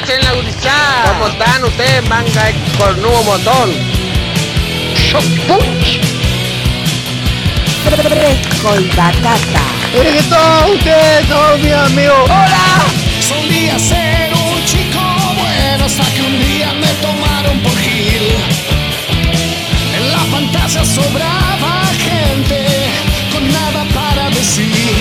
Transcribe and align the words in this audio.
la? 0.00 1.12
¿Cómo 1.12 1.28
están 1.28 1.64
ustedes, 1.64 2.08
manga 2.08 2.44
de 2.44 2.54
cornudo 2.78 3.22
botón? 3.24 3.70
Shock 4.94 5.24
Punch. 5.46 6.00
Fresco 7.84 8.80
y 8.80 8.88
batata. 8.96 9.62
¿Qué 9.92 10.22
tal 10.30 10.70
ustedes, 10.70 11.28
todos 11.28 11.60
mis 11.60 11.72
amigos? 11.72 12.24
¡Hola! 12.24 12.86
Solía 13.20 13.78
ser 13.78 14.32
un 14.32 14.64
chico 14.64 15.00
bueno 15.36 15.84
hasta 15.84 16.04
que 16.14 16.22
un 16.22 16.38
día 16.38 16.72
me 16.74 16.88
tomaron 17.02 17.60
por 17.60 17.76
Gil. 17.78 18.28
En 19.96 20.12
la 20.12 20.24
pantalla 20.30 20.84
sobraba 20.84 21.84
gente 21.98 22.66
con 23.32 23.52
nada 23.52 23.84
para 23.94 24.30
decir. 24.30 24.96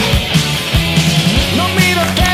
No 1.55 1.69
miro 1.69 2.01
tele 2.15 2.30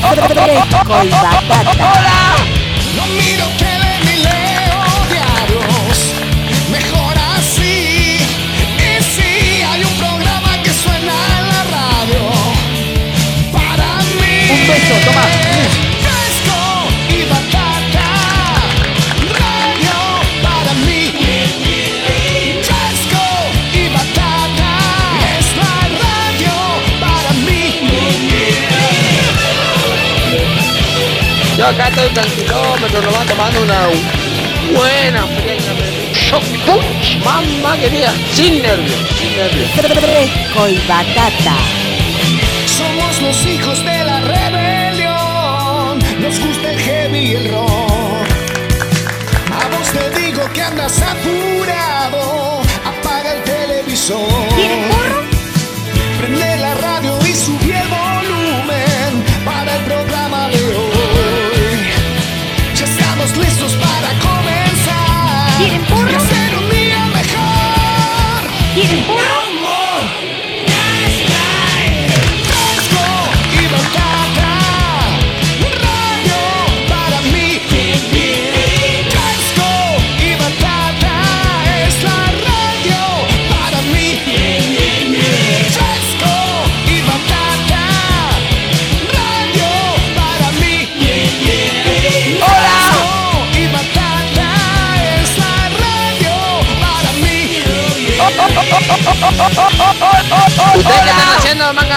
Fresco 0.00 1.04
y 1.04 1.10
batata. 1.10 2.36
No 2.96 3.06
miro 3.06 3.46
tele 3.58 3.98
ni 4.04 4.16
leo 4.22 4.80
diarios, 5.10 6.14
mejor 6.70 7.14
así. 7.36 8.18
Y 8.78 9.02
si 9.02 9.62
hay 9.62 9.82
un 9.84 9.94
programa 9.98 10.62
que 10.62 10.70
suena 10.72 11.14
en 11.38 11.48
la 11.48 11.62
radio, 11.76 12.22
para 13.52 13.96
mí. 14.20 14.50
Un 14.50 14.66
beso, 14.68 14.94
toma. 15.04 15.37
Acá 31.68 31.88
estoy 31.88 32.08
tranquilómetro, 32.10 33.02
nomás 33.02 33.26
tomando 33.26 33.62
una 33.62 33.88
buena. 34.74 35.26
Shock 36.12 36.42
Punch. 36.64 37.18
Mamá 37.24 37.76
querida, 37.76 38.12
sin 38.32 38.62
nervios, 38.62 39.00
sin 39.18 39.36
nervios. 39.36 39.70
Fresco 39.72 40.68
y 40.68 40.76
batata. 40.88 41.56
Somos 42.66 43.22
los 43.22 43.46
hijos 43.46 43.84
de 43.84 44.04
la 44.04 44.20
rebelión. 44.20 45.98
Nos 46.20 46.40
gusta 46.40 46.72
el 46.72 46.78
heavy 46.80 47.18
y 47.18 47.34
el 47.34 47.50
rock. 47.50 48.28
A 49.52 49.68
vos 49.68 49.88
te 49.92 50.20
digo 50.20 50.50
que 50.52 50.62
andas 50.62 51.02
apurado. 51.02 52.62
Apaga 52.84 53.34
el 53.34 53.42
televisor. 53.42 54.97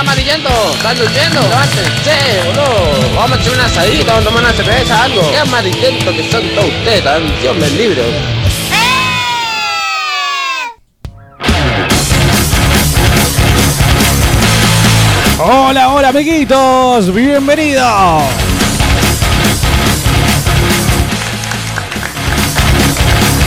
Amarillento? 0.01 0.49
¿Están 0.75 0.97
durmiendo? 0.97 1.41
Levántense, 1.41 2.43
boludo. 2.47 3.15
Vamos 3.15 3.37
a 3.37 3.41
hacer 3.41 3.53
una 3.53 3.65
asadita, 3.65 4.13
vamos 4.13 4.25
a 4.25 4.29
tomar 4.29 4.43
una 4.43 4.53
cerveza, 4.53 5.03
algo. 5.03 5.31
Qué 5.31 5.37
amarillento 5.37 6.11
que 6.11 6.31
son 6.31 6.43
todos 6.55 6.69
ustedes, 6.69 7.03
tan 7.03 7.41
Dios 7.41 7.55
me 7.55 7.69
libre. 7.69 8.01
Hola, 15.43 15.89
hola 15.89 16.09
amiguitos, 16.09 17.13
bienvenidos. 17.13 18.23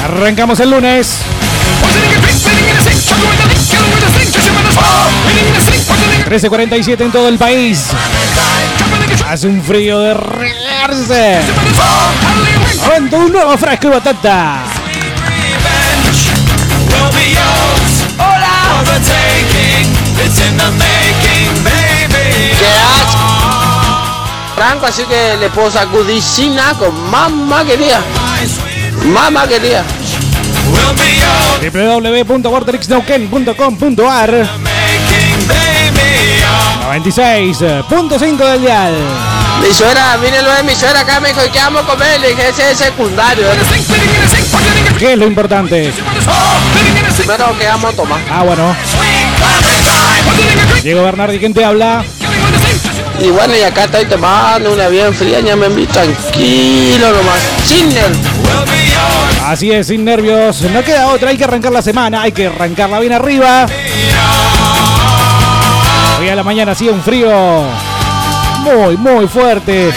Arrancamos 0.04 0.60
el 0.60 0.70
lunes. 0.70 1.24
13.47 6.24 7.00
en 7.00 7.12
todo 7.12 7.28
el 7.28 7.38
país. 7.38 7.88
Hace 9.28 9.46
un 9.46 9.62
frío 9.62 10.00
de 10.00 10.14
regarse. 10.14 11.38
Avento 12.84 13.16
un 13.18 13.32
nuevo 13.32 13.56
fresco 13.58 13.88
y 13.88 13.90
batata. 13.90 14.62
¿Qué 22.58 22.66
hace? 22.66 23.16
Franco, 24.54 24.86
así 24.86 25.02
que 25.04 25.36
le 25.38 25.50
puedo 25.50 25.70
sacudicina 25.70 26.72
con 26.78 26.94
mamá 27.10 27.62
querida. 27.64 28.00
Mamá 29.04 29.46
querida. 29.46 29.84
www.vortexnauken.com.ar 31.60 34.48
96.5 36.84 38.36
del 38.36 38.60
dial. 38.60 38.94
Mi 39.62 39.72
suegra, 39.72 40.16
lo 40.16 40.52
de 40.52 40.62
mi 40.64 40.74
suegra 40.74 41.00
acá, 41.00 41.18
me 41.18 41.28
dijo, 41.28 41.40
¿qué 41.50 41.58
vamos 41.58 41.82
a 41.82 41.86
comer? 41.86 42.20
Le 42.20 42.28
dije, 42.28 42.48
ese 42.50 42.72
es 42.72 42.78
secundario. 42.78 43.46
¿Qué 44.98 45.12
es 45.12 45.18
lo 45.18 45.26
importante? 45.26 45.92
Primero, 47.16 47.56
¿qué 47.58 47.66
vamos 47.66 47.92
a 47.92 47.96
tomar? 47.96 48.20
Ah, 48.30 48.42
bueno. 48.42 48.76
Diego 50.82 51.02
Bernardi, 51.04 51.38
¿quién 51.38 51.54
te 51.54 51.64
habla? 51.64 52.04
Y 53.18 53.30
bueno, 53.30 53.56
y 53.56 53.62
acá 53.62 53.84
estoy 53.84 54.04
tomando 54.04 54.72
una 54.72 54.88
bien 54.88 55.14
fría, 55.14 55.40
ya 55.40 55.56
me 55.56 55.68
vi 55.70 55.86
tranquilo 55.86 57.10
nomás. 57.12 57.40
Sin 57.64 57.88
nervios. 57.94 58.24
Así 59.46 59.72
es, 59.72 59.86
sin 59.86 60.04
nervios. 60.04 60.60
No 60.62 60.82
queda 60.82 61.08
otra, 61.08 61.30
hay 61.30 61.38
que 61.38 61.44
arrancar 61.44 61.72
la 61.72 61.82
semana, 61.82 62.22
hay 62.22 62.32
que 62.32 62.48
arrancarla 62.48 63.00
bien 63.00 63.12
arriba. 63.14 63.66
Hoy 66.24 66.30
a 66.30 66.36
la 66.36 66.42
mañana 66.42 66.72
hacía 66.72 66.90
un 66.90 67.02
frío 67.02 67.64
muy, 68.60 68.96
muy 68.96 69.28
fuerte. 69.28 69.92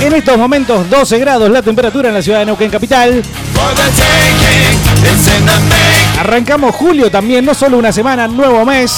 En 0.00 0.14
estos 0.14 0.38
momentos 0.38 0.88
12 0.88 1.18
grados 1.18 1.50
la 1.50 1.60
temperatura 1.60 2.08
en 2.08 2.14
la 2.14 2.22
ciudad 2.22 2.38
de 2.38 2.46
Neuquén 2.46 2.70
Capital. 2.70 3.22
Arrancamos 6.18 6.74
julio 6.74 7.10
también, 7.10 7.44
no 7.44 7.52
solo 7.52 7.76
una 7.76 7.92
semana, 7.92 8.26
nuevo 8.26 8.64
mes. 8.64 8.90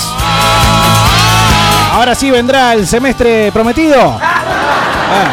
Ahora 1.94 2.14
sí 2.14 2.30
vendrá 2.30 2.74
el 2.74 2.86
semestre 2.86 3.50
prometido. 3.50 4.16
Ah, 4.22 5.32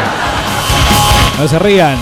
no 1.38 1.46
se 1.46 1.60
rían. 1.60 1.96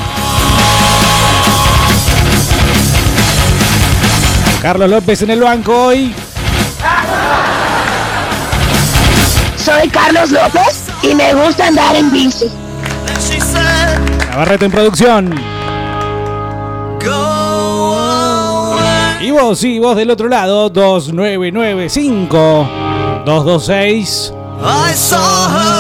Carlos 4.63 4.89
López 4.89 5.21
en 5.21 5.31
el 5.33 5.43
banco 5.43 5.89
hoy. 5.89 6.15
Soy 9.65 9.89
Carlos 9.89 10.31
López 10.31 10.85
y 11.03 11.15
me 11.15 11.33
gusta 11.33 11.69
andar 11.69 11.97
en 11.97 12.13
bici. 12.13 12.51
Navarrete 14.29 14.67
en 14.67 14.71
producción. 14.71 15.35
Y 19.23 19.31
vos, 19.31 19.59
sí, 19.59 19.79
vos 19.79 19.97
del 19.97 20.11
otro 20.11 20.29
lado, 20.29 20.69
2995 20.69 22.69
226 23.25 24.35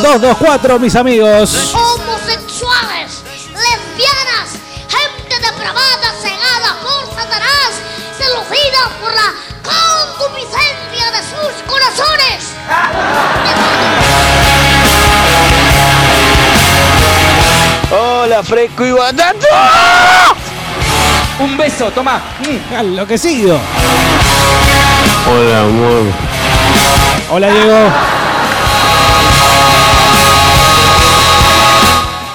224, 0.02 0.78
mis 0.78 0.96
amigos. 0.96 1.74
Hola, 18.34 18.42
fresco 18.42 18.84
y 18.84 18.90
batata. 18.90 20.34
Un 21.38 21.56
beso, 21.56 21.88
toma. 21.92 22.20
Enloquecido. 22.72 23.60
Hola, 25.30 25.60
amor. 25.60 26.02
Hola, 27.30 27.48
Diego. 27.48 27.76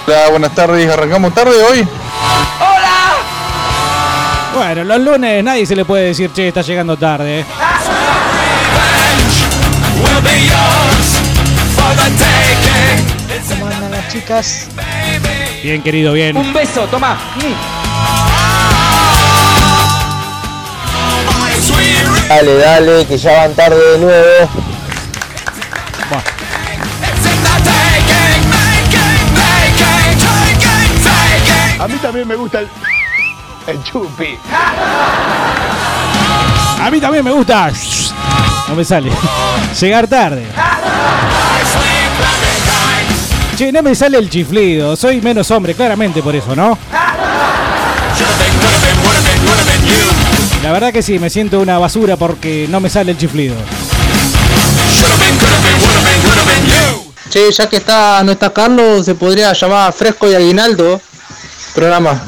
Hola, 0.08 0.30
buenas 0.30 0.56
tardes. 0.56 0.90
¿Arrancamos 0.90 1.34
tarde 1.34 1.62
hoy? 1.70 1.86
Bueno, 4.56 4.84
los 4.86 5.02
lunes 5.02 5.44
nadie 5.44 5.66
se 5.66 5.76
le 5.76 5.84
puede 5.84 6.06
decir, 6.06 6.32
che, 6.32 6.48
está 6.48 6.62
llegando 6.62 6.96
tarde. 6.96 7.44
¿Cómo 13.50 13.68
andan 13.68 13.92
las 13.92 14.08
chicas? 14.08 14.68
Bien, 15.62 15.82
querido, 15.82 16.14
bien. 16.14 16.38
Un 16.38 16.54
beso, 16.54 16.88
toma. 16.88 17.18
Dale, 22.30 22.56
dale, 22.56 23.06
que 23.06 23.18
ya 23.18 23.38
van 23.42 23.54
tarde 23.54 23.92
de 23.92 23.98
nuevo. 24.00 24.50
A 31.80 31.88
mí 31.88 31.96
también 32.02 32.28
me 32.28 32.36
gusta 32.36 32.60
el, 32.60 32.70
el 33.68 33.84
chupi. 33.84 34.38
A 36.82 36.90
mí 36.92 37.00
también 37.00 37.24
me 37.24 37.32
gusta. 37.32 37.72
No 38.68 38.76
me 38.76 38.84
sale. 38.84 39.12
Llegar 39.80 40.08
tarde. 40.08 40.46
Che, 43.60 43.74
no 43.74 43.84
me 43.84 43.94
sale 43.94 44.18
el 44.18 44.30
chiflido. 44.30 44.96
Soy 44.96 45.20
menos 45.20 45.52
hombre, 45.52 45.74
claramente 45.74 46.24
por 46.24 46.34
eso, 46.34 46.56
¿no? 46.56 46.78
La 50.64 50.72
verdad 50.72 50.94
que 50.94 51.02
sí, 51.02 51.20
me 51.20 51.30
siento 51.30 51.60
una 51.60 51.78
basura 51.78 52.16
porque 52.16 52.68
no 52.70 52.80
me 52.80 52.90
sale 52.90 53.12
el 53.12 53.18
chiflido. 53.18 53.56
Che, 57.30 57.52
ya 57.52 57.68
que 57.68 57.76
está, 57.76 58.24
no 58.24 58.32
está 58.32 58.54
Carlos, 58.54 59.04
se 59.04 59.16
podría 59.16 59.52
llamar 59.52 59.92
Fresco 59.92 60.32
y 60.32 60.36
Aguinaldo. 60.36 61.02
Programa. 61.76 62.24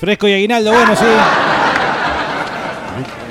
Fresco 0.00 0.28
y 0.28 0.32
aguinaldo, 0.32 0.72
bueno, 0.72 0.96
sí. 0.96 1.04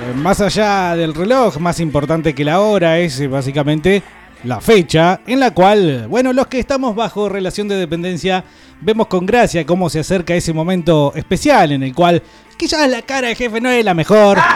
Eh, 0.04 0.14
Más 0.18 0.40
allá 0.40 0.96
del 0.96 1.16
reloj, 1.16 1.58
más 1.58 1.80
importante 1.80 2.36
que 2.36 2.46
la 2.46 2.60
hora 2.60 3.00
es 3.00 3.28
básicamente 3.28 4.04
la 4.46 4.62
fecha 4.62 5.22
en 5.26 5.40
la 5.40 5.52
cual, 5.52 6.08
bueno, 6.08 6.32
los 6.32 6.48
que 6.48 6.60
estamos 6.60 6.96
bajo 6.96 7.28
relación 7.28 7.68
de 7.68 7.76
dependencia 7.76 8.44
vemos 8.82 9.08
con 9.08 9.26
gracia 9.26 9.66
cómo 9.66 9.90
se 9.90 10.00
acerca 10.00 10.36
ese 10.36 10.54
momento 10.54 11.14
especial 11.16 11.72
en 11.72 11.84
el 11.84 11.94
cual 11.94 12.22
quizás 12.58 12.90
la 12.90 13.02
cara 13.02 13.28
del 13.28 13.36
jefe 13.36 13.60
no 13.60 13.70
es 13.70 13.84
la 13.84 13.94
mejor. 13.94 14.38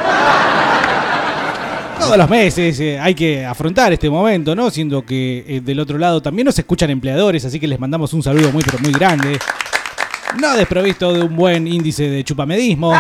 Todos 2.00 2.18
los 2.18 2.30
meses 2.30 2.80
eh, 2.80 3.00
hay 3.00 3.14
que 3.14 3.46
afrontar 3.46 3.92
este 3.92 4.10
momento, 4.10 4.56
¿no? 4.56 4.70
Siendo 4.70 5.06
que 5.06 5.44
eh, 5.48 5.62
del 5.62 5.80
otro 5.80 5.98
lado 5.98 6.22
también 6.22 6.46
nos 6.46 6.58
escuchan 6.58 6.90
empleadores, 6.90 7.44
así 7.44 7.60
que 7.60 7.68
les 7.68 7.80
mandamos 7.80 8.14
un 8.14 8.24
saludo 8.24 8.52
muy 8.52 8.64
pero 8.64 8.80
muy 8.80 8.94
grande. 8.94 9.38
No 10.40 10.56
desprovisto 10.56 11.12
de 11.12 11.24
un 11.24 11.36
buen 11.36 11.68
índice 11.68 12.10
de 12.10 12.24
chupamedismo. 12.24 12.94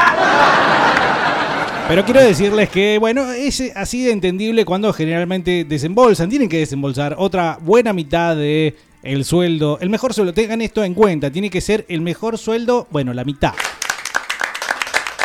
Pero 1.89 2.05
quiero 2.05 2.21
decirles 2.21 2.69
que, 2.69 2.99
bueno, 2.99 3.31
es 3.31 3.63
así 3.75 4.03
de 4.03 4.11
entendible 4.11 4.63
cuando 4.63 4.93
generalmente 4.93 5.65
desembolsan. 5.67 6.29
Tienen 6.29 6.47
que 6.47 6.59
desembolsar 6.59 7.15
otra 7.17 7.57
buena 7.59 7.93
mitad 7.93 8.35
de 8.35 8.75
el 9.01 9.25
sueldo. 9.25 9.79
El 9.81 9.89
mejor 9.89 10.13
sueldo, 10.13 10.31
tengan 10.31 10.61
esto 10.61 10.83
en 10.83 10.93
cuenta. 10.93 11.31
Tiene 11.31 11.49
que 11.49 11.61
ser 11.61 11.87
el 11.89 12.01
mejor 12.01 12.37
sueldo, 12.37 12.85
bueno, 12.91 13.11
la 13.11 13.23
mitad. 13.23 13.53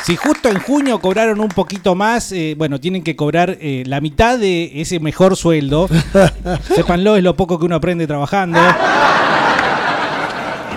Si 0.05 0.16
justo 0.16 0.49
en 0.49 0.58
junio 0.58 1.02
cobraron 1.02 1.38
un 1.38 1.49
poquito 1.49 1.94
más, 1.94 2.32
eh, 2.32 2.55
bueno, 2.56 2.81
tienen 2.81 3.02
que 3.02 3.14
cobrar 3.14 3.58
eh, 3.61 3.82
la 3.84 4.00
mitad 4.00 4.38
de 4.38 4.81
ese 4.81 5.00
mejor 5.00 5.37
sueldo. 5.37 5.87
Sépanlo, 6.75 7.16
es 7.16 7.22
lo 7.22 7.37
poco 7.37 7.58
que 7.58 7.66
uno 7.66 7.75
aprende 7.76 8.06
trabajando. 8.06 8.58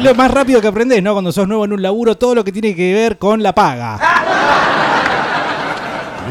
Lo 0.02 0.14
más 0.16 0.32
rápido 0.32 0.60
que 0.60 0.68
aprendes, 0.68 1.02
¿no? 1.02 1.14
Cuando 1.14 1.32
sos 1.32 1.48
nuevo 1.48 1.64
en 1.64 1.72
un 1.72 1.82
laburo, 1.82 2.18
todo 2.18 2.36
lo 2.36 2.44
que 2.44 2.52
tiene 2.52 2.76
que 2.76 2.94
ver 2.94 3.18
con 3.18 3.42
la 3.42 3.56
paga. 3.56 3.98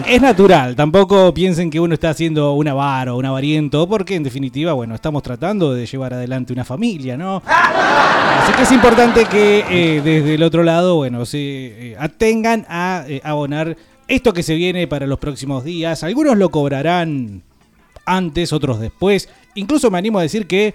Es 0.05 0.21
natural, 0.21 0.77
tampoco 0.77 1.33
piensen 1.33 1.71
que 1.71 1.81
uno 1.81 1.95
está 1.95 2.11
haciendo 2.11 2.53
un 2.53 2.69
avaro, 2.69 3.17
un 3.17 3.25
avariento, 3.25 3.89
porque 3.89 4.15
en 4.15 4.23
definitiva, 4.23 4.73
bueno, 4.73 4.95
estamos 4.95 5.23
tratando 5.23 5.73
de 5.73 5.87
llevar 5.87 6.15
adelante 6.15 6.53
una 6.53 6.65
familia, 6.65 7.17
¿no? 7.17 7.43
Así 7.47 8.53
que 8.53 8.63
es 8.63 8.73
importante 8.73 9.25
que 9.25 9.65
eh, 9.71 10.03
desde 10.03 10.35
el 10.35 10.43
otro 10.43 10.63
lado, 10.63 10.97
bueno, 10.97 11.25
se 11.25 11.39
eh, 11.39 11.97
atengan 11.99 12.67
a 12.69 13.05
eh, 13.09 13.21
abonar 13.25 13.77
esto 14.09 14.33
que 14.33 14.43
se 14.43 14.55
viene 14.55 14.87
para 14.87 15.07
los 15.07 15.19
próximos 15.19 15.65
días. 15.65 16.03
Algunos 16.05 16.37
lo 16.37 16.51
cobrarán 16.51 17.43
antes, 18.05 18.53
otros 18.53 18.81
después. 18.81 19.29
Incluso 19.55 19.91
me 19.91 19.99
animo 19.99 20.19
a 20.19 20.23
decir 20.23 20.47
que, 20.47 20.75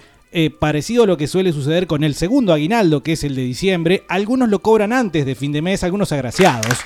parecido 0.59 1.03
a 1.03 1.07
lo 1.07 1.17
que 1.17 1.27
suele 1.27 1.51
suceder 1.51 1.87
con 1.87 2.03
el 2.03 2.15
segundo 2.15 2.53
aguinaldo, 2.53 3.03
que 3.03 3.13
es 3.13 3.23
el 3.23 3.35
de 3.35 3.43
diciembre, 3.43 4.03
algunos 4.07 4.49
lo 4.49 4.59
cobran 4.59 4.93
antes 4.93 5.25
de 5.25 5.35
fin 5.35 5.51
de 5.51 5.61
mes, 5.61 5.83
algunos 5.83 6.11
agraciados. 6.11 6.77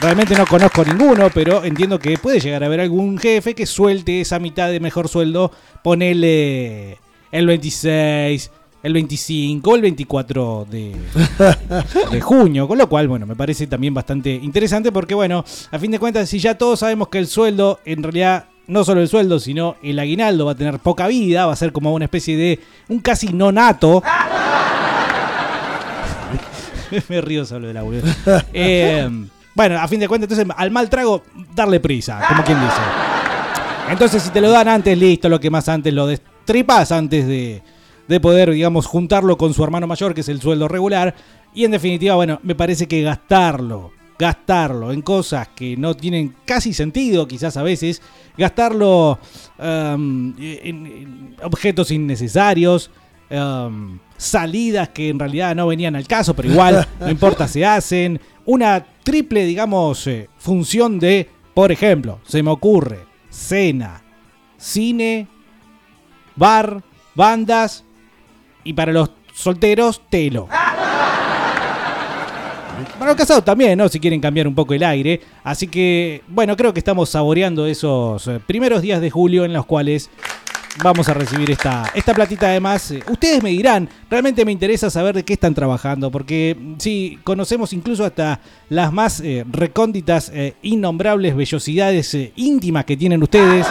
Realmente 0.00 0.34
no 0.34 0.46
conozco 0.46 0.82
ninguno, 0.84 1.28
pero 1.32 1.62
entiendo 1.62 1.98
que 1.98 2.16
puede 2.16 2.40
llegar 2.40 2.62
a 2.62 2.66
haber 2.66 2.80
algún 2.80 3.18
jefe 3.18 3.54
que 3.54 3.66
suelte 3.66 4.22
esa 4.22 4.38
mitad 4.38 4.70
de 4.70 4.80
mejor 4.80 5.08
sueldo, 5.08 5.52
ponele 5.82 6.98
el 7.30 7.46
26, 7.46 8.50
el 8.82 8.92
25 8.94 9.70
o 9.70 9.76
el 9.76 9.82
24 9.82 10.66
de, 10.70 10.96
de 12.12 12.20
junio. 12.20 12.66
Con 12.66 12.78
lo 12.78 12.88
cual, 12.88 13.08
bueno, 13.08 13.26
me 13.26 13.36
parece 13.36 13.66
también 13.66 13.92
bastante 13.92 14.30
interesante 14.30 14.90
porque, 14.90 15.14
bueno, 15.14 15.44
a 15.70 15.78
fin 15.78 15.90
de 15.90 15.98
cuentas, 15.98 16.30
si 16.30 16.38
ya 16.38 16.56
todos 16.56 16.80
sabemos 16.80 17.08
que 17.08 17.18
el 17.18 17.26
sueldo, 17.26 17.80
en 17.84 18.02
realidad, 18.02 18.46
no 18.68 18.84
solo 18.84 19.02
el 19.02 19.08
sueldo, 19.08 19.38
sino 19.38 19.76
el 19.82 19.98
aguinaldo 19.98 20.46
va 20.46 20.52
a 20.52 20.56
tener 20.56 20.78
poca 20.78 21.08
vida, 21.08 21.44
va 21.44 21.52
a 21.52 21.56
ser 21.56 21.72
como 21.72 21.92
una 21.92 22.06
especie 22.06 22.38
de 22.38 22.58
un 22.88 23.00
casi 23.00 23.34
nonato. 23.34 24.02
me 27.08 27.20
río 27.20 27.44
solo 27.44 27.68
de 27.68 27.74
la. 27.74 27.84
Eh, 28.52 29.08
bueno, 29.54 29.78
a 29.78 29.88
fin 29.88 30.00
de 30.00 30.08
cuentas, 30.08 30.30
entonces 30.30 30.54
al 30.56 30.70
mal 30.70 30.88
trago, 30.88 31.22
darle 31.54 31.80
prisa, 31.80 32.20
como 32.28 32.44
quien 32.44 32.60
dice. 32.60 32.80
Entonces, 33.90 34.22
si 34.22 34.30
te 34.30 34.40
lo 34.40 34.50
dan 34.50 34.68
antes, 34.68 34.96
listo, 34.96 35.28
lo 35.28 35.40
que 35.40 35.50
más 35.50 35.68
antes 35.68 35.92
lo 35.92 36.06
destripas 36.06 36.92
antes 36.92 37.26
de, 37.26 37.62
de 38.06 38.20
poder, 38.20 38.52
digamos, 38.52 38.86
juntarlo 38.86 39.36
con 39.36 39.52
su 39.52 39.64
hermano 39.64 39.86
mayor, 39.86 40.14
que 40.14 40.20
es 40.20 40.28
el 40.28 40.40
sueldo 40.40 40.68
regular. 40.68 41.14
Y 41.54 41.64
en 41.64 41.72
definitiva, 41.72 42.14
bueno, 42.14 42.38
me 42.44 42.54
parece 42.54 42.86
que 42.86 43.02
gastarlo, 43.02 43.92
gastarlo 44.18 44.92
en 44.92 45.02
cosas 45.02 45.48
que 45.48 45.76
no 45.76 45.94
tienen 45.94 46.36
casi 46.44 46.72
sentido, 46.72 47.26
quizás 47.26 47.56
a 47.56 47.62
veces, 47.62 48.00
gastarlo 48.36 49.18
um, 49.58 50.34
en, 50.38 50.86
en 50.86 51.36
objetos 51.42 51.90
innecesarios, 51.90 52.90
um, 53.30 53.98
salidas 54.16 54.90
que 54.90 55.08
en 55.08 55.18
realidad 55.18 55.56
no 55.56 55.66
venían 55.66 55.96
al 55.96 56.06
caso, 56.06 56.34
pero 56.34 56.50
igual, 56.50 56.86
no 57.00 57.10
importa, 57.10 57.48
se 57.48 57.64
hacen. 57.64 58.20
Una 58.44 58.84
triple, 59.10 59.44
digamos, 59.44 60.06
eh, 60.06 60.28
función 60.38 61.00
de, 61.00 61.28
por 61.52 61.72
ejemplo, 61.72 62.20
se 62.24 62.44
me 62.44 62.50
ocurre, 62.52 63.00
cena, 63.28 64.04
cine, 64.56 65.26
bar, 66.36 66.84
bandas 67.16 67.84
y 68.62 68.72
para 68.72 68.92
los 68.92 69.10
solteros, 69.34 70.00
telo. 70.08 70.46
Para 73.00 73.10
los 73.10 73.16
casados 73.16 73.44
también, 73.44 73.76
¿no? 73.76 73.88
Si 73.88 73.98
quieren 73.98 74.20
cambiar 74.20 74.46
un 74.46 74.54
poco 74.54 74.74
el 74.74 74.84
aire. 74.84 75.20
Así 75.42 75.66
que, 75.66 76.22
bueno, 76.28 76.56
creo 76.56 76.72
que 76.72 76.78
estamos 76.78 77.10
saboreando 77.10 77.66
esos 77.66 78.28
eh, 78.28 78.38
primeros 78.46 78.80
días 78.80 79.00
de 79.00 79.10
julio 79.10 79.44
en 79.44 79.52
los 79.52 79.66
cuales 79.66 80.08
vamos 80.82 81.08
a 81.08 81.14
recibir 81.14 81.50
esta, 81.50 81.90
esta 81.94 82.14
platita 82.14 82.46
además. 82.48 82.90
Eh, 82.90 83.02
Ustedes 83.08 83.42
me 83.42 83.50
dirán, 83.50 83.88
realmente 84.08 84.44
me 84.44 84.52
interesa 84.52 84.90
saber 84.90 85.14
de 85.14 85.24
qué 85.24 85.34
están 85.34 85.54
trabajando, 85.54 86.10
porque 86.10 86.56
mm, 86.58 86.74
sí, 86.78 87.18
conocemos 87.24 87.72
incluso 87.72 88.04
hasta 88.04 88.40
las 88.68 88.92
más 88.92 89.20
eh, 89.20 89.44
recónditas, 89.50 90.30
eh, 90.34 90.54
innombrables 90.62 91.36
vellosidades 91.36 92.14
eh, 92.14 92.32
íntimas 92.36 92.84
que 92.84 92.96
tienen 92.96 93.22
ustedes. 93.22 93.66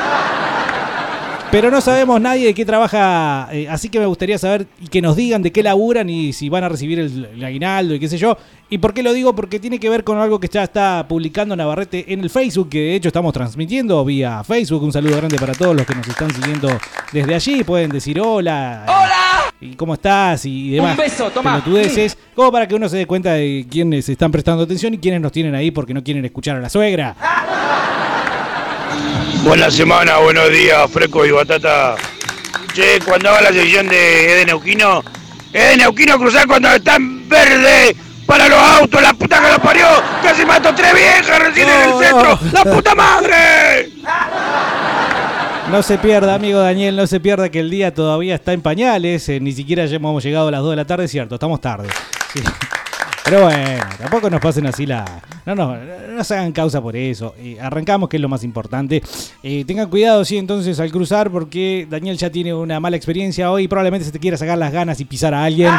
Pero 1.51 1.72
no 1.72 1.82
sabemos 1.82 2.22
nadie 2.22 2.46
de 2.46 2.53
qué 2.53 2.63
trabaja, 2.63 3.50
eh, 3.51 3.68
así 3.68 3.89
que 3.89 4.00
me 4.00 4.06
gustaría 4.06 4.38
saber 4.38 4.68
y 4.79 4.88
que 4.88 5.01
nos 5.01 5.15
digan 5.15 5.41
de 5.41 5.51
qué 5.51 5.63
laburan 5.63 6.08
y 6.08 6.32
si 6.32 6.48
van 6.48 6.63
a 6.63 6.70
recibir 6.70 7.00
el, 7.00 7.25
el 7.25 7.44
aguinaldo 7.44 7.96
y 7.96 8.00
qué 8.00 8.08
sé 8.08 8.20
yo. 8.20 8.38
¿Y 8.70 8.77
por 8.77 8.94
qué 8.94 9.01
lo 9.01 9.13
digo? 9.13 9.34
Porque 9.34 9.60
tiene 9.60 9.79
que 9.79 9.89
ver 9.89 10.03
con 10.03 10.20
algo 10.20 10.39
que 10.39 10.48
ya 10.48 10.63
está 10.63 11.08
publicando 11.10 11.56
Navarrete 11.56 12.13
en 12.13 12.20
el 12.20 12.29
Facebook, 12.29 12.70
que 12.70 12.77
de 12.77 12.96
hecho 12.96 13.10
estamos 13.10 13.34
transmitiendo 13.34 14.06
vía 14.06 14.44
Facebook. 14.44 14.84
Un 14.84 14.94
saludo 14.94 15.18
grande 15.18 15.39
para 15.39 15.56
todos 15.56 15.75
los 15.75 15.88
que 15.88 15.96
nos 15.96 16.08
están 16.08 16.32
siguiendo 16.32 16.70
desde 17.12 17.34
allí. 17.34 17.63
Pueden 17.63 17.89
decir 17.89 18.22
hola. 18.22 18.86
¡Hola! 18.88 19.51
¿Y 19.60 19.74
cómo 19.74 19.96
estás? 19.96 20.46
Y 20.46 20.70
demás. 20.70 20.91
Un 20.91 20.98
beso, 21.03 21.32
toma. 21.32 21.63
pelotudeces, 21.63 22.15
como 22.36 22.51
para 22.51 22.68
que 22.68 22.75
uno 22.75 22.88
se 22.88 22.98
dé 22.98 23.08
cuenta 23.08 23.34
de 23.34 23.65
quiénes 23.68 24.08
están 24.08 24.32
prestando 24.32 24.63
atención 24.63 24.94
y 24.94 25.00
quiénes 25.00 25.20
nos 25.20 25.32
tienen 25.32 25.56
ahí 25.56 25.72
porque 25.72 25.96
no 25.96 26.03
quieren 26.03 26.24
escuchar 26.24 26.58
a 26.58 26.60
la 26.60 26.70
suegra. 26.70 27.15
Buena 29.43 29.72
semana, 29.72 30.17
buenos 30.17 30.50
días, 30.50 30.89
fresco 30.91 31.25
y 31.25 31.31
batata. 31.31 31.96
Che, 32.74 33.00
cuando 33.03 33.29
haga 33.29 33.41
la 33.41 33.53
sección 33.53 33.88
de 33.88 34.34
Eden 34.34 34.48
Neuquino, 34.48 35.03
Eden 35.51 35.79
Neuquino 35.79 36.17
cruzar 36.17 36.46
cuando 36.48 36.69
están 36.69 37.27
verde 37.27 37.96
para 38.25 38.48
los 38.48 38.60
autos, 38.60 39.01
la 39.01 39.13
puta 39.13 39.41
que 39.41 39.51
lo 39.51 39.60
parió. 39.60 39.86
Casi 40.22 40.46
mato 40.46 40.74
tres 40.75 40.93
viejas 40.93 41.39
recién 41.39 41.67
en 41.69 41.89
el 41.89 41.98
centro. 42.00 42.39
no. 42.41 42.51
¡La 42.51 42.63
puta 42.65 42.96
madre! 42.96 43.89
No 45.72 45.81
se 45.84 45.98
pierda, 45.98 46.36
amigo 46.36 46.60
Daniel, 46.60 46.96
no 46.96 47.08
se 47.08 47.19
pierda 47.19 47.50
que 47.50 47.60
el 47.60 47.69
día 47.69 47.93
todavía 47.93 48.36
está 48.36 48.53
en 48.53 48.62
pañales. 48.62 49.29
eh, 49.29 49.39
ni 49.39 49.51
siquiera 49.51 49.86
ya 49.86 49.96
hemos 49.96 50.24
llegado 50.24 50.48
a 50.50 50.51
las 50.51 50.62
2 50.62 50.72
de 50.72 50.75
la 50.75 50.86
tarde, 50.86 51.08
cierto, 51.08 51.36
estamos 51.36 51.62
tarde. 51.62 51.88
Sí. 52.34 52.41
Pero 53.29 53.43
bueno, 53.43 53.86
tampoco 54.00 54.27
nos 54.27 54.41
pasen 54.41 54.65
así 54.65 54.88
la. 54.88 55.05
No, 55.45 55.53
no, 55.53 55.77
no 55.77 56.24
se 56.24 56.33
hagan 56.33 56.51
causa 56.51 56.81
por 56.81 56.95
eso. 56.95 57.36
Eh, 57.38 57.59
arrancamos, 57.62 58.09
que 58.09 58.17
es 58.17 58.21
lo 58.21 58.27
más 58.27 58.43
importante. 58.43 59.03
Eh, 59.43 59.63
tengan 59.67 59.88
cuidado, 59.88 60.25
sí, 60.25 60.39
entonces 60.39 60.79
al 60.79 60.91
cruzar, 60.91 61.29
porque 61.29 61.86
Daniel 61.88 62.17
ya 62.17 62.31
tiene 62.31 62.55
una 62.55 62.79
mala 62.79 62.95
experiencia 62.95 63.51
hoy. 63.51 63.67
Probablemente 63.67 64.05
se 64.05 64.12
te 64.12 64.17
quiera 64.17 64.36
sacar 64.36 64.57
las 64.57 64.74
ganas 64.74 65.00
y 65.00 65.05
pisar 65.05 65.36
a 65.36 65.43
alguien. 65.43 65.71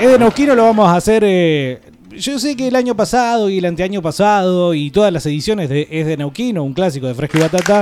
Es 0.00 0.08
de 0.08 0.16
Neuquino 0.16 0.54
lo 0.54 0.62
vamos 0.62 0.88
a 0.88 0.94
hacer. 0.94 1.24
eh, 1.26 1.80
yo 2.12 2.38
sé 2.38 2.54
que 2.56 2.68
el 2.68 2.76
año 2.76 2.94
pasado 2.94 3.50
y 3.50 3.58
el 3.58 3.64
anteaño 3.64 4.00
pasado 4.00 4.74
y 4.74 4.92
todas 4.92 5.12
las 5.12 5.26
ediciones 5.26 5.68
de 5.68 5.88
Es 5.90 6.06
de 6.06 6.16
Neuquino, 6.16 6.62
un 6.62 6.72
clásico 6.72 7.08
de 7.08 7.14
Fresco 7.14 7.38
y 7.38 7.40
Batata, 7.40 7.80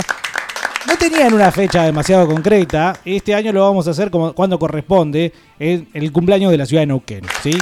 tenían 1.10 1.34
una 1.34 1.52
fecha 1.52 1.84
demasiado 1.84 2.26
concreta. 2.26 2.98
Este 3.04 3.34
año 3.34 3.52
lo 3.52 3.62
vamos 3.62 3.86
a 3.86 3.90
hacer 3.90 4.10
como 4.10 4.32
cuando 4.32 4.58
corresponde, 4.58 5.32
en 5.58 5.88
el 5.94 6.12
cumpleaños 6.12 6.50
de 6.50 6.58
la 6.58 6.66
ciudad 6.66 6.82
de 6.82 6.86
Neuquén, 6.86 7.22
¿sí? 7.42 7.56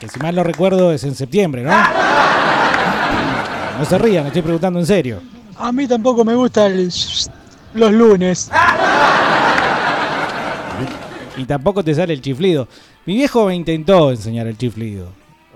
Que 0.00 0.08
si 0.08 0.18
mal 0.18 0.34
no 0.34 0.42
recuerdo 0.42 0.92
es 0.92 1.04
en 1.04 1.14
septiembre, 1.14 1.62
¿no? 1.62 1.70
No 3.78 3.84
se 3.84 3.98
rían, 3.98 4.26
estoy 4.26 4.42
preguntando 4.42 4.78
en 4.78 4.86
serio. 4.86 5.20
A 5.56 5.70
mí 5.72 5.86
tampoco 5.86 6.24
me 6.24 6.34
gusta 6.34 6.66
el 6.66 6.90
los 7.74 7.92
lunes. 7.92 8.50
Y 11.36 11.44
tampoco 11.44 11.82
te 11.82 11.94
sale 11.94 12.12
el 12.12 12.20
chiflido. 12.20 12.68
Mi 13.06 13.14
viejo 13.14 13.46
me 13.46 13.54
intentó 13.54 14.10
enseñar 14.10 14.46
el 14.46 14.56
chiflido. 14.56 15.08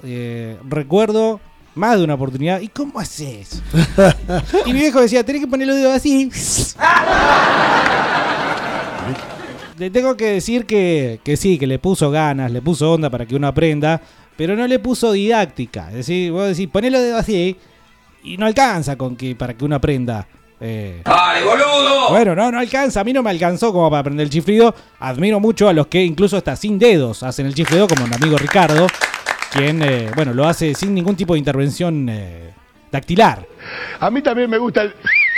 Eh, 0.03 0.57
recuerdo 0.69 1.41
más 1.79 1.97
de 1.99 2.05
una 2.05 2.15
oportunidad. 2.15 2.61
¿Y 2.61 2.69
cómo 2.69 2.99
haces? 3.01 3.63
y 4.67 4.73
mi 4.73 4.81
viejo 4.81 5.01
decía, 5.01 5.25
tenés 5.25 5.43
que 5.43 5.49
poner 5.49 5.67
los 5.67 5.77
dedos 5.77 5.95
así. 5.95 6.31
Le 9.79 9.91
tengo 9.91 10.17
que 10.17 10.33
decir 10.33 10.67
que, 10.67 11.21
que 11.23 11.37
sí, 11.37 11.57
que 11.57 11.67
le 11.67 11.79
puso 11.79 12.11
ganas, 12.11 12.51
le 12.51 12.61
puso 12.61 12.93
onda 12.93 13.11
para 13.11 13.27
que 13.27 13.37
uno 13.37 13.47
aprenda, 13.47 14.03
pero 14.37 14.57
no 14.57 14.67
le 14.67 14.79
puso 14.81 15.13
didáctica. 15.13 15.89
Es 15.91 15.95
decir, 15.97 16.33
vos 16.33 16.49
decís, 16.49 16.69
poné 16.69 16.91
los 16.91 17.01
dedos 17.01 17.21
así 17.21 17.57
y 18.25 18.37
no 18.37 18.47
alcanza 18.47 18.97
con 18.97 19.17
que 19.17 19.37
para 19.37 19.55
que 19.55 19.65
uno 19.65 19.77
aprenda. 19.77 20.27
Eh, 20.61 21.03
¡Ay, 21.05 21.45
boludo! 21.45 22.11
bueno, 22.11 22.35
no, 22.35 22.51
no 22.51 22.59
alcanza. 22.59 23.01
A 23.01 23.05
mí 23.05 23.13
no 23.13 23.23
me 23.23 23.31
alcanzó 23.31 23.73
como 23.73 23.89
para 23.89 24.01
aprender 24.01 24.25
el 24.25 24.31
chiflido. 24.31 24.75
Admiro 24.99 25.39
mucho 25.41 25.69
a 25.69 25.73
los 25.73 25.87
que 25.87 26.05
incluso 26.05 26.37
hasta 26.37 26.57
sin 26.57 26.79
dedos 26.79 27.23
hacen 27.23 27.47
el 27.47 27.55
chiflido, 27.55 27.87
como 27.87 28.07
mi 28.07 28.15
amigo 28.15 28.37
Ricardo, 28.37 28.87
quien, 29.53 29.83
eh, 29.83 30.11
bueno, 30.15 30.35
lo 30.35 30.47
hace 30.47 30.75
sin 30.75 30.95
ningún 30.95 31.17
tipo 31.17 31.35
de 31.35 31.39
intervención 31.39 32.09
eh, 32.09 32.53
dactilar. 32.91 33.47
A 34.01 34.11
mí 34.11 34.23
también 34.23 34.51
me 34.51 34.59
gusta 34.59 34.83
el, 34.83 34.95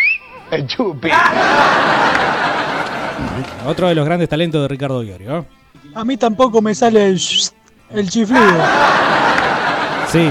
el 0.50 0.66
chupi. 0.66 1.10
Otro 3.66 3.88
de 3.88 3.94
los 3.94 4.04
grandes 4.04 4.28
talentos 4.28 4.62
de 4.62 4.68
Ricardo 4.68 5.02
Iorio. 5.02 5.38
¿eh? 5.38 5.44
A 5.94 6.04
mí 6.04 6.16
tampoco 6.16 6.62
me 6.62 6.74
sale 6.74 7.08
el, 7.08 7.20
el 7.90 8.08
chiflido. 8.08 8.64
Sí, 10.08 10.28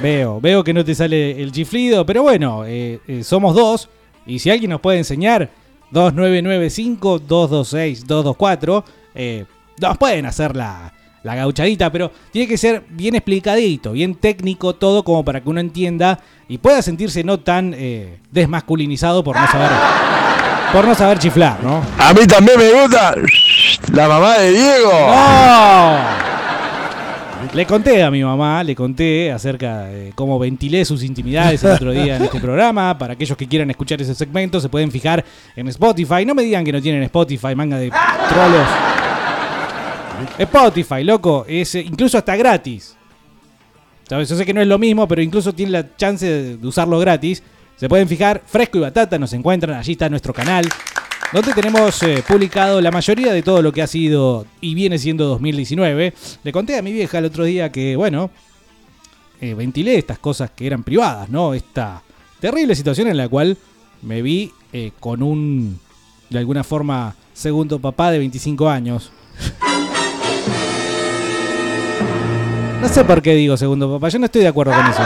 veo, 0.00 0.40
veo 0.40 0.62
que 0.62 0.72
no 0.72 0.84
te 0.84 0.94
sale 0.94 1.42
el 1.42 1.50
chiflido, 1.50 2.06
pero 2.06 2.22
bueno, 2.22 2.64
eh, 2.64 3.00
eh, 3.08 3.24
somos 3.24 3.56
dos. 3.56 3.88
Y 4.24 4.38
si 4.38 4.50
alguien 4.50 4.70
nos 4.70 4.80
puede 4.80 4.98
enseñar, 4.98 5.50
2995-226-224, 5.92 8.84
eh, 9.14 9.46
nos 9.80 9.98
pueden 9.98 10.26
hacer 10.26 10.54
la, 10.54 10.92
la 11.22 11.34
gauchadita, 11.34 11.90
pero 11.90 12.10
tiene 12.32 12.48
que 12.48 12.56
ser 12.56 12.84
bien 12.88 13.14
explicadito, 13.14 13.92
bien 13.92 14.14
técnico 14.14 14.74
todo, 14.74 15.04
como 15.04 15.24
para 15.24 15.40
que 15.40 15.48
uno 15.48 15.60
entienda 15.60 16.20
y 16.48 16.58
pueda 16.58 16.82
sentirse 16.82 17.22
no 17.24 17.40
tan 17.40 17.74
eh, 17.76 18.18
desmasculinizado 18.30 19.22
por 19.22 19.38
no 19.38 19.46
saber, 19.46 19.70
por 20.72 20.86
no 20.86 20.94
saber 20.94 21.18
chiflar, 21.18 21.62
¿no? 21.62 21.82
A 21.98 22.12
mí 22.12 22.26
también 22.26 22.58
me 22.58 22.72
gusta 22.82 23.14
la 23.92 24.08
mamá 24.08 24.38
de 24.38 24.50
Diego. 24.52 24.90
¡No! 24.92 26.30
Le 27.54 27.66
conté 27.66 28.02
a 28.02 28.10
mi 28.10 28.22
mamá, 28.22 28.62
le 28.62 28.76
conté 28.76 29.32
acerca 29.32 29.84
de 29.84 30.12
cómo 30.14 30.38
ventilé 30.38 30.84
sus 30.84 31.02
intimidades 31.02 31.64
el 31.64 31.72
otro 31.72 31.90
día 31.90 32.16
en 32.16 32.22
este 32.22 32.38
programa. 32.38 32.96
Para 32.96 33.14
aquellos 33.14 33.36
que 33.36 33.48
quieran 33.48 33.70
escuchar 33.70 34.00
ese 34.00 34.14
segmento, 34.14 34.60
se 34.60 34.68
pueden 34.68 34.90
fijar 34.92 35.24
en 35.56 35.66
Spotify. 35.68 36.24
No 36.24 36.34
me 36.34 36.42
digan 36.42 36.64
que 36.64 36.70
no 36.70 36.80
tienen 36.80 37.02
Spotify, 37.04 37.54
manga 37.56 37.78
de 37.78 37.90
trolos. 38.28 38.68
Spotify, 40.38 41.04
loco, 41.04 41.44
es 41.48 41.74
eh, 41.74 41.80
incluso 41.80 42.18
hasta 42.18 42.36
gratis. 42.36 42.96
¿Sabes? 44.08 44.28
Yo 44.28 44.36
sé 44.36 44.44
que 44.44 44.54
no 44.54 44.60
es 44.60 44.66
lo 44.66 44.78
mismo, 44.78 45.06
pero 45.06 45.22
incluso 45.22 45.52
tienen 45.52 45.72
la 45.72 45.96
chance 45.96 46.26
de 46.56 46.66
usarlo 46.66 46.98
gratis. 46.98 47.42
Se 47.76 47.88
pueden 47.88 48.08
fijar, 48.08 48.42
Fresco 48.44 48.78
y 48.78 48.80
Batata 48.80 49.18
nos 49.18 49.32
encuentran, 49.32 49.78
allí 49.78 49.92
está 49.92 50.08
nuestro 50.08 50.34
canal, 50.34 50.68
donde 51.32 51.52
tenemos 51.52 52.02
eh, 52.02 52.22
publicado 52.26 52.80
la 52.80 52.90
mayoría 52.90 53.32
de 53.32 53.42
todo 53.42 53.62
lo 53.62 53.72
que 53.72 53.82
ha 53.82 53.86
sido 53.86 54.46
y 54.60 54.74
viene 54.74 54.98
siendo 54.98 55.26
2019. 55.26 56.12
Le 56.42 56.52
conté 56.52 56.76
a 56.76 56.82
mi 56.82 56.92
vieja 56.92 57.18
el 57.18 57.26
otro 57.26 57.44
día 57.44 57.70
que, 57.70 57.94
bueno, 57.94 58.30
eh, 59.40 59.54
ventilé 59.54 59.96
estas 59.96 60.18
cosas 60.18 60.50
que 60.50 60.66
eran 60.66 60.82
privadas, 60.82 61.28
¿no? 61.30 61.54
Esta 61.54 62.02
terrible 62.40 62.74
situación 62.74 63.08
en 63.08 63.16
la 63.16 63.28
cual 63.28 63.56
me 64.02 64.22
vi 64.22 64.52
con 64.98 65.22
un, 65.22 65.78
de 66.30 66.38
alguna 66.38 66.64
forma, 66.64 67.14
segundo 67.32 67.78
papá 67.78 68.10
de 68.10 68.18
25 68.18 68.68
años. 68.68 69.12
No 72.80 72.88
sé 72.88 73.04
por 73.04 73.20
qué 73.20 73.34
digo 73.34 73.56
segundo 73.56 73.92
papá, 73.92 74.08
yo 74.08 74.18
no 74.18 74.24
estoy 74.24 74.42
de 74.42 74.48
acuerdo 74.48 74.72
con 74.72 74.86
eso. 74.86 75.02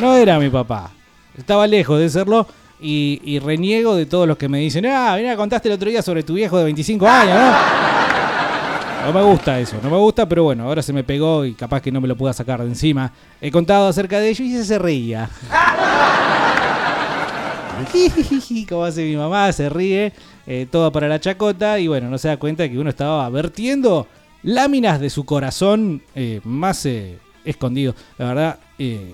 No 0.00 0.14
era 0.14 0.38
mi 0.38 0.50
papá. 0.50 0.90
Estaba 1.36 1.66
lejos 1.66 1.98
de 1.98 2.10
serlo 2.10 2.46
y, 2.80 3.38
reniego 3.38 3.96
de 3.96 4.06
todos 4.06 4.28
los 4.28 4.36
que 4.36 4.48
me 4.48 4.58
dicen, 4.58 4.84
ah, 4.86 5.14
mira, 5.16 5.36
contaste 5.36 5.68
el 5.68 5.74
otro 5.74 5.88
día 5.88 6.02
sobre 6.02 6.22
tu 6.22 6.34
viejo 6.34 6.58
de 6.58 6.64
25 6.64 7.08
años, 7.08 7.36
¿no? 7.36 7.52
No 9.06 9.12
me 9.12 9.22
gusta 9.22 9.58
eso, 9.58 9.76
no 9.82 9.90
me 9.90 9.96
gusta, 9.96 10.28
pero 10.28 10.44
bueno, 10.44 10.64
ahora 10.64 10.82
se 10.82 10.92
me 10.92 11.02
pegó 11.02 11.44
y 11.44 11.54
capaz 11.54 11.80
que 11.80 11.90
no 11.90 12.00
me 12.00 12.06
lo 12.06 12.16
pueda 12.16 12.32
sacar 12.32 12.60
de 12.60 12.66
encima. 12.66 13.10
He 13.40 13.50
contado 13.50 13.88
acerca 13.88 14.20
de 14.20 14.28
ello 14.28 14.44
y 14.44 14.62
se 14.62 14.78
reía. 14.78 15.28
Como 18.68 18.84
hace 18.84 19.04
mi 19.04 19.16
mamá, 19.16 19.50
se 19.52 19.68
ríe, 19.68 20.12
eh, 20.46 20.66
todo 20.70 20.92
para 20.92 21.08
la 21.08 21.18
chacota 21.18 21.80
y 21.80 21.88
bueno, 21.88 22.08
no 22.08 22.18
se 22.18 22.28
da 22.28 22.36
cuenta 22.36 22.68
que 22.68 22.78
uno 22.78 22.90
estaba 22.90 23.28
vertiendo 23.30 24.06
láminas 24.42 25.00
de 25.00 25.10
su 25.10 25.24
corazón 25.24 26.02
eh, 26.14 26.40
más 26.44 26.84
eh, 26.86 27.18
escondido. 27.44 27.94
La 28.18 28.26
verdad, 28.26 28.58
eh, 28.78 29.12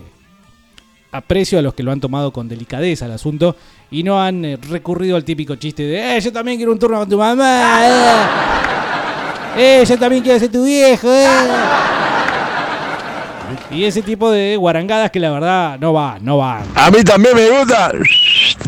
aprecio 1.12 1.58
a 1.58 1.62
los 1.62 1.74
que 1.74 1.82
lo 1.82 1.90
han 1.92 2.00
tomado 2.00 2.32
con 2.32 2.48
delicadeza 2.48 3.06
el 3.06 3.12
asunto 3.12 3.56
y 3.90 4.02
no 4.02 4.20
han 4.22 4.44
eh, 4.44 4.58
recurrido 4.68 5.16
al 5.16 5.24
típico 5.24 5.56
chiste 5.56 5.82
de, 5.84 6.16
eh, 6.16 6.20
yo 6.20 6.32
también 6.32 6.56
quiero 6.58 6.72
un 6.72 6.78
turno 6.78 6.98
con 6.98 7.08
tu 7.08 7.16
mamá. 7.18 7.80
Eh, 9.56 9.84
yo 9.88 9.98
también 9.98 10.22
quiero 10.22 10.38
ser 10.38 10.52
tu 10.52 10.64
viejo. 10.64 11.08
eh". 11.10 11.26
Y 13.70 13.84
ese 13.84 14.02
tipo 14.02 14.30
de 14.30 14.56
guarangadas 14.56 15.10
que 15.10 15.20
la 15.20 15.30
verdad 15.30 15.78
no 15.80 15.92
van, 15.92 16.24
no 16.24 16.38
van. 16.38 16.62
A 16.74 16.90
mí 16.90 17.02
también 17.02 17.34
me 17.34 17.48
gusta 17.50 17.90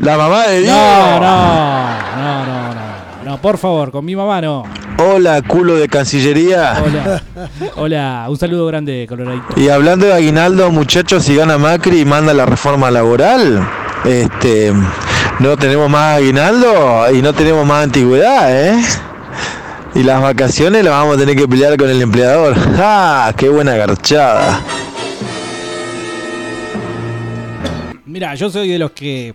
la 0.03 0.17
mamá 0.17 0.47
de 0.49 0.61
Diego. 0.61 0.75
No, 0.77 1.21
no, 1.21 2.17
no, 2.17 2.47
no, 2.47 2.75
no. 2.75 2.81
No, 3.25 3.41
por 3.41 3.59
favor, 3.59 3.91
con 3.93 4.05
mi 4.05 4.17
mamá 4.17 4.41
no. 4.41 4.65
Hola, 5.03 5.41
culo 5.41 5.77
de 5.77 5.89
Cancillería. 5.89 6.83
Hola. 6.85 7.23
Hola, 7.77 8.27
un 8.29 8.37
saludo 8.37 8.67
grande, 8.67 9.07
Coloradito. 9.09 9.59
Y 9.59 9.71
hablando 9.71 10.05
de 10.05 10.13
aguinaldo, 10.13 10.71
muchachos, 10.71 11.25
si 11.25 11.35
gana 11.35 11.57
Macri 11.57 12.01
y 12.01 12.05
manda 12.05 12.35
la 12.35 12.45
reforma 12.45 12.91
laboral, 12.91 13.67
este, 14.05 14.75
no 15.39 15.57
tenemos 15.57 15.89
más 15.89 16.19
aguinaldo 16.19 17.11
y 17.15 17.23
no 17.23 17.33
tenemos 17.33 17.67
más 17.67 17.85
antigüedad, 17.85 18.55
¿eh? 18.55 18.85
Y 19.95 20.03
las 20.03 20.21
vacaciones 20.21 20.85
las 20.85 20.93
vamos 20.93 21.17
a 21.17 21.21
tener 21.21 21.35
que 21.35 21.49
pelear 21.49 21.79
con 21.79 21.89
el 21.89 22.03
empleador. 22.03 22.55
¡Ah! 22.79 23.33
¡Qué 23.35 23.49
buena 23.49 23.77
garchada! 23.77 24.61
Mira, 28.05 28.35
yo 28.35 28.51
soy 28.51 28.69
de 28.69 28.79
los 28.79 28.91
que 28.91 29.35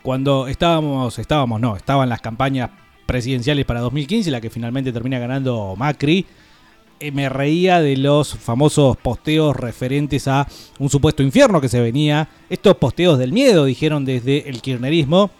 cuando 0.00 0.48
estábamos, 0.48 1.18
estábamos, 1.18 1.60
no, 1.60 1.76
estaban 1.76 2.08
las 2.08 2.22
campañas 2.22 2.70
presidenciales 3.06 3.64
para 3.64 3.80
2015, 3.80 4.30
la 4.30 4.40
que 4.40 4.50
finalmente 4.50 4.92
termina 4.92 5.18
ganando 5.18 5.74
Macri, 5.76 6.26
eh, 7.00 7.10
me 7.10 7.28
reía 7.28 7.80
de 7.80 7.96
los 7.96 8.34
famosos 8.34 8.96
posteos 8.96 9.56
referentes 9.56 10.28
a 10.28 10.46
un 10.78 10.88
supuesto 10.88 11.22
infierno 11.22 11.60
que 11.60 11.68
se 11.68 11.80
venía. 11.80 12.28
Estos 12.48 12.76
posteos 12.76 13.18
del 13.18 13.32
miedo, 13.32 13.64
dijeron 13.64 14.04
desde 14.04 14.48
el 14.48 14.62
kirchnerismo, 14.62 15.30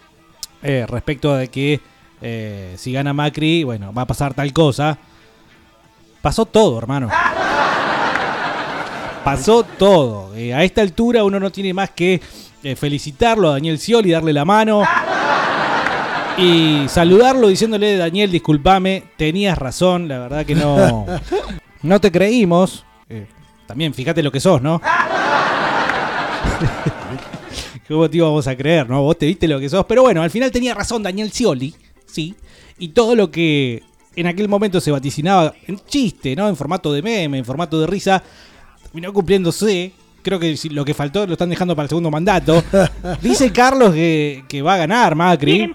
eh, 0.61 0.85
respecto 0.87 1.33
de 1.33 1.47
que 1.47 1.79
eh, 2.21 2.75
si 2.77 2.91
gana 2.91 3.13
Macri, 3.13 3.63
bueno, 3.63 3.93
va 3.93 4.03
a 4.03 4.07
pasar 4.07 4.33
tal 4.33 4.51
cosa. 4.51 4.97
Pasó 6.21 6.45
todo, 6.45 6.77
hermano. 6.77 7.09
Pasó 9.23 9.63
todo. 9.63 10.33
A 10.33 10.63
esta 10.63 10.81
altura 10.81 11.23
uno 11.23 11.39
no 11.39 11.51
tiene 11.51 11.73
más 11.73 11.89
que 11.91 12.21
felicitarlo 12.75 13.49
a 13.49 13.53
Daniel 13.53 13.79
Scioli, 13.79 14.11
darle 14.11 14.33
la 14.33 14.45
mano. 14.45 14.83
Y 16.37 16.85
saludarlo 16.89 17.47
diciéndole, 17.47 17.95
Daniel, 17.97 18.29
discúlpame, 18.31 19.03
tenías 19.17 19.57
razón, 19.57 20.07
la 20.07 20.19
verdad 20.19 20.45
que 20.45 20.55
no, 20.55 21.05
no 21.81 22.01
te 22.01 22.11
creímos. 22.11 22.85
Eh, 23.09 23.27
también 23.65 23.93
fíjate 23.93 24.21
lo 24.21 24.31
que 24.31 24.39
sos, 24.39 24.61
¿no? 24.61 24.81
¿Cómo 27.87 28.09
te 28.09 28.17
íbamos 28.17 28.47
a 28.47 28.55
creer, 28.57 28.89
no? 28.89 29.03
Vos 29.03 29.17
te 29.17 29.27
viste 29.27 29.47
lo 29.47 29.59
que 29.59 29.69
sos. 29.69 29.85
Pero 29.85 30.01
bueno, 30.01 30.21
al 30.21 30.31
final 30.31 30.51
tenía 30.51 30.73
razón 30.73 31.03
Daniel 31.03 31.31
Scioli, 31.31 31.73
sí. 32.05 32.35
Y 32.79 32.89
todo 32.89 33.15
lo 33.15 33.31
que 33.31 33.83
en 34.15 34.27
aquel 34.27 34.49
momento 34.49 34.81
se 34.81 34.91
vaticinaba 34.91 35.53
en 35.67 35.79
chiste, 35.85 36.35
¿no? 36.35 36.49
En 36.49 36.55
formato 36.55 36.91
de 36.91 37.01
meme, 37.01 37.37
en 37.37 37.45
formato 37.45 37.79
de 37.79 37.87
risa, 37.87 38.21
terminó 38.83 39.13
cumpliéndose. 39.13 39.93
Creo 40.21 40.39
que 40.39 40.57
si 40.57 40.69
lo 40.69 40.83
que 40.83 40.95
faltó 40.95 41.27
lo 41.27 41.33
están 41.33 41.49
dejando 41.49 41.75
para 41.75 41.83
el 41.83 41.89
segundo 41.89 42.09
mandato. 42.09 42.63
Dice 43.21 43.51
Carlos 43.51 43.93
que, 43.93 44.43
que 44.49 44.61
va 44.61 44.73
a 44.73 44.77
ganar 44.77 45.15
Macri. 45.15 45.73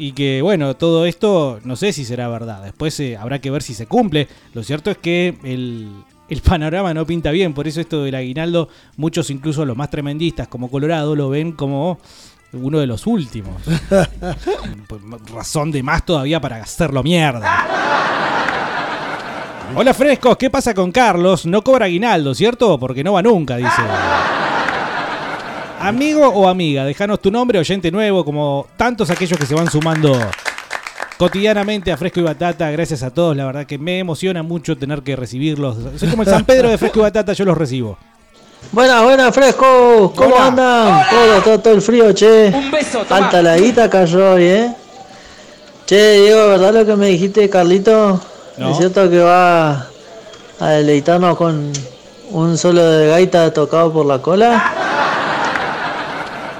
Y 0.00 0.12
que, 0.12 0.40
bueno, 0.40 0.76
todo 0.76 1.04
esto 1.04 1.60
no 1.62 1.76
sé 1.76 1.92
si 1.92 2.06
será 2.06 2.26
verdad. 2.26 2.62
Después 2.62 2.98
eh, 3.00 3.18
habrá 3.18 3.38
que 3.38 3.50
ver 3.50 3.62
si 3.62 3.74
se 3.74 3.84
cumple. 3.86 4.28
Lo 4.54 4.62
cierto 4.62 4.90
es 4.90 4.96
que 4.96 5.36
el, 5.44 5.90
el 6.30 6.40
panorama 6.40 6.94
no 6.94 7.04
pinta 7.04 7.30
bien. 7.30 7.52
Por 7.52 7.68
eso 7.68 7.82
esto 7.82 8.02
del 8.02 8.14
aguinaldo, 8.14 8.70
muchos 8.96 9.28
incluso 9.28 9.66
los 9.66 9.76
más 9.76 9.90
tremendistas 9.90 10.48
como 10.48 10.70
Colorado 10.70 11.14
lo 11.14 11.28
ven 11.28 11.52
como 11.52 11.98
uno 12.54 12.78
de 12.78 12.86
los 12.86 13.06
últimos. 13.06 13.62
Razón 15.34 15.70
de 15.70 15.82
más 15.82 16.06
todavía 16.06 16.40
para 16.40 16.56
hacerlo 16.56 17.02
mierda. 17.02 17.66
Hola 19.76 19.92
frescos, 19.92 20.38
¿qué 20.38 20.48
pasa 20.48 20.72
con 20.72 20.92
Carlos? 20.92 21.44
No 21.44 21.62
cobra 21.62 21.84
aguinaldo, 21.84 22.34
¿cierto? 22.34 22.78
Porque 22.78 23.04
no 23.04 23.12
va 23.12 23.20
nunca, 23.20 23.58
dice. 23.58 23.82
Amigo 25.80 26.28
o 26.28 26.46
amiga, 26.46 26.84
déjanos 26.84 27.20
tu 27.20 27.30
nombre, 27.30 27.58
oyente 27.58 27.90
nuevo, 27.90 28.22
como 28.22 28.66
tantos 28.76 29.08
aquellos 29.08 29.38
que 29.38 29.46
se 29.46 29.54
van 29.54 29.70
sumando 29.70 30.14
cotidianamente 31.16 31.90
a 31.90 31.96
Fresco 31.96 32.20
y 32.20 32.22
Batata. 32.22 32.70
Gracias 32.70 33.02
a 33.02 33.10
todos, 33.10 33.34
la 33.34 33.46
verdad 33.46 33.64
que 33.64 33.78
me 33.78 33.98
emociona 33.98 34.42
mucho 34.42 34.76
tener 34.76 35.00
que 35.02 35.16
recibirlos. 35.16 35.78
Soy 35.96 36.10
como 36.10 36.22
el 36.22 36.28
San 36.28 36.44
Pedro 36.44 36.68
de 36.68 36.76
Fresco 36.76 36.98
y 36.98 37.02
Batata, 37.02 37.32
yo 37.32 37.46
los 37.46 37.56
recibo. 37.56 37.96
Buenas, 38.72 39.02
buenas, 39.02 39.34
fresco. 39.34 40.12
¿Cómo 40.14 40.34
Hola. 40.34 40.46
andan? 40.48 41.02
Todo, 41.08 41.40
todo, 41.42 41.60
todo 41.60 41.74
el 41.74 41.80
frío, 41.80 42.12
che. 42.12 42.52
Un 42.54 42.70
beso, 42.70 43.02
toma. 43.04 43.24
Alta 43.24 43.40
la 43.40 43.56
guita 43.56 43.88
cayó 43.88 44.32
hoy, 44.32 44.44
eh. 44.44 44.74
Che, 45.86 46.20
Diego, 46.20 46.46
¿verdad 46.48 46.74
lo 46.74 46.84
que 46.84 46.94
me 46.94 47.06
dijiste, 47.06 47.48
Carlito? 47.48 48.20
No. 48.58 48.70
¿Es 48.70 48.76
cierto 48.76 49.08
que 49.08 49.18
va 49.18 49.86
a 50.60 50.68
deleitarnos 50.68 51.38
con 51.38 51.72
un 52.32 52.58
solo 52.58 52.84
de 52.84 53.08
gaita 53.08 53.50
tocado 53.54 53.90
por 53.90 54.04
la 54.04 54.20
cola? 54.20 54.74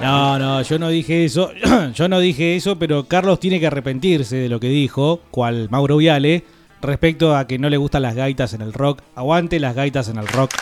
No, 0.00 0.38
no, 0.38 0.62
yo 0.62 0.78
no 0.78 0.88
dije 0.88 1.25
eso. 1.25 1.50
yo 1.95 2.09
no 2.09 2.21
dije 2.21 2.57
eso, 2.57 2.78
pero 2.78 3.04
Carlos 3.04 3.40
tiene 3.40 3.61
que 3.61 3.66
arrepentirse 3.66 4.37
de 4.37 4.49
lo 4.49 4.59
que 4.61 4.69
dijo, 4.69 5.21
cual 5.30 5.69
Mauro 5.71 5.99
Viale, 5.99 6.45
respecto 6.80 7.37
a 7.37 7.47
que 7.47 7.59
no 7.59 7.69
le 7.69 7.76
gustan 7.76 8.02
las 8.02 8.14
gaitas 8.14 8.54
en 8.54 8.62
el 8.62 8.73
rock. 8.73 9.02
Aguante 9.14 9.61
las 9.61 9.75
gaitas 9.75 10.09
en 10.09 10.16
el 10.16 10.26
rock. 10.26 10.52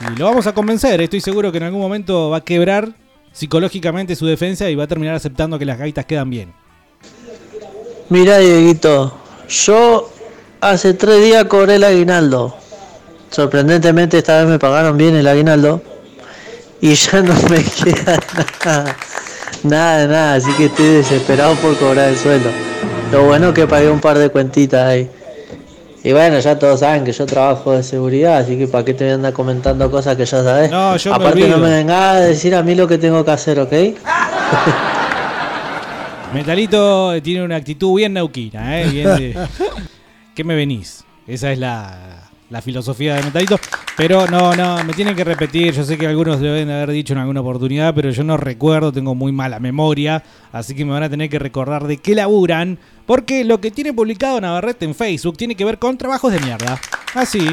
Y 0.00 0.18
lo 0.18 0.26
vamos 0.26 0.46
a 0.46 0.54
convencer, 0.54 1.00
estoy 1.00 1.20
seguro 1.20 1.50
que 1.50 1.58
en 1.58 1.64
algún 1.64 1.80
momento 1.80 2.30
va 2.30 2.38
a 2.38 2.44
quebrar 2.44 2.92
psicológicamente 3.32 4.16
su 4.16 4.26
defensa 4.26 4.68
y 4.70 4.74
va 4.74 4.84
a 4.84 4.88
terminar 4.88 5.14
aceptando 5.14 5.58
que 5.58 5.64
las 5.64 5.78
gaitas 5.78 6.06
quedan 6.06 6.30
bien. 6.30 6.52
Mira, 8.08 8.38
Dieguito, 8.38 9.18
yo 9.48 10.10
hace 10.60 10.94
tres 10.94 11.24
días 11.24 11.44
cobré 11.44 11.76
el 11.76 11.84
aguinaldo. 11.84 12.56
Sorprendentemente 13.30 14.18
esta 14.18 14.40
vez 14.40 14.48
me 14.48 14.58
pagaron 14.58 14.96
bien 14.96 15.14
el 15.14 15.26
aguinaldo. 15.26 15.82
Y 16.80 16.94
ya 16.94 17.22
no 17.22 17.34
me 17.50 17.64
queda 17.84 18.18
nada. 18.64 18.96
Nada, 19.64 20.06
nada, 20.06 20.34
así 20.34 20.52
que 20.52 20.66
estoy 20.66 20.86
desesperado 20.86 21.54
por 21.56 21.76
cobrar 21.78 22.10
el 22.10 22.16
sueldo. 22.16 22.50
Lo 23.10 23.24
bueno 23.24 23.52
que 23.52 23.66
pagué 23.66 23.90
un 23.90 24.00
par 24.00 24.16
de 24.18 24.28
cuentitas 24.28 24.86
ahí. 24.86 25.10
Y 26.04 26.12
bueno, 26.12 26.38
ya 26.38 26.56
todos 26.58 26.80
saben 26.80 27.04
que 27.04 27.12
yo 27.12 27.26
trabajo 27.26 27.72
de 27.72 27.82
seguridad, 27.82 28.38
así 28.38 28.56
que 28.56 28.68
para 28.68 28.84
qué 28.84 28.94
te 28.94 29.04
voy 29.04 29.12
a 29.12 29.14
andar 29.16 29.32
comentando 29.32 29.90
cosas 29.90 30.16
que 30.16 30.24
ya 30.24 30.44
sabes. 30.44 30.70
No, 30.70 30.96
yo 30.96 31.10
me 31.10 31.16
Aparte 31.16 31.48
no 31.48 31.58
me 31.58 31.70
vengas 31.70 32.14
a 32.16 32.20
decir 32.20 32.54
a 32.54 32.62
mí 32.62 32.74
lo 32.76 32.86
que 32.86 32.98
tengo 32.98 33.24
que 33.24 33.30
hacer, 33.32 33.58
¿ok? 33.58 33.72
Metalito 36.32 37.20
tiene 37.22 37.42
una 37.42 37.56
actitud 37.56 37.96
bien 37.96 38.12
nauquina, 38.12 38.80
¿eh? 38.80 38.88
Bien 38.90 39.16
de- 39.16 39.36
¿Qué 40.34 40.44
me 40.44 40.54
venís? 40.54 41.04
Esa 41.26 41.50
es 41.52 41.58
la, 41.58 42.17
la 42.50 42.62
filosofía 42.62 43.16
de 43.16 43.22
Metalito. 43.22 43.58
Pero 43.96 44.26
no, 44.26 44.54
no, 44.54 44.82
me 44.84 44.92
tienen 44.92 45.14
que 45.16 45.24
repetir. 45.24 45.74
Yo 45.74 45.84
sé 45.84 45.98
que 45.98 46.06
algunos 46.06 46.40
lo 46.40 46.52
deben 46.52 46.70
haber 46.70 46.90
dicho 46.90 47.12
en 47.12 47.18
alguna 47.18 47.40
oportunidad, 47.40 47.94
pero 47.94 48.10
yo 48.10 48.22
no 48.24 48.36
recuerdo, 48.36 48.92
tengo 48.92 49.14
muy 49.14 49.32
mala 49.32 49.58
memoria. 49.58 50.22
Así 50.52 50.74
que 50.74 50.84
me 50.84 50.92
van 50.92 51.02
a 51.02 51.10
tener 51.10 51.28
que 51.28 51.38
recordar 51.38 51.86
de 51.86 51.98
qué 51.98 52.14
laburan. 52.14 52.78
Porque 53.06 53.44
lo 53.44 53.60
que 53.60 53.70
tiene 53.70 53.92
publicado 53.92 54.40
Navarrete 54.40 54.84
en 54.84 54.94
Facebook 54.94 55.36
tiene 55.36 55.54
que 55.54 55.64
ver 55.64 55.78
con 55.78 55.98
trabajos 55.98 56.32
de 56.32 56.40
mierda. 56.40 56.80
Así. 57.14 57.46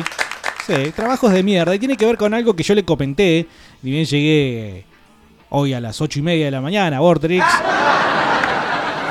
Sí, 0.68 0.92
trabajos 0.96 1.32
de 1.32 1.44
mierda. 1.44 1.74
Y 1.76 1.80
tiene 1.80 1.98
que 1.98 2.06
ver 2.06 2.18
con 2.18 2.34
algo 2.34 2.56
que 2.56 2.64
yo 2.64 2.76
le 2.76 2.84
comenté. 2.84 3.48
Ni 3.82 3.92
bien 3.92 4.06
llegué 4.06 4.86
hoy 5.50 5.74
a 5.74 5.80
las 5.80 6.02
ocho 6.02 6.20
y 6.20 6.22
media 6.22 6.46
de 6.46 6.52
la 6.52 6.62
mañana, 6.62 7.00
Vortrix. 7.00 7.46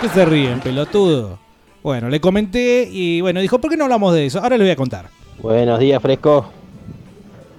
¿Qué 0.01 0.09
se 0.09 0.25
ríen, 0.25 0.61
pelotudo? 0.61 1.39
Bueno, 1.83 2.09
le 2.09 2.21
comenté 2.21 2.89
y 2.91 3.21
bueno, 3.21 3.41
dijo, 3.41 3.59
¿por 3.59 3.71
qué 3.71 3.77
no 3.77 3.85
hablamos 3.85 4.15
de 4.15 4.27
eso? 4.27 4.41
Ahora 4.41 4.57
les 4.57 4.67
voy 4.67 4.73
a 4.73 4.77
contar. 4.77 5.24
Buenos 5.39 5.79
días, 5.79 6.01
Fresco. 6.01 6.51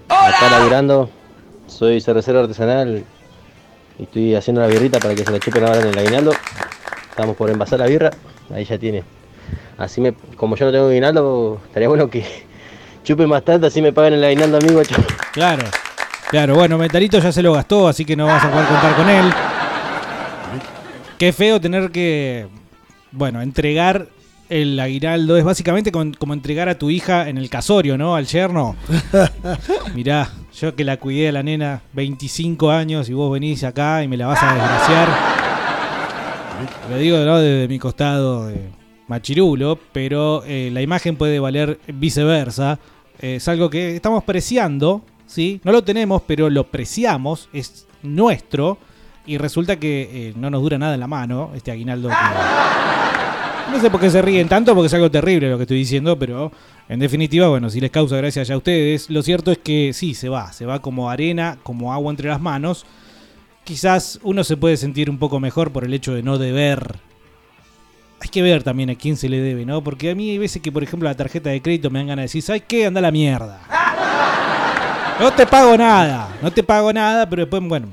Acá 0.09 0.49
laburando. 0.49 1.09
Soy 1.67 1.99
cervecero 2.01 2.39
artesanal 2.39 3.03
y 3.99 4.03
estoy 4.03 4.35
haciendo 4.35 4.61
la 4.61 4.67
birrita 4.67 4.99
para 4.99 5.13
que 5.13 5.23
se 5.23 5.31
la 5.31 5.39
chupen 5.39 5.63
ahora 5.63 5.81
en 5.81 5.87
el 5.89 5.97
aguinaldo. 5.97 6.31
Estamos 7.09 7.35
por 7.35 7.49
envasar 7.49 7.79
la 7.79 7.87
birra. 7.87 8.11
Ahí 8.53 8.65
ya 8.65 8.77
tiene. 8.77 9.03
Así 9.77 9.99
me, 9.99 10.13
como 10.37 10.55
yo 10.55 10.65
no 10.65 10.71
tengo 10.71 10.87
aguinaldo, 10.87 11.61
estaría 11.67 11.89
bueno 11.89 12.09
que 12.09 12.25
chupen 13.03 13.29
bastante, 13.29 13.67
así 13.67 13.81
me 13.81 13.91
pagan 13.91 14.13
el 14.13 14.23
aguinaldo 14.23 14.57
amigo. 14.57 14.81
Claro, 15.33 15.63
claro, 16.29 16.55
bueno, 16.55 16.77
Metalito 16.77 17.19
ya 17.19 17.31
se 17.31 17.43
lo 17.43 17.53
gastó, 17.53 17.87
así 17.87 18.05
que 18.05 18.15
no 18.15 18.25
vas 18.25 18.43
a 18.43 18.51
poder 18.51 18.67
contar 18.67 18.95
con 18.95 19.09
él. 19.09 19.33
Qué 21.17 21.33
feo 21.33 21.59
tener 21.59 21.91
que, 21.91 22.47
bueno, 23.11 23.41
entregar 23.41 24.07
el 24.49 24.79
aguinaldo. 24.79 25.37
Es 25.37 25.43
básicamente 25.43 25.91
con- 25.91 26.13
como 26.13 26.33
entregar 26.33 26.69
a 26.69 26.77
tu 26.77 26.89
hija 26.89 27.27
en 27.29 27.37
el 27.37 27.49
casorio, 27.49 27.97
¿no? 27.97 28.15
Al 28.15 28.25
yerno. 28.27 28.75
Mirá, 29.95 30.29
yo 30.59 30.75
que 30.75 30.83
la 30.83 30.97
cuidé 30.97 31.29
a 31.29 31.31
la 31.31 31.43
nena 31.43 31.81
25 31.93 32.71
años 32.71 33.09
y 33.09 33.13
vos 33.13 33.31
venís 33.31 33.63
acá 33.63 34.03
y 34.03 34.07
me 34.07 34.17
la 34.17 34.27
vas 34.27 34.41
a 34.43 34.53
desgraciar. 34.53 35.09
Lo 36.89 36.97
digo 36.97 37.17
¿no? 37.19 37.37
desde 37.39 37.67
mi 37.67 37.79
costado 37.79 38.47
de 38.47 38.69
machirulo, 39.07 39.77
pero 39.91 40.43
eh, 40.45 40.69
la 40.71 40.81
imagen 40.81 41.15
puede 41.15 41.39
valer 41.39 41.79
viceversa. 41.87 42.79
Eh, 43.19 43.35
es 43.35 43.47
algo 43.47 43.69
que 43.69 43.95
estamos 43.95 44.23
preciando, 44.23 45.03
¿sí? 45.25 45.59
No 45.63 45.71
lo 45.71 45.83
tenemos, 45.83 46.21
pero 46.25 46.49
lo 46.49 46.65
preciamos, 46.65 47.49
es 47.53 47.87
nuestro. 48.03 48.77
Y 49.27 49.37
resulta 49.39 49.77
que 49.77 50.29
eh, 50.29 50.33
no 50.35 50.49
nos 50.51 50.61
dura 50.61 50.77
nada 50.77 50.93
en 50.93 50.99
la 50.99 51.07
mano 51.07 51.51
este 51.55 51.71
aguinaldo. 51.71 52.09
que- 52.09 52.15
No 53.71 53.81
sé 53.81 53.89
por 53.89 53.99
qué 53.99 54.09
se 54.09 54.21
ríen 54.21 54.47
tanto, 54.47 54.73
porque 54.73 54.87
es 54.87 54.93
algo 54.93 55.09
terrible 55.09 55.49
lo 55.49 55.57
que 55.57 55.63
estoy 55.63 55.77
diciendo, 55.77 56.17
pero 56.17 56.51
en 56.87 56.99
definitiva, 56.99 57.47
bueno, 57.47 57.69
si 57.69 57.81
les 57.81 57.91
causa 57.91 58.17
gracia 58.17 58.43
ya 58.43 58.53
a 58.53 58.57
ustedes, 58.57 59.09
lo 59.09 59.23
cierto 59.23 59.51
es 59.51 59.57
que 59.57 59.91
sí, 59.93 60.13
se 60.13 60.29
va, 60.29 60.53
se 60.53 60.65
va 60.65 60.79
como 60.79 61.09
arena, 61.09 61.57
como 61.63 61.91
agua 61.91 62.11
entre 62.11 62.29
las 62.29 62.39
manos. 62.39 62.85
Quizás 63.63 64.19
uno 64.23 64.43
se 64.43 64.55
puede 64.55 64.77
sentir 64.77 65.09
un 65.09 65.17
poco 65.17 65.39
mejor 65.39 65.71
por 65.71 65.83
el 65.83 65.93
hecho 65.93 66.13
de 66.13 66.21
no 66.21 66.37
deber. 66.37 66.99
Hay 68.21 68.29
que 68.29 68.41
ver 68.41 68.63
también 68.63 68.91
a 68.91 68.95
quién 68.95 69.17
se 69.17 69.29
le 69.29 69.39
debe, 69.39 69.65
¿no? 69.65 69.83
Porque 69.83 70.11
a 70.11 70.15
mí 70.15 70.29
hay 70.29 70.37
veces 70.37 70.61
que, 70.61 70.71
por 70.71 70.83
ejemplo, 70.83 71.09
la 71.09 71.15
tarjeta 71.15 71.49
de 71.49 71.61
crédito 71.61 71.89
me 71.89 71.99
dan 71.99 72.07
ganas 72.07 72.23
de 72.23 72.27
decir, 72.27 72.41
¿sabes 72.43 72.63
qué? 72.67 72.85
Anda 72.85 72.99
a 72.99 73.01
la 73.01 73.11
mierda. 73.11 73.59
No 75.19 75.33
te 75.33 75.45
pago 75.47 75.77
nada, 75.77 76.29
no 76.41 76.51
te 76.51 76.61
pago 76.61 76.91
nada, 76.93 77.27
pero 77.29 77.43
después, 77.43 77.63
bueno, 77.63 77.87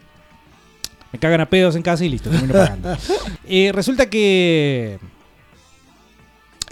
me 1.12 1.18
cagan 1.18 1.40
a 1.40 1.46
pedos 1.46 1.76
en 1.76 1.82
casa 1.82 2.04
y 2.04 2.08
listo, 2.08 2.30
termino 2.30 2.52
pagando. 2.52 2.96
Eh, 3.44 3.70
resulta 3.72 4.08
que 4.08 4.98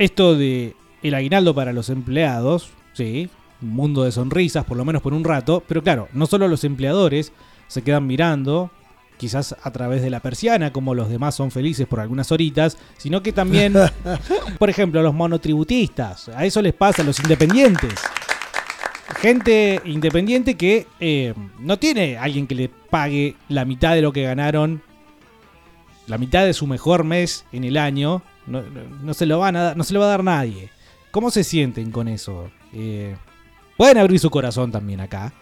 esto 0.01 0.35
de 0.35 0.75
el 1.03 1.15
aguinaldo 1.15 1.55
para 1.55 1.75
los 1.75 1.91
empleados, 1.91 2.71
sí, 2.95 3.29
un 3.61 3.69
mundo 3.69 4.05
de 4.05 4.13
sonrisas, 4.13 4.65
por 4.65 4.79
lo 4.79 4.85
menos 4.87 5.03
por 5.03 5.13
un 5.13 5.25
rato, 5.25 5.63
pero 5.69 5.83
claro, 5.83 6.09
no 6.15 6.27
solo 6.27 6.49
los 6.49 6.65
empleadores 6.65 7.33
se 7.69 7.83
quedan 7.83 8.07
mirando, 8.07 8.71
quizás 9.19 9.55
a 9.63 9.71
través 9.71 10.01
de 10.01 10.09
la 10.09 10.21
persiana, 10.21 10.73
como 10.73 10.95
los 10.95 11.11
demás 11.11 11.35
son 11.35 11.51
felices 11.51 11.87
por 11.87 12.01
algunas 12.01 12.33
horitas, 12.33 12.79
sino 12.97 13.23
que 13.23 13.33
también, 13.33 13.75
por 14.59 14.71
ejemplo, 14.71 15.03
los 15.03 15.13
monotributistas, 15.13 16.31
a 16.31 16.47
eso 16.47 16.63
les 16.63 16.73
pasa 16.73 17.03
a 17.03 17.05
los 17.05 17.21
independientes. 17.21 17.95
Gente 19.21 19.83
independiente 19.85 20.55
que 20.55 20.87
eh, 20.99 21.35
no 21.59 21.79
tiene 21.79 22.17
alguien 22.17 22.47
que 22.47 22.55
le 22.55 22.71
pague 22.71 23.37
la 23.51 23.67
mitad 23.67 23.95
de 23.95 24.01
lo 24.01 24.13
que 24.13 24.23
ganaron, 24.23 24.83
la 26.07 26.17
mitad 26.17 26.47
de 26.47 26.55
su 26.55 26.67
mejor 26.67 27.05
mes 27.05 27.45
en 27.53 27.65
el 27.65 27.77
año, 27.77 28.23
no, 28.51 29.15
se 29.15 29.27
lo 29.27 29.39
van 29.39 29.57
a 29.57 29.75
no 29.75 29.85
se 29.85 29.95
lo 29.95 30.01
va 30.01 30.07
a 30.07 30.11
dar 30.11 30.25
nadie. 30.25 30.71
¿Cómo 31.11 31.31
se 31.31 31.45
sienten 31.45 31.91
con 31.91 32.09
eso? 32.09 32.51
Eh, 32.73 33.17
pueden 33.77 33.99
abrir 33.99 34.21
su 34.21 34.31
corazón 34.31 34.71
también 34.71 35.01
acá 35.01 35.33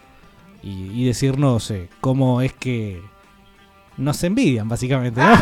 y, 0.63 1.03
y 1.03 1.05
decirnos 1.05 1.71
eh, 1.71 1.89
cómo 2.01 2.41
es 2.41 2.53
que 2.55 3.03
nos 3.97 4.23
envidian, 4.25 4.69
básicamente, 4.69 5.21
¿no? 5.21 5.29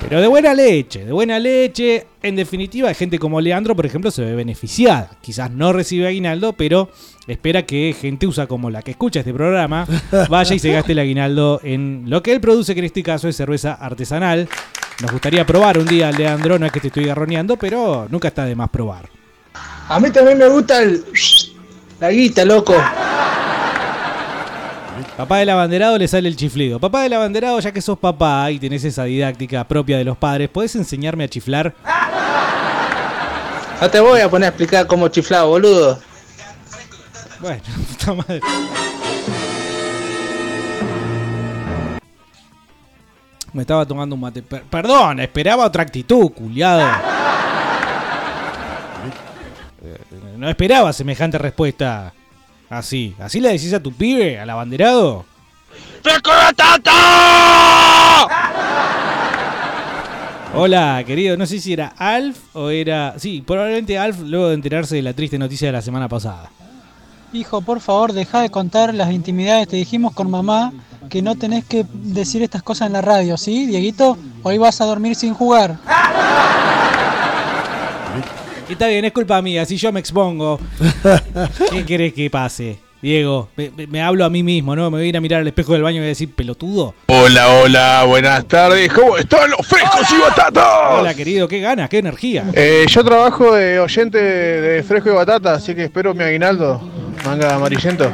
Pero 0.00 0.20
de 0.20 0.26
buena 0.26 0.54
leche, 0.54 1.04
de 1.04 1.12
buena 1.12 1.38
leche. 1.38 2.06
En 2.22 2.36
definitiva, 2.36 2.92
gente 2.94 3.18
como 3.18 3.40
Leandro, 3.40 3.74
por 3.74 3.86
ejemplo, 3.86 4.10
se 4.10 4.24
ve 4.24 4.34
beneficiada. 4.34 5.10
Quizás 5.20 5.50
no 5.50 5.72
recibe 5.72 6.06
aguinaldo, 6.06 6.52
pero 6.52 6.90
espera 7.26 7.66
que 7.66 7.94
gente 7.98 8.26
usa 8.26 8.46
como 8.46 8.70
la 8.70 8.82
que 8.82 8.92
escucha 8.92 9.20
este 9.20 9.34
programa 9.34 9.86
vaya 10.28 10.54
y 10.54 10.58
se 10.58 10.72
gaste 10.72 10.92
el 10.92 11.00
aguinaldo 11.00 11.60
en 11.62 12.04
lo 12.06 12.22
que 12.22 12.32
él 12.32 12.40
produce, 12.40 12.74
que 12.74 12.80
en 12.80 12.86
este 12.86 13.02
caso 13.02 13.28
es 13.28 13.36
cerveza 13.36 13.74
artesanal. 13.74 14.48
Nos 15.02 15.10
gustaría 15.10 15.44
probar 15.44 15.78
un 15.78 15.84
día, 15.84 16.12
Leandro, 16.12 16.60
no 16.60 16.66
es 16.66 16.70
que 16.70 16.78
te 16.78 16.86
estoy 16.86 17.06
garroneando, 17.06 17.56
pero 17.56 18.06
nunca 18.08 18.28
está 18.28 18.44
de 18.44 18.54
más 18.54 18.70
probar. 18.70 19.08
A 19.88 19.98
mí 19.98 20.10
también 20.12 20.38
me 20.38 20.46
gusta 20.46 20.80
el. 20.80 21.04
La 21.98 22.10
guita, 22.10 22.44
loco. 22.44 22.74
Papá 25.16 25.38
del 25.38 25.50
abanderado 25.50 25.98
le 25.98 26.06
sale 26.06 26.28
el 26.28 26.36
chiflido. 26.36 26.78
Papá 26.78 27.02
del 27.02 27.14
abanderado, 27.14 27.58
ya 27.58 27.72
que 27.72 27.82
sos 27.82 27.98
papá 27.98 28.48
y 28.52 28.60
tenés 28.60 28.84
esa 28.84 29.02
didáctica 29.02 29.64
propia 29.64 29.98
de 29.98 30.04
los 30.04 30.16
padres, 30.16 30.48
¿podés 30.48 30.76
enseñarme 30.76 31.24
a 31.24 31.28
chiflar? 31.28 31.74
No 33.80 33.90
te 33.90 33.98
voy 33.98 34.20
a 34.20 34.30
poner 34.30 34.46
a 34.46 34.48
explicar 34.50 34.86
cómo 34.86 35.08
chiflado, 35.08 35.48
boludo. 35.48 35.98
Bueno, 37.40 37.60
puta 37.98 38.14
madre. 38.14 38.40
Me 43.52 43.62
estaba 43.62 43.84
tomando 43.86 44.14
un 44.14 44.20
mate. 44.20 44.42
Per- 44.42 44.62
perdón, 44.64 45.20
esperaba 45.20 45.66
otra 45.66 45.82
actitud, 45.82 46.30
culiado. 46.30 46.88
Eh, 49.84 49.98
No 50.36 50.48
esperaba 50.48 50.92
semejante 50.92 51.38
respuesta 51.38 52.12
así. 52.70 53.14
¿Así 53.20 53.40
le 53.40 53.50
decís 53.50 53.72
a 53.74 53.80
tu 53.82 53.92
pibe, 53.92 54.38
al 54.40 54.48
abanderado? 54.50 55.24
Hola, 60.54 61.02
querido. 61.06 61.36
No 61.36 61.46
sé 61.46 61.58
si 61.60 61.72
era 61.72 61.88
Alf 61.96 62.38
o 62.54 62.68
era. 62.70 63.14
Sí, 63.18 63.42
probablemente 63.46 63.98
Alf 63.98 64.20
luego 64.20 64.48
de 64.48 64.54
enterarse 64.54 64.96
de 64.96 65.02
la 65.02 65.12
triste 65.14 65.38
noticia 65.38 65.68
de 65.68 65.72
la 65.72 65.82
semana 65.82 66.08
pasada. 66.08 66.50
Hijo, 67.32 67.62
por 67.62 67.80
favor, 67.80 68.12
deja 68.12 68.42
de 68.42 68.50
contar 68.50 68.92
las 68.94 69.10
intimidades. 69.10 69.66
Te 69.68 69.76
dijimos 69.76 70.12
con 70.12 70.30
mamá 70.30 70.72
que 71.12 71.20
no 71.20 71.34
tenés 71.34 71.66
que 71.66 71.84
decir 71.92 72.42
estas 72.42 72.62
cosas 72.62 72.86
en 72.86 72.94
la 72.94 73.02
radio, 73.02 73.36
¿sí, 73.36 73.66
Dieguito? 73.66 74.16
Hoy 74.42 74.56
vas 74.56 74.80
a 74.80 74.86
dormir 74.86 75.14
sin 75.14 75.34
jugar. 75.34 75.76
Y 78.66 78.72
Está 78.72 78.86
bien, 78.86 79.04
es 79.04 79.12
culpa 79.12 79.42
mía, 79.42 79.66
si 79.66 79.76
yo 79.76 79.92
me 79.92 80.00
expongo. 80.00 80.58
¿Qué 81.70 81.84
querés 81.84 82.14
que 82.14 82.30
pase? 82.30 82.78
Diego, 83.02 83.50
me, 83.90 84.00
hablo 84.00 84.24
a 84.24 84.30
mí 84.30 84.42
mismo, 84.42 84.74
¿no? 84.74 84.90
Me 84.90 84.96
voy 84.96 85.04
a 85.04 85.08
ir 85.10 85.16
a 85.18 85.20
mirar 85.20 85.42
al 85.42 85.48
espejo 85.48 85.74
del 85.74 85.82
baño 85.82 85.96
y 85.96 85.98
voy 85.98 86.06
a 86.06 86.08
decir, 86.08 86.34
pelotudo. 86.34 86.94
Hola, 87.08 87.46
hola, 87.60 88.04
buenas 88.06 88.46
tardes. 88.46 88.90
¿Cómo 88.90 89.18
están 89.18 89.50
los 89.50 89.66
frescos 89.66 90.10
y 90.16 90.18
batatas? 90.18 90.64
Hola, 90.92 91.12
querido, 91.12 91.46
qué 91.46 91.60
ganas, 91.60 91.90
qué 91.90 91.98
energía. 91.98 92.46
Eh, 92.54 92.86
yo 92.88 93.04
trabajo 93.04 93.54
de 93.54 93.78
oyente 93.80 94.16
de 94.16 94.82
fresco 94.82 95.10
y 95.10 95.12
batata, 95.12 95.52
así 95.52 95.74
que 95.74 95.84
espero 95.84 96.14
mi 96.14 96.24
aguinaldo. 96.24 96.80
Manga 97.26 97.54
amarillento. 97.54 98.10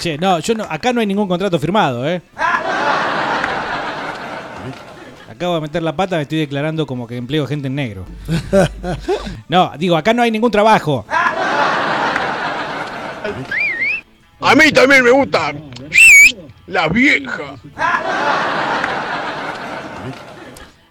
Che, 0.00 0.16
no, 0.16 0.38
yo 0.38 0.54
no, 0.54 0.64
acá 0.64 0.94
no 0.94 1.00
hay 1.00 1.06
ningún 1.06 1.28
contrato 1.28 1.58
firmado, 1.58 2.08
¿eh? 2.08 2.22
Acabo 5.28 5.56
de 5.56 5.60
meter 5.60 5.82
la 5.82 5.94
pata, 5.94 6.16
me 6.16 6.22
estoy 6.22 6.38
declarando 6.38 6.86
como 6.86 7.06
que 7.06 7.18
empleo 7.18 7.46
gente 7.46 7.66
en 7.68 7.74
negro. 7.74 8.06
No, 9.48 9.72
digo, 9.76 9.96
acá 9.96 10.14
no 10.14 10.22
hay 10.22 10.30
ningún 10.30 10.50
trabajo. 10.50 11.04
A 14.40 14.54
mí 14.54 14.70
también 14.72 15.02
me 15.04 15.10
gusta 15.10 15.52
la 16.68 16.88
vieja. 16.88 17.56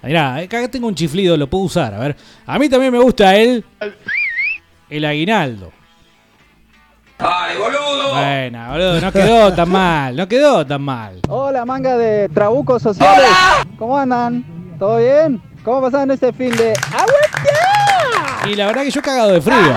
Mirá, 0.04 0.36
acá 0.36 0.69
tengo 0.69 0.88
un 0.88 0.95
chiflido, 0.95 1.38
lo 1.38 1.50
puedo 1.50 1.63
usar, 1.63 1.93
a 1.93 2.00
ver. 2.00 2.17
A 2.45 2.60
mí 2.60 2.67
también 2.67 2.91
me 2.91 3.00
gusta 3.00 3.36
el. 3.36 3.63
El 4.89 5.06
aguinaldo. 5.06 5.72
¡Ay, 7.21 7.58
boludo! 7.58 8.13
Bueno, 8.13 8.69
boludo, 8.69 9.01
no 9.01 9.12
quedó 9.12 9.53
tan 9.53 9.69
mal, 9.69 10.15
no 10.15 10.25
quedó 10.25 10.65
tan 10.65 10.82
mal. 10.82 11.19
Hola, 11.27 11.65
manga 11.65 11.97
de 11.97 12.29
trabucos 12.29 12.82
sociales. 12.82 13.29
¿Cómo 13.77 13.97
andan? 13.97 14.45
¿Todo 14.79 14.99
bien? 14.99 15.41
¿Cómo 15.65 15.82
pasaron 15.82 16.12
este 16.12 16.32
fin 16.32 16.55
de 16.55 16.73
Y 18.49 18.55
la 18.55 18.67
verdad 18.67 18.84
que 18.84 18.91
yo 18.91 19.01
he 19.01 19.03
cagado 19.03 19.32
de 19.32 19.41
frío. 19.41 19.73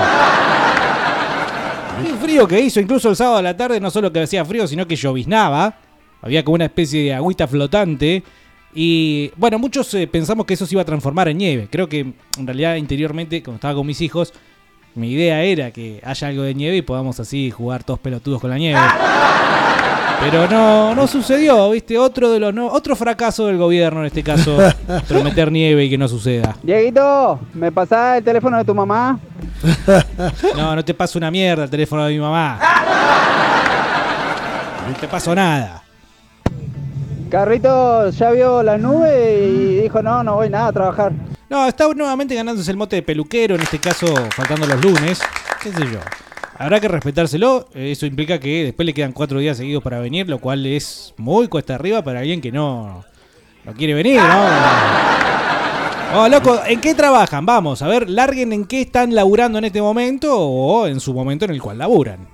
Qué 2.04 2.14
frío 2.14 2.46
que 2.46 2.60
hizo, 2.60 2.78
incluso 2.78 3.10
el 3.10 3.16
sábado 3.16 3.38
a 3.38 3.42
la 3.42 3.56
tarde, 3.56 3.80
no 3.80 3.90
solo 3.90 4.12
que 4.12 4.22
hacía 4.22 4.44
frío, 4.44 4.68
sino 4.68 4.86
que 4.86 4.94
lloviznaba. 4.94 5.74
Había 6.20 6.44
como 6.44 6.54
una 6.54 6.66
especie 6.66 7.02
de 7.02 7.14
agüita 7.14 7.48
flotante. 7.48 8.22
Y 8.72 9.32
bueno, 9.36 9.58
muchos 9.58 9.92
eh, 9.94 10.06
pensamos 10.06 10.46
que 10.46 10.54
eso 10.54 10.64
se 10.64 10.76
iba 10.76 10.82
a 10.82 10.86
transformar 10.86 11.26
en 11.28 11.38
nieve. 11.38 11.68
Creo 11.68 11.88
que 11.88 11.98
en 12.38 12.46
realidad 12.46 12.76
interiormente, 12.76 13.42
cuando 13.42 13.56
estaba 13.56 13.74
con 13.74 13.86
mis 13.86 14.00
hijos, 14.00 14.32
mi 14.94 15.12
idea 15.12 15.42
era 15.42 15.70
que 15.70 16.00
haya 16.04 16.28
algo 16.28 16.42
de 16.42 16.54
nieve 16.54 16.76
y 16.76 16.82
podamos 16.82 17.18
así 17.20 17.50
jugar 17.50 17.84
todos 17.84 18.00
pelotudos 18.00 18.40
con 18.40 18.50
la 18.50 18.58
nieve. 18.58 18.80
Pero 20.20 20.46
no, 20.46 20.94
no 20.94 21.06
sucedió, 21.08 21.70
¿viste? 21.70 21.98
Otro 21.98 22.30
de 22.30 22.38
los 22.38 22.54
no, 22.54 22.68
otro 22.68 22.94
fracaso 22.94 23.46
del 23.46 23.58
gobierno 23.58 24.00
en 24.00 24.06
este 24.06 24.22
caso, 24.22 24.56
prometer 25.08 25.50
nieve 25.50 25.84
y 25.84 25.90
que 25.90 25.98
no 25.98 26.06
suceda. 26.06 26.56
Dieguito, 26.62 27.40
¿me 27.54 27.72
pasás 27.72 28.18
el 28.18 28.24
teléfono 28.24 28.58
de 28.58 28.64
tu 28.64 28.74
mamá? 28.74 29.18
No, 30.56 30.76
no 30.76 30.84
te 30.84 30.94
paso 30.94 31.18
una 31.18 31.30
mierda 31.30 31.64
el 31.64 31.70
teléfono 31.70 32.04
de 32.04 32.12
mi 32.12 32.20
mamá. 32.20 32.58
No 34.88 34.94
te 34.94 35.08
paso 35.08 35.34
nada. 35.34 35.82
Carrito 37.30 38.10
ya 38.10 38.30
vio 38.30 38.62
la 38.62 38.76
nube 38.78 39.46
y 39.46 39.80
dijo, 39.82 40.02
no, 40.02 40.22
no 40.22 40.34
voy 40.34 40.50
nada 40.50 40.68
a 40.68 40.72
trabajar. 40.72 41.12
No, 41.52 41.68
está 41.68 41.86
nuevamente 41.94 42.34
ganándose 42.34 42.70
el 42.70 42.78
mote 42.78 42.96
de 42.96 43.02
peluquero, 43.02 43.56
en 43.56 43.60
este 43.60 43.78
caso 43.78 44.06
faltando 44.34 44.66
los 44.66 44.82
lunes. 44.82 45.20
¿Qué 45.62 45.70
sé 45.70 45.80
yo? 45.80 45.98
Habrá 46.56 46.80
que 46.80 46.88
respetárselo. 46.88 47.68
eh, 47.74 47.92
Eso 47.92 48.06
implica 48.06 48.40
que 48.40 48.64
después 48.64 48.86
le 48.86 48.94
quedan 48.94 49.12
cuatro 49.12 49.38
días 49.38 49.58
seguidos 49.58 49.82
para 49.82 49.98
venir, 49.98 50.30
lo 50.30 50.38
cual 50.38 50.64
es 50.64 51.12
muy 51.18 51.48
cuesta 51.48 51.74
arriba 51.74 52.02
para 52.02 52.20
alguien 52.20 52.40
que 52.40 52.50
no, 52.50 53.04
no 53.66 53.72
quiere 53.74 53.92
venir, 53.92 54.18
¿no? 54.18 54.46
Oh, 56.14 56.26
loco, 56.26 56.58
¿en 56.66 56.80
qué 56.80 56.94
trabajan? 56.94 57.44
Vamos, 57.44 57.82
a 57.82 57.86
ver, 57.86 58.08
larguen 58.08 58.54
en 58.54 58.64
qué 58.64 58.80
están 58.80 59.14
laburando 59.14 59.58
en 59.58 59.66
este 59.66 59.82
momento 59.82 60.34
o 60.34 60.86
en 60.86 61.00
su 61.00 61.12
momento 61.12 61.44
en 61.44 61.50
el 61.50 61.60
cual 61.60 61.76
laburan. 61.76 62.28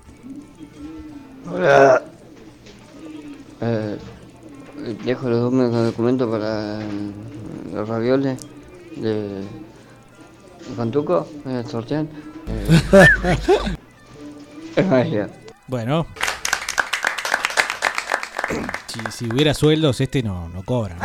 Hola. 1.53 2.01
Eh, 3.59 3.97
dejo 5.03 5.27
los 5.27 5.51
documentos 5.51 6.29
para 6.31 6.79
los 7.73 7.85
ravioles 7.85 8.37
de 9.01 9.43
Cantuco, 10.75 11.27
eh, 11.45 11.63
sortean. 11.69 12.09
Eh. 14.75 15.27
Bueno. 15.67 16.05
Si, 18.87 18.99
si 19.11 19.31
hubiera 19.31 19.53
sueldos, 19.53 20.01
este 20.01 20.23
no, 20.23 20.49
no 20.49 20.63
cobra. 20.63 20.95
¿no? 20.95 21.03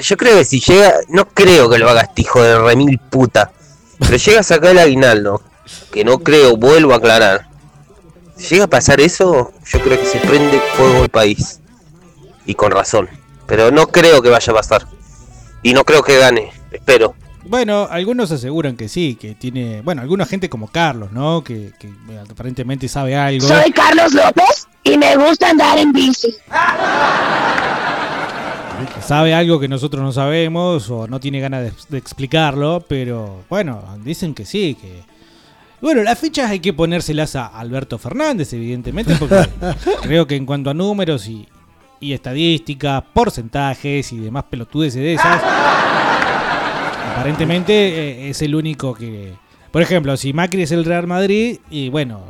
Yo 0.00 0.16
creo 0.16 0.38
que 0.38 0.44
si 0.44 0.60
llega, 0.60 0.94
no 1.08 1.28
creo 1.28 1.68
que 1.68 1.78
lo 1.78 1.88
haga 1.88 2.02
este 2.02 2.22
hijo 2.22 2.42
de 2.42 2.58
remil 2.58 2.98
puta. 2.98 3.50
Pero 3.98 4.16
llega 4.16 4.40
a 4.40 4.44
sacar 4.44 4.70
el 4.70 4.78
aguinaldo, 4.78 5.42
que 5.92 6.04
no 6.04 6.18
creo, 6.18 6.56
vuelvo 6.56 6.92
a 6.92 6.96
aclarar. 6.96 7.48
Si 8.36 8.54
llega 8.54 8.64
a 8.64 8.68
pasar 8.68 9.00
eso, 9.00 9.52
yo 9.64 9.80
creo 9.80 9.98
que 9.98 10.06
se 10.06 10.18
prende 10.18 10.60
fuego 10.76 11.04
el 11.04 11.08
país. 11.08 11.60
Y 12.46 12.54
con 12.54 12.72
razón. 12.72 13.08
Pero 13.52 13.70
no 13.70 13.88
creo 13.88 14.22
que 14.22 14.30
vaya 14.30 14.50
a 14.50 14.56
pasar. 14.56 14.86
Y 15.62 15.74
no 15.74 15.84
creo 15.84 16.02
que 16.02 16.16
gane, 16.16 16.50
espero. 16.70 17.14
Bueno, 17.44 17.86
algunos 17.90 18.32
aseguran 18.32 18.78
que 18.78 18.88
sí, 18.88 19.14
que 19.14 19.34
tiene. 19.34 19.82
Bueno, 19.82 20.00
alguna 20.00 20.24
gente 20.24 20.48
como 20.48 20.68
Carlos, 20.68 21.12
¿no? 21.12 21.44
Que, 21.44 21.70
que, 21.78 21.88
eh, 21.88 22.22
aparentemente 22.30 22.88
sabe 22.88 23.14
algo. 23.14 23.46
Soy 23.46 23.70
Carlos 23.72 24.14
López 24.14 24.66
y 24.84 24.96
me 24.96 25.14
gusta 25.18 25.50
andar 25.50 25.76
en 25.76 25.92
bici. 25.92 26.34
Sabe 29.06 29.34
algo 29.34 29.60
que 29.60 29.68
nosotros 29.68 30.02
no 30.02 30.12
sabemos 30.12 30.88
o 30.88 31.06
no 31.06 31.20
tiene 31.20 31.38
ganas 31.38 31.64
de, 31.64 31.72
de 31.90 31.98
explicarlo, 31.98 32.82
pero 32.88 33.42
bueno, 33.50 33.82
dicen 34.02 34.32
que 34.32 34.46
sí, 34.46 34.78
que. 34.80 35.02
Bueno, 35.82 36.02
las 36.02 36.18
fichas 36.18 36.50
hay 36.50 36.60
que 36.60 36.72
ponérselas 36.72 37.36
a 37.36 37.48
Alberto 37.48 37.98
Fernández, 37.98 38.50
evidentemente, 38.54 39.14
porque 39.16 39.46
creo 40.00 40.26
que 40.26 40.36
en 40.36 40.46
cuanto 40.46 40.70
a 40.70 40.74
números 40.74 41.28
y, 41.28 41.46
y 42.02 42.12
estadísticas, 42.12 43.02
porcentajes 43.14 44.12
y 44.12 44.18
demás 44.18 44.44
pelotudeces 44.50 45.00
de 45.00 45.14
esas, 45.14 45.40
aparentemente 47.12 47.72
eh, 47.72 48.30
es 48.30 48.42
el 48.42 48.54
único 48.54 48.92
que... 48.92 49.34
Por 49.70 49.80
ejemplo, 49.80 50.16
si 50.16 50.32
Macri 50.32 50.62
es 50.62 50.72
el 50.72 50.84
Real 50.84 51.06
Madrid 51.06 51.60
y 51.70 51.88
bueno, 51.88 52.24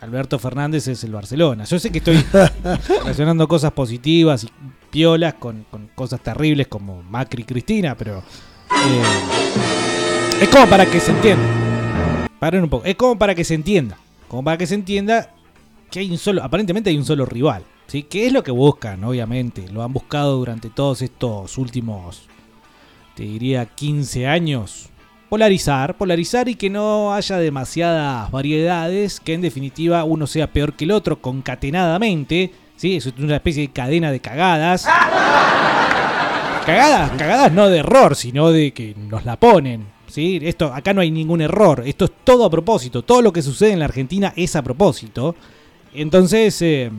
Alberto 0.00 0.38
Fernández 0.38 0.86
es 0.86 1.02
el 1.02 1.12
Barcelona. 1.12 1.64
Yo 1.64 1.78
sé 1.78 1.90
que 1.90 1.98
estoy 1.98 2.22
relacionando 3.00 3.48
cosas 3.48 3.72
positivas 3.72 4.44
y 4.44 4.48
piolas 4.90 5.34
con, 5.34 5.64
con 5.70 5.88
cosas 5.94 6.20
terribles 6.20 6.68
como 6.68 7.02
Macri 7.02 7.42
y 7.42 7.46
Cristina, 7.46 7.96
pero 7.96 8.18
eh, 8.18 9.02
es 10.42 10.48
como 10.50 10.66
para 10.68 10.84
que 10.84 11.00
se 11.00 11.12
entienda. 11.12 12.28
Paren 12.38 12.62
un 12.62 12.68
poco. 12.68 12.84
Es 12.84 12.94
como 12.94 13.18
para 13.18 13.34
que 13.34 13.42
se 13.42 13.54
entienda. 13.54 13.96
Como 14.28 14.44
para 14.44 14.58
que 14.58 14.66
se 14.66 14.74
entienda 14.74 15.32
que 15.90 16.00
hay 16.00 16.10
un 16.10 16.18
solo, 16.18 16.44
aparentemente 16.44 16.90
hay 16.90 16.98
un 16.98 17.04
solo 17.04 17.24
rival. 17.24 17.64
¿Sí? 17.86 18.02
¿Qué 18.02 18.26
es 18.26 18.32
lo 18.32 18.42
que 18.42 18.50
buscan, 18.50 19.02
obviamente? 19.04 19.68
Lo 19.70 19.82
han 19.82 19.92
buscado 19.92 20.36
durante 20.36 20.70
todos 20.70 21.02
estos 21.02 21.58
últimos, 21.58 22.28
te 23.14 23.24
diría, 23.24 23.66
15 23.66 24.26
años. 24.26 24.90
Polarizar, 25.28 25.96
polarizar 25.96 26.48
y 26.48 26.54
que 26.54 26.70
no 26.70 27.12
haya 27.12 27.38
demasiadas 27.38 28.30
variedades, 28.30 29.18
que 29.18 29.34
en 29.34 29.40
definitiva 29.40 30.04
uno 30.04 30.26
sea 30.28 30.52
peor 30.52 30.74
que 30.74 30.84
el 30.84 30.92
otro 30.92 31.20
concatenadamente. 31.20 32.52
¿sí? 32.76 32.96
Es 32.96 33.06
una 33.18 33.36
especie 33.36 33.62
de 33.62 33.72
cadena 33.72 34.12
de 34.12 34.20
cagadas. 34.20 34.86
Cagadas, 36.64 37.10
cagadas 37.12 37.52
no 37.52 37.68
de 37.68 37.78
error, 37.78 38.14
sino 38.14 38.50
de 38.50 38.72
que 38.72 38.94
nos 38.96 39.24
la 39.24 39.38
ponen. 39.38 39.86
¿sí? 40.06 40.38
Esto, 40.42 40.72
acá 40.72 40.94
no 40.94 41.00
hay 41.00 41.10
ningún 41.10 41.40
error. 41.40 41.82
Esto 41.84 42.04
es 42.04 42.12
todo 42.22 42.44
a 42.44 42.50
propósito. 42.50 43.02
Todo 43.02 43.22
lo 43.22 43.32
que 43.32 43.42
sucede 43.42 43.72
en 43.72 43.80
la 43.80 43.86
Argentina 43.86 44.32
es 44.36 44.54
a 44.54 44.62
propósito. 44.62 45.34
Entonces, 45.92 46.60
eh, 46.62 46.90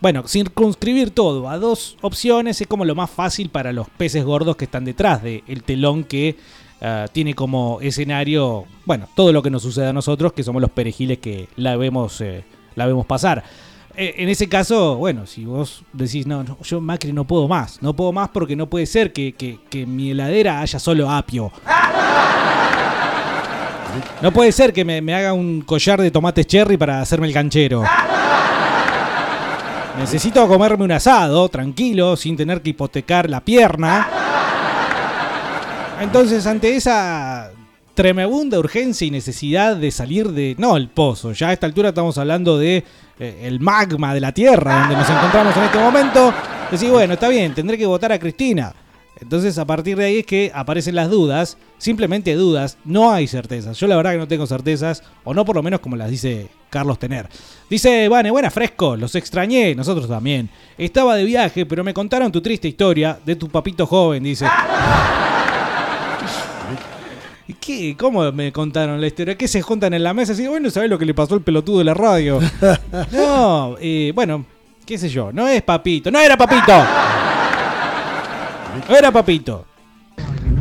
bueno, 0.00 0.26
circunscribir 0.28 1.10
todo 1.10 1.48
a 1.48 1.58
dos 1.58 1.96
opciones 2.02 2.60
es 2.60 2.66
como 2.66 2.84
lo 2.84 2.94
más 2.94 3.10
fácil 3.10 3.48
para 3.50 3.72
los 3.72 3.88
peces 3.88 4.24
gordos 4.24 4.56
que 4.56 4.64
están 4.66 4.84
detrás 4.84 5.22
del 5.22 5.62
telón 5.64 6.04
que 6.04 6.36
eh, 6.80 7.06
tiene 7.12 7.34
como 7.34 7.78
escenario, 7.80 8.66
bueno, 8.84 9.08
todo 9.14 9.32
lo 9.32 9.42
que 9.42 9.50
nos 9.50 9.62
sucede 9.62 9.86
a 9.88 9.92
nosotros, 9.92 10.32
que 10.34 10.42
somos 10.42 10.60
los 10.60 10.70
perejiles 10.70 11.18
que 11.18 11.48
la 11.56 11.76
vemos, 11.76 12.20
eh, 12.20 12.44
la 12.74 12.86
vemos 12.86 13.06
pasar. 13.06 13.42
Eh, 13.96 14.14
en 14.18 14.28
ese 14.28 14.46
caso, 14.46 14.96
bueno, 14.96 15.26
si 15.26 15.46
vos 15.46 15.82
decís, 15.94 16.26
no, 16.26 16.44
no, 16.44 16.58
yo 16.62 16.82
Macri 16.82 17.14
no 17.14 17.24
puedo 17.24 17.48
más, 17.48 17.80
no 17.80 17.96
puedo 17.96 18.12
más 18.12 18.28
porque 18.28 18.54
no 18.54 18.66
puede 18.66 18.84
ser 18.84 19.10
que, 19.14 19.32
que- 19.34 19.86
mi 19.86 20.10
heladera 20.10 20.60
haya 20.60 20.78
solo 20.78 21.10
apio. 21.10 21.50
No 24.20 24.30
puede 24.32 24.52
ser 24.52 24.72
que 24.74 24.84
me, 24.84 25.00
me 25.00 25.14
haga 25.14 25.32
un 25.32 25.62
collar 25.62 26.00
de 26.00 26.10
tomates 26.10 26.46
cherry 26.46 26.76
para 26.76 27.00
hacerme 27.00 27.26
el 27.28 27.32
canchero. 27.32 27.82
Necesito 29.98 30.46
comerme 30.46 30.84
un 30.84 30.92
asado, 30.92 31.48
tranquilo, 31.48 32.16
sin 32.16 32.36
tener 32.36 32.60
que 32.60 32.70
hipotecar 32.70 33.30
la 33.30 33.40
pierna. 33.40 34.08
Entonces, 36.00 36.46
ante 36.46 36.76
esa 36.76 37.50
tremenda 37.94 38.58
urgencia 38.58 39.06
y 39.06 39.10
necesidad 39.10 39.74
de 39.74 39.90
salir 39.90 40.28
de... 40.28 40.54
No, 40.58 40.76
el 40.76 40.88
pozo. 40.88 41.32
Ya 41.32 41.48
a 41.48 41.52
esta 41.54 41.66
altura 41.66 41.88
estamos 41.88 42.18
hablando 42.18 42.58
de 42.58 42.84
eh, 43.18 43.40
el 43.44 43.58
magma 43.58 44.12
de 44.12 44.20
la 44.20 44.32
Tierra, 44.32 44.80
donde 44.80 44.96
nos 44.96 45.08
encontramos 45.08 45.56
en 45.56 45.62
este 45.62 45.78
momento. 45.78 46.32
Decís, 46.70 46.90
bueno, 46.90 47.14
está 47.14 47.28
bien, 47.28 47.54
tendré 47.54 47.78
que 47.78 47.86
votar 47.86 48.12
a 48.12 48.18
Cristina. 48.18 48.74
Entonces, 49.18 49.56
a 49.56 49.64
partir 49.64 49.96
de 49.96 50.04
ahí 50.04 50.18
es 50.18 50.26
que 50.26 50.52
aparecen 50.54 50.94
las 50.94 51.08
dudas, 51.08 51.56
simplemente 51.78 52.34
dudas, 52.34 52.76
no 52.84 53.12
hay 53.12 53.26
certezas. 53.26 53.78
Yo 53.78 53.86
la 53.86 53.96
verdad 53.96 54.12
que 54.12 54.18
no 54.18 54.28
tengo 54.28 54.46
certezas, 54.46 55.02
o 55.24 55.32
no 55.32 55.44
por 55.46 55.56
lo 55.56 55.62
menos 55.62 55.80
como 55.80 55.96
las 55.96 56.10
dice 56.10 56.48
Carlos 56.68 56.98
Tener. 56.98 57.26
Dice, 57.70 58.08
Vane, 58.08 58.30
buena 58.30 58.50
fresco, 58.50 58.94
los 58.94 59.14
extrañé, 59.14 59.74
nosotros 59.74 60.06
también. 60.06 60.50
Estaba 60.76 61.16
de 61.16 61.24
viaje, 61.24 61.64
pero 61.64 61.82
me 61.82 61.94
contaron 61.94 62.30
tu 62.30 62.42
triste 62.42 62.68
historia 62.68 63.18
de 63.24 63.36
tu 63.36 63.48
papito 63.48 63.86
joven, 63.86 64.22
dice. 64.22 64.46
¿Y 67.48 67.54
qué? 67.54 67.96
¿Cómo 67.98 68.30
me 68.32 68.52
contaron 68.52 69.00
la 69.00 69.06
historia? 69.06 69.38
¿Qué 69.38 69.48
se 69.48 69.62
juntan 69.62 69.94
en 69.94 70.02
la 70.02 70.12
mesa? 70.12 70.32
Así, 70.32 70.46
bueno, 70.46 70.68
¿sabés 70.68 70.90
lo 70.90 70.98
que 70.98 71.06
le 71.06 71.14
pasó 71.14 71.36
al 71.36 71.42
pelotudo 71.42 71.78
de 71.78 71.84
la 71.84 71.94
radio? 71.94 72.38
no, 73.12 73.76
eh, 73.80 74.12
bueno, 74.14 74.44
qué 74.84 74.98
sé 74.98 75.08
yo, 75.08 75.32
no 75.32 75.48
es 75.48 75.62
papito, 75.62 76.10
no 76.10 76.18
era 76.18 76.36
papito. 76.36 76.84
Era 78.88 79.10
papito. 79.10 79.64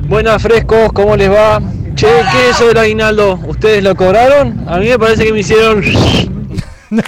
Buenas 0.07 0.41
frescos, 0.41 0.91
¿cómo 0.93 1.15
les 1.15 1.29
va? 1.31 1.61
Che, 1.95 2.07
¿qué 2.07 2.49
es 2.49 2.55
eso 2.55 2.67
del 2.67 2.77
aguinaldo? 2.77 3.39
¿Ustedes 3.47 3.83
lo 3.83 3.95
cobraron? 3.95 4.65
A 4.67 4.77
mí 4.77 4.87
me 4.87 4.99
parece 4.99 5.25
que 5.25 5.33
me 5.33 5.39
hicieron... 5.39 5.83
No. 6.91 7.01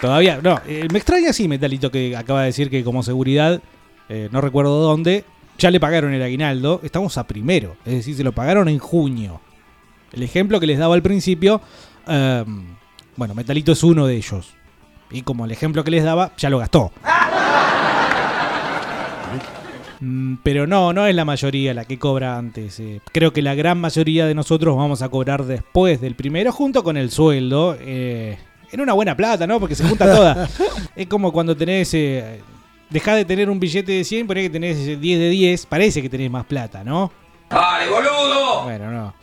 Todavía, 0.00 0.40
no. 0.42 0.60
eh, 0.66 0.86
me 0.92 0.98
extraña 0.98 1.32
sí, 1.32 1.48
Metalito, 1.48 1.90
que 1.90 2.14
acaba 2.16 2.40
de 2.40 2.46
decir 2.46 2.68
que 2.68 2.84
como 2.84 3.02
seguridad, 3.02 3.62
eh, 4.08 4.28
no 4.32 4.40
recuerdo 4.40 4.80
dónde, 4.82 5.24
ya 5.56 5.70
le 5.70 5.80
pagaron 5.80 6.12
el 6.12 6.22
aguinaldo. 6.22 6.80
Estamos 6.82 7.16
a 7.16 7.26
primero, 7.26 7.76
es 7.86 7.94
decir, 7.94 8.16
se 8.16 8.24
lo 8.24 8.32
pagaron 8.32 8.68
en 8.68 8.78
junio. 8.80 9.40
El 10.12 10.24
ejemplo 10.24 10.60
que 10.60 10.66
les 10.66 10.78
daba 10.78 10.94
al 10.94 11.02
principio, 11.02 11.62
eh, 12.06 12.44
bueno, 13.16 13.34
Metalito 13.34 13.72
es 13.72 13.82
uno 13.82 14.06
de 14.06 14.16
ellos. 14.16 14.52
Y 15.10 15.22
como 15.22 15.44
el 15.44 15.52
ejemplo 15.52 15.84
que 15.84 15.92
les 15.92 16.04
daba, 16.04 16.32
ya 16.36 16.50
lo 16.50 16.58
gastó. 16.58 16.92
Mm, 20.00 20.34
Pero 20.42 20.66
no, 20.66 20.92
no 20.92 21.06
es 21.06 21.14
la 21.14 21.24
mayoría 21.24 21.74
la 21.74 21.84
que 21.84 21.98
cobra 21.98 22.36
antes. 22.36 22.78
eh. 22.80 23.00
Creo 23.12 23.32
que 23.32 23.42
la 23.42 23.54
gran 23.54 23.78
mayoría 23.78 24.26
de 24.26 24.34
nosotros 24.34 24.76
vamos 24.76 25.02
a 25.02 25.08
cobrar 25.08 25.44
después 25.44 26.00
del 26.00 26.14
primero, 26.14 26.52
junto 26.52 26.82
con 26.84 26.96
el 26.96 27.10
sueldo. 27.10 27.76
eh, 27.80 28.38
en 28.72 28.80
una 28.80 28.92
buena 28.92 29.16
plata, 29.16 29.46
¿no? 29.46 29.60
Porque 29.60 29.74
se 29.76 29.84
junta 29.84 30.04
toda. 30.12 30.48
es 30.96 31.06
como 31.06 31.32
cuando 31.32 31.56
tenés. 31.56 31.94
Eh, 31.94 32.40
dejás 32.90 33.16
de 33.16 33.24
tener 33.24 33.48
un 33.48 33.60
billete 33.60 33.92
de 33.92 34.02
100, 34.04 34.26
ponés 34.26 34.44
que 34.44 34.50
tenés 34.50 34.76
eh, 34.78 34.96
10 34.96 35.18
de 35.20 35.28
10. 35.30 35.66
Parece 35.66 36.02
que 36.02 36.08
tenés 36.08 36.30
más 36.30 36.44
plata, 36.44 36.82
¿no? 36.82 37.12
¡Ay, 37.50 37.88
boludo! 37.88 38.64
Bueno, 38.64 38.90
no. 38.90 39.14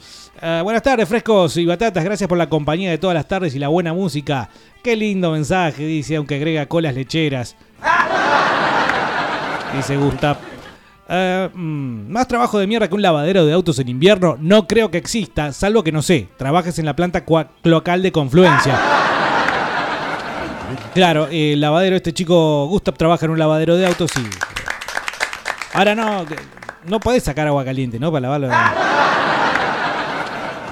Buenas 0.64 0.82
tardes, 0.82 1.08
frescos 1.08 1.56
y 1.58 1.66
batatas. 1.68 2.04
Gracias 2.04 2.28
por 2.28 2.38
la 2.38 2.50
compañía 2.50 2.90
de 2.90 2.98
todas 2.98 3.14
las 3.14 3.28
tardes 3.28 3.54
y 3.54 3.60
la 3.60 3.68
buena 3.68 3.94
música. 3.94 4.50
Qué 4.82 4.96
lindo 4.96 5.32
mensaje, 5.32 5.86
dice, 5.86 6.16
aunque 6.16 6.36
agrega 6.36 6.66
colas 6.66 6.96
lecheras. 6.96 7.56
Dice 9.76 9.96
Gustav. 9.98 10.38
Ah, 11.08 11.50
mm, 11.54 12.10
más 12.10 12.28
trabajo 12.28 12.58
de 12.58 12.68
mierda 12.68 12.88
que 12.88 12.96
un 12.96 13.02
lavadero 13.02 13.46
de 13.46 13.54
autos 13.54 13.80
en 13.80 13.90
invierno 13.90 14.38
no 14.40 14.68
creo 14.68 14.92
que 14.92 14.98
exista, 14.98 15.52
salvo 15.52 15.84
que 15.84 15.92
no 15.92 16.02
sé, 16.02 16.30
trabajes 16.38 16.80
en 16.80 16.86
la 16.86 16.96
planta 16.96 17.26
cloacal 17.26 18.02
de 18.02 18.12
confluencia. 18.12 18.80
Claro, 20.94 21.28
el 21.32 21.60
lavadero, 21.60 21.96
este 21.96 22.14
chico 22.14 22.68
Gustav 22.68 22.96
trabaja 22.96 23.26
en 23.26 23.32
un 23.32 23.40
lavadero 23.40 23.76
de 23.78 23.86
autos 23.86 24.12
y. 24.18 24.24
Ahora 25.74 25.96
no, 25.96 26.26
no 26.86 27.00
podés 27.00 27.24
sacar 27.24 27.48
agua 27.48 27.64
caliente, 27.64 28.00
¿no? 28.00 28.12
Para 28.12 28.22
lavarlo. 28.22 28.50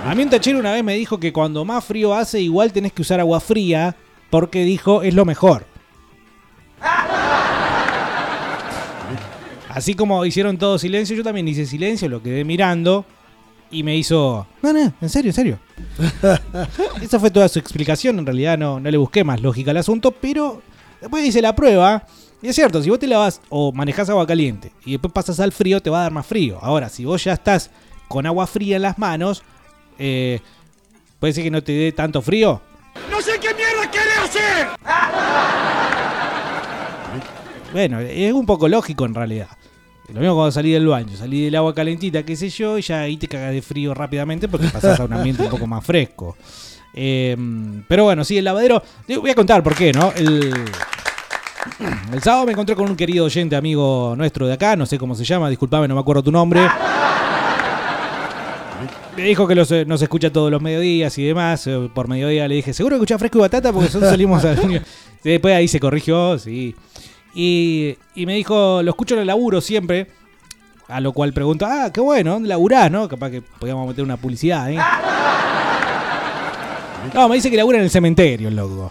A 0.05 0.15
mí 0.15 0.23
un 0.23 0.29
tachero 0.29 0.59
una 0.59 0.71
vez 0.71 0.83
me 0.83 0.95
dijo 0.95 1.19
que 1.19 1.33
cuando 1.33 1.65
más 1.65 1.83
frío 1.83 2.13
hace, 2.13 2.39
igual 2.39 2.71
tenés 2.71 2.93
que 2.93 3.01
usar 3.01 3.19
agua 3.19 3.39
fría, 3.39 3.95
porque 4.29 4.63
dijo 4.63 5.01
es 5.03 5.13
lo 5.13 5.25
mejor. 5.25 5.65
Así 9.79 9.93
como 9.93 10.25
hicieron 10.25 10.57
todo 10.57 10.77
silencio, 10.77 11.15
yo 11.15 11.23
también 11.23 11.47
hice 11.47 11.65
silencio, 11.65 12.09
lo 12.09 12.21
quedé 12.21 12.43
mirando 12.43 13.05
y 13.71 13.83
me 13.83 13.95
hizo. 13.95 14.45
No, 14.61 14.73
no, 14.73 14.91
en 14.99 15.09
serio, 15.09 15.29
en 15.29 15.33
serio. 15.33 15.59
Esa 17.01 17.17
fue 17.17 17.31
toda 17.31 17.47
su 17.47 17.59
explicación. 17.59 18.19
En 18.19 18.25
realidad 18.25 18.57
no, 18.57 18.81
no 18.81 18.91
le 18.91 18.97
busqué 18.97 19.23
más 19.23 19.39
lógica 19.39 19.71
al 19.71 19.77
asunto, 19.77 20.11
pero 20.11 20.61
después 20.99 21.25
hice 21.25 21.41
la 21.41 21.55
prueba. 21.55 22.05
Y 22.41 22.49
es 22.49 22.55
cierto, 22.55 22.83
si 22.83 22.89
vos 22.89 22.99
te 22.99 23.07
lavas 23.07 23.39
o 23.47 23.71
manejás 23.71 24.09
agua 24.09 24.27
caliente 24.27 24.73
y 24.83 24.91
después 24.91 25.13
pasas 25.13 25.39
al 25.39 25.53
frío, 25.53 25.81
te 25.81 25.89
va 25.89 25.99
a 25.99 26.01
dar 26.01 26.11
más 26.11 26.25
frío. 26.25 26.59
Ahora, 26.61 26.89
si 26.89 27.05
vos 27.05 27.23
ya 27.23 27.31
estás 27.31 27.71
con 28.09 28.25
agua 28.25 28.47
fría 28.47 28.75
en 28.75 28.81
las 28.81 28.99
manos, 28.99 29.43
eh, 29.97 30.41
puede 31.21 31.31
ser 31.31 31.45
que 31.45 31.51
no 31.51 31.63
te 31.63 31.71
dé 31.71 31.93
tanto 31.93 32.21
frío. 32.21 32.61
¡No 33.09 33.21
sé 33.21 33.39
qué 33.39 33.53
mierda 33.53 33.89
quiere 33.89 34.11
hacer! 34.11 34.67
Bueno, 37.71 38.01
es 38.01 38.33
un 38.33 38.45
poco 38.45 38.67
lógico 38.67 39.05
en 39.05 39.13
realidad. 39.15 39.47
Lo 40.13 40.19
mismo 40.21 40.35
cuando 40.35 40.51
salí 40.51 40.71
del 40.71 40.87
baño, 40.87 41.15
salí 41.15 41.45
del 41.45 41.55
agua 41.55 41.73
calentita, 41.75 42.23
qué 42.23 42.35
sé 42.35 42.49
yo, 42.49 42.77
y 42.77 42.81
ya 42.81 43.01
ahí 43.01 43.17
te 43.17 43.27
cagas 43.27 43.51
de 43.53 43.61
frío 43.61 43.93
rápidamente 43.93 44.47
porque 44.47 44.67
pasás 44.73 44.99
a 44.99 45.05
un 45.05 45.13
ambiente 45.13 45.43
un 45.43 45.49
poco 45.49 45.67
más 45.67 45.85
fresco. 45.85 46.35
Eh, 46.93 47.37
pero 47.87 48.05
bueno, 48.05 48.23
sí, 48.23 48.37
el 48.37 48.45
lavadero. 48.45 48.81
Voy 49.21 49.29
a 49.29 49.35
contar 49.35 49.61
por 49.61 49.75
qué, 49.75 49.91
¿no? 49.93 50.11
El, 50.15 50.51
el 52.13 52.21
sábado 52.23 52.45
me 52.47 52.53
encontré 52.53 52.75
con 52.75 52.89
un 52.89 52.95
querido 52.95 53.25
oyente 53.25 53.55
amigo 53.55 54.15
nuestro 54.17 54.47
de 54.47 54.53
acá, 54.53 54.75
no 54.75 54.85
sé 54.85 54.97
cómo 54.97 55.13
se 55.13 55.23
llama, 55.23 55.49
disculpame, 55.49 55.87
no 55.87 55.93
me 55.95 56.01
acuerdo 56.01 56.23
tu 56.23 56.31
nombre. 56.31 56.61
Me 59.15 59.23
dijo 59.25 59.45
que 59.47 59.53
los, 59.55 59.69
eh, 59.71 59.83
nos 59.85 60.01
escucha 60.01 60.31
todos 60.31 60.49
los 60.49 60.61
mediodías 60.61 61.17
y 61.17 61.23
demás. 61.25 61.67
eh, 61.67 61.89
Por 61.93 62.07
mediodía 62.07 62.47
le 62.47 62.55
dije, 62.55 62.73
¿seguro 62.73 62.95
que 62.95 62.99
escucha 63.03 63.19
fresco 63.19 63.37
y 63.39 63.41
batata? 63.41 63.73
Porque 63.73 63.87
nosotros 63.87 64.09
salimos 64.09 64.43
a... 64.45 64.55
Después 65.23 65.53
ahí 65.53 65.67
se 65.67 65.79
corrigió, 65.79 66.39
sí. 66.39 66.73
Y, 67.33 67.95
y 68.15 68.25
me 68.25 68.33
dijo, 68.35 68.81
lo 68.83 68.91
escucho 68.91 69.15
en 69.15 69.21
el 69.21 69.27
laburo 69.27 69.61
siempre. 69.61 70.07
A 70.87 70.99
lo 70.99 71.13
cual 71.13 71.33
pregunto, 71.33 71.67
ah, 71.67 71.91
qué 71.93 72.01
bueno, 72.01 72.31
¿dónde 72.33 72.49
laburás, 72.49 72.89
no? 72.89 73.07
Capaz 73.07 73.29
que 73.29 73.41
podíamos 73.43 73.87
meter 73.87 74.03
una 74.03 74.17
publicidad, 74.17 74.71
¿eh? 74.71 74.79
No, 77.13 77.29
me 77.29 77.35
dice 77.35 77.51
que 77.51 77.57
labura 77.57 77.77
en 77.77 77.83
el 77.83 77.89
cementerio, 77.89 78.47
el 78.47 78.55
loco. 78.55 78.89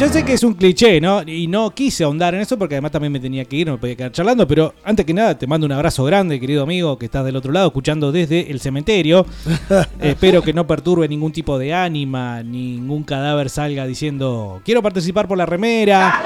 Yo 0.00 0.08
sé 0.08 0.24
que 0.24 0.32
es 0.32 0.42
un 0.44 0.54
cliché, 0.54 0.98
¿no? 0.98 1.20
Y 1.26 1.46
no 1.46 1.72
quise 1.72 2.04
ahondar 2.04 2.34
en 2.34 2.40
eso 2.40 2.58
porque 2.58 2.76
además 2.76 2.90
también 2.90 3.12
me 3.12 3.20
tenía 3.20 3.44
que 3.44 3.56
ir, 3.56 3.66
no 3.66 3.74
me 3.74 3.78
podía 3.78 3.96
quedar 3.96 4.10
charlando. 4.10 4.48
Pero 4.48 4.72
antes 4.82 5.04
que 5.04 5.12
nada, 5.12 5.36
te 5.36 5.46
mando 5.46 5.66
un 5.66 5.72
abrazo 5.72 6.02
grande, 6.04 6.40
querido 6.40 6.62
amigo, 6.62 6.98
que 6.98 7.04
estás 7.04 7.22
del 7.22 7.36
otro 7.36 7.52
lado 7.52 7.66
escuchando 7.66 8.10
desde 8.10 8.50
el 8.50 8.60
cementerio. 8.60 9.26
Espero 10.00 10.40
que 10.40 10.54
no 10.54 10.66
perturbe 10.66 11.06
ningún 11.06 11.32
tipo 11.32 11.58
de 11.58 11.74
ánima, 11.74 12.42
ningún 12.42 13.02
cadáver 13.02 13.50
salga 13.50 13.86
diciendo 13.86 14.62
quiero 14.64 14.82
participar 14.82 15.28
por 15.28 15.36
la 15.36 15.44
remera, 15.44 16.18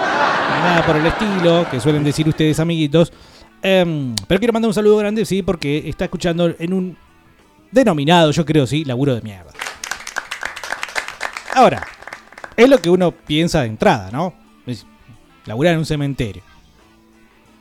ni 0.55 0.63
nada 0.63 0.87
por 0.87 0.95
el 0.95 1.07
estilo, 1.07 1.67
que 1.69 1.81
suelen 1.81 2.05
decir 2.05 2.29
ustedes, 2.29 2.61
amiguitos. 2.61 3.13
Em, 3.61 4.15
pero 4.29 4.39
quiero 4.39 4.53
mandar 4.53 4.69
un 4.69 4.75
saludo 4.75 4.99
grande, 4.99 5.25
sí, 5.25 5.43
porque 5.43 5.83
está 5.89 6.05
escuchando 6.05 6.55
en 6.61 6.73
un 6.73 6.97
denominado, 7.73 8.31
yo 8.31 8.47
creo, 8.47 8.69
sí, 8.69 8.85
laburo 8.85 9.17
de 9.17 9.23
mierda. 9.23 9.51
Ahora, 11.57 11.85
es 12.57 12.69
lo 12.69 12.81
que 12.81 12.91
uno 12.91 13.13
piensa 13.13 13.63
de 13.63 13.69
entrada, 13.69 14.11
¿no? 14.11 14.35
Es 14.67 14.87
laburar 15.47 15.75
en 15.75 15.81
un 15.81 15.87
cementerio. 15.87 16.43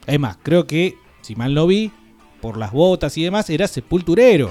Es 0.06 0.20
más, 0.20 0.38
creo 0.42 0.68
que, 0.68 0.98
si 1.22 1.36
mal 1.36 1.54
no 1.54 1.68
vi, 1.68 1.92
por 2.42 2.58
las 2.58 2.72
botas 2.72 3.18
y 3.18 3.24
demás, 3.24 3.50
era 3.50 3.68
sepulturero. 3.68 4.50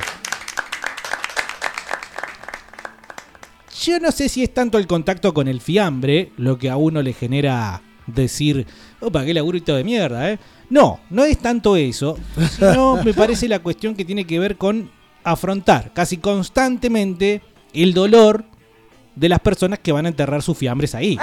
Yo 3.82 3.98
no 3.98 4.12
sé 4.12 4.28
si 4.28 4.42
es 4.42 4.54
tanto 4.54 4.78
el 4.78 4.86
contacto 4.86 5.34
con 5.34 5.48
el 5.48 5.60
fiambre 5.60 6.32
lo 6.36 6.56
que 6.56 6.70
a 6.70 6.76
uno 6.76 7.02
le 7.02 7.12
genera 7.12 7.82
decir, 8.06 8.66
opa, 9.00 9.24
qué 9.24 9.34
laburito 9.34 9.74
de 9.74 9.84
mierda, 9.84 10.30
¿eh? 10.30 10.38
No, 10.70 11.00
no 11.10 11.24
es 11.24 11.38
tanto 11.38 11.76
eso, 11.76 12.16
sino 12.56 12.96
me 13.04 13.12
parece 13.12 13.48
la 13.48 13.58
cuestión 13.58 13.94
que 13.94 14.04
tiene 14.04 14.24
que 14.24 14.38
ver 14.38 14.56
con 14.56 14.90
afrontar 15.24 15.92
casi 15.92 16.16
constantemente 16.16 17.42
el 17.72 17.92
dolor 17.92 18.44
de 19.14 19.28
las 19.28 19.40
personas 19.40 19.78
que 19.78 19.92
van 19.92 20.06
a 20.06 20.08
enterrar 20.08 20.42
sus 20.42 20.56
fiambres 20.56 20.94
ahí. 20.94 21.18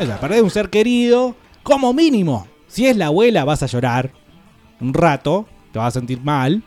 O 0.00 0.04
sea, 0.04 0.18
perder 0.20 0.42
un 0.42 0.50
ser 0.50 0.70
querido, 0.70 1.36
como 1.62 1.92
mínimo. 1.92 2.46
Si 2.68 2.86
es 2.86 2.96
la 2.96 3.06
abuela, 3.06 3.44
vas 3.44 3.62
a 3.62 3.66
llorar 3.66 4.12
un 4.80 4.94
rato, 4.94 5.46
te 5.72 5.78
vas 5.78 5.88
a 5.88 6.00
sentir 6.00 6.20
mal. 6.20 6.62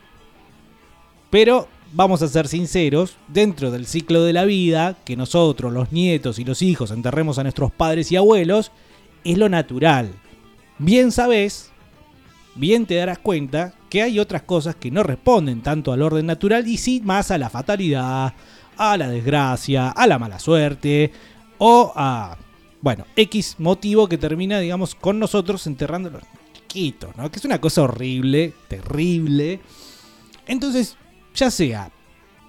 Pero 1.30 1.68
vamos 1.92 2.22
a 2.22 2.28
ser 2.28 2.48
sinceros, 2.48 3.16
dentro 3.28 3.70
del 3.70 3.86
ciclo 3.86 4.22
de 4.22 4.32
la 4.32 4.44
vida, 4.44 4.96
que 5.04 5.16
nosotros, 5.16 5.72
los 5.72 5.92
nietos 5.92 6.38
y 6.38 6.44
los 6.44 6.62
hijos, 6.62 6.90
enterremos 6.90 7.38
a 7.38 7.42
nuestros 7.42 7.72
padres 7.72 8.12
y 8.12 8.16
abuelos, 8.16 8.72
es 9.24 9.38
lo 9.38 9.48
natural. 9.48 10.12
Bien 10.78 11.12
sabes, 11.12 11.70
bien 12.56 12.84
te 12.86 12.96
darás 12.96 13.18
cuenta 13.18 13.74
que 13.88 14.02
hay 14.02 14.18
otras 14.18 14.42
cosas 14.42 14.74
que 14.74 14.90
no 14.90 15.02
responden 15.04 15.62
tanto 15.62 15.92
al 15.92 16.02
orden 16.02 16.26
natural 16.26 16.66
y 16.66 16.78
sí 16.78 17.00
más 17.04 17.30
a 17.30 17.38
la 17.38 17.48
fatalidad, 17.48 18.34
a 18.76 18.96
la 18.96 19.08
desgracia, 19.08 19.90
a 19.90 20.06
la 20.06 20.18
mala 20.18 20.38
suerte 20.38 21.12
o 21.58 21.92
a, 21.94 22.36
bueno, 22.80 23.06
X 23.16 23.56
motivo 23.58 24.08
que 24.08 24.18
termina, 24.18 24.58
digamos, 24.58 24.94
con 24.94 25.18
nosotros 25.18 25.66
enterrándolos 25.66 26.22
chiquitos, 26.52 27.16
¿no? 27.16 27.30
Que 27.30 27.38
es 27.38 27.44
una 27.44 27.60
cosa 27.60 27.82
horrible, 27.82 28.52
terrible. 28.68 29.60
Entonces, 30.46 30.96
ya 31.34 31.50
sea, 31.50 31.90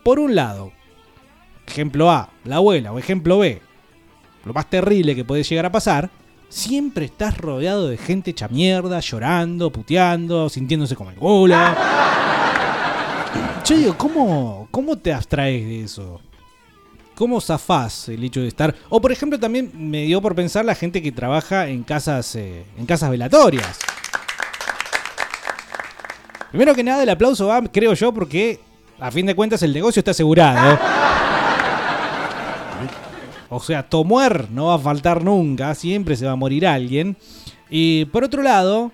por 0.03 0.19
un 0.19 0.35
lado, 0.35 0.71
ejemplo 1.67 2.11
A, 2.11 2.29
la 2.43 2.57
abuela, 2.57 2.91
o 2.91 2.99
ejemplo 2.99 3.39
B, 3.39 3.61
lo 4.43 4.53
más 4.53 4.69
terrible 4.69 5.15
que 5.15 5.25
puede 5.25 5.43
llegar 5.43 5.65
a 5.65 5.71
pasar, 5.71 6.09
siempre 6.49 7.05
estás 7.05 7.37
rodeado 7.37 7.87
de 7.87 7.97
gente 7.97 8.31
hecha 8.31 8.47
mierda, 8.47 8.99
llorando, 8.99 9.71
puteando, 9.71 10.49
sintiéndose 10.49 10.95
como 10.95 11.09
el 11.09 11.15
culo. 11.15 11.55
Yo 13.65 13.75
digo, 13.75 13.97
¿cómo, 13.97 14.67
¿cómo 14.69 14.95
te 14.95 15.11
abstraes 15.11 15.65
de 15.65 15.83
eso? 15.83 16.21
¿Cómo 17.15 17.41
zafás 17.41 18.09
el 18.09 18.23
hecho 18.23 18.41
de 18.41 18.47
estar? 18.47 18.75
O 18.89 19.01
por 19.01 19.11
ejemplo 19.11 19.39
también 19.39 19.71
me 19.73 20.03
dio 20.03 20.21
por 20.21 20.35
pensar 20.35 20.63
la 20.65 20.75
gente 20.75 21.01
que 21.01 21.11
trabaja 21.11 21.67
en 21.67 21.81
casas, 21.81 22.35
eh, 22.35 22.63
en 22.77 22.85
casas 22.85 23.09
velatorias. 23.09 23.79
Primero 26.51 26.75
que 26.75 26.83
nada 26.83 27.01
el 27.01 27.09
aplauso 27.09 27.47
va, 27.47 27.63
creo 27.63 27.95
yo, 27.95 28.13
porque 28.13 28.59
a 28.99 29.09
fin 29.09 29.25
de 29.25 29.35
cuentas 29.35 29.63
el 29.63 29.73
negocio 29.73 29.99
está 29.99 30.11
asegurado. 30.11 30.77
O 33.49 33.59
sea, 33.59 33.89
Tomuer 33.89 34.51
no 34.51 34.67
va 34.67 34.75
a 34.75 34.79
faltar 34.79 35.23
nunca, 35.23 35.73
siempre 35.73 36.15
se 36.15 36.25
va 36.25 36.33
a 36.33 36.35
morir 36.35 36.67
alguien. 36.67 37.17
Y 37.69 38.05
por 38.05 38.23
otro 38.23 38.43
lado, 38.43 38.91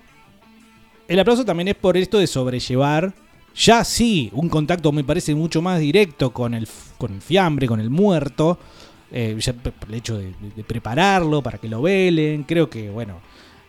el 1.08 1.20
aplauso 1.20 1.44
también 1.44 1.68
es 1.68 1.74
por 1.74 1.96
esto 1.96 2.18
de 2.18 2.26
sobrellevar, 2.26 3.12
ya 3.56 3.84
sí, 3.84 4.30
un 4.32 4.48
contacto 4.48 4.92
me 4.92 5.04
parece 5.04 5.34
mucho 5.34 5.60
más 5.62 5.78
directo 5.80 6.30
con 6.32 6.54
el, 6.54 6.66
con 6.98 7.12
el 7.12 7.20
fiambre, 7.20 7.66
con 7.66 7.80
el 7.80 7.90
muerto. 7.90 8.58
eh, 9.10 9.36
ya 9.38 9.54
el 9.88 9.94
hecho 9.94 10.16
de, 10.16 10.32
de 10.56 10.64
prepararlo 10.64 11.42
para 11.42 11.58
que 11.58 11.68
lo 11.68 11.82
velen, 11.82 12.44
creo 12.44 12.70
que, 12.70 12.88
bueno, 12.90 13.20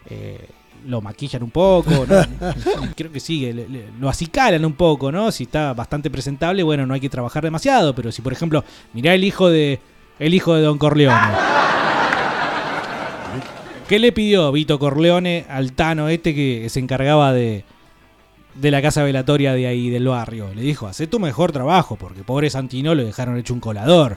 eh, 0.09 0.47
lo 0.87 1.01
maquillan 1.01 1.43
un 1.43 1.51
poco, 1.51 2.05
¿no? 2.07 2.15
creo 2.95 3.11
que 3.11 3.19
sí, 3.19 3.41
le- 3.51 3.67
le- 3.67 3.85
lo 3.99 4.07
acicalan 4.09 4.63
un 4.65 4.73
poco, 4.73 5.11
¿no? 5.11 5.31
Si 5.31 5.43
está 5.43 5.73
bastante 5.73 6.09
presentable, 6.09 6.63
bueno, 6.63 6.85
no 6.85 6.93
hay 6.93 6.99
que 7.01 7.09
trabajar 7.09 7.43
demasiado, 7.43 7.93
pero 7.95 8.11
si 8.11 8.21
por 8.21 8.31
ejemplo, 8.33 8.63
mirá 8.93 9.13
el 9.13 9.23
hijo 9.23 9.49
de 9.49 9.79
el 10.19 10.33
hijo 10.33 10.53
de 10.55 10.61
Don 10.61 10.77
Corleone. 10.77 11.17
¿Qué 13.87 13.99
le 13.99 14.11
pidió 14.11 14.51
Vito 14.51 14.79
Corleone 14.79 15.45
al 15.49 15.73
Tano 15.73 16.07
este 16.07 16.33
que 16.33 16.67
se 16.69 16.79
encargaba 16.79 17.33
de, 17.33 17.65
de 18.55 18.71
la 18.71 18.81
casa 18.81 19.03
velatoria 19.03 19.53
de 19.53 19.67
ahí 19.67 19.89
del 19.89 20.07
barrio? 20.07 20.49
Le 20.53 20.61
dijo, 20.61 20.87
haz 20.87 21.01
tu 21.09 21.19
mejor 21.19 21.51
trabajo, 21.51 21.95
porque 21.95 22.23
pobre 22.23 22.49
Santino 22.49 22.95
lo 22.95 23.03
dejaron 23.03 23.37
hecho 23.37 23.53
un 23.53 23.59
colador. 23.59 24.15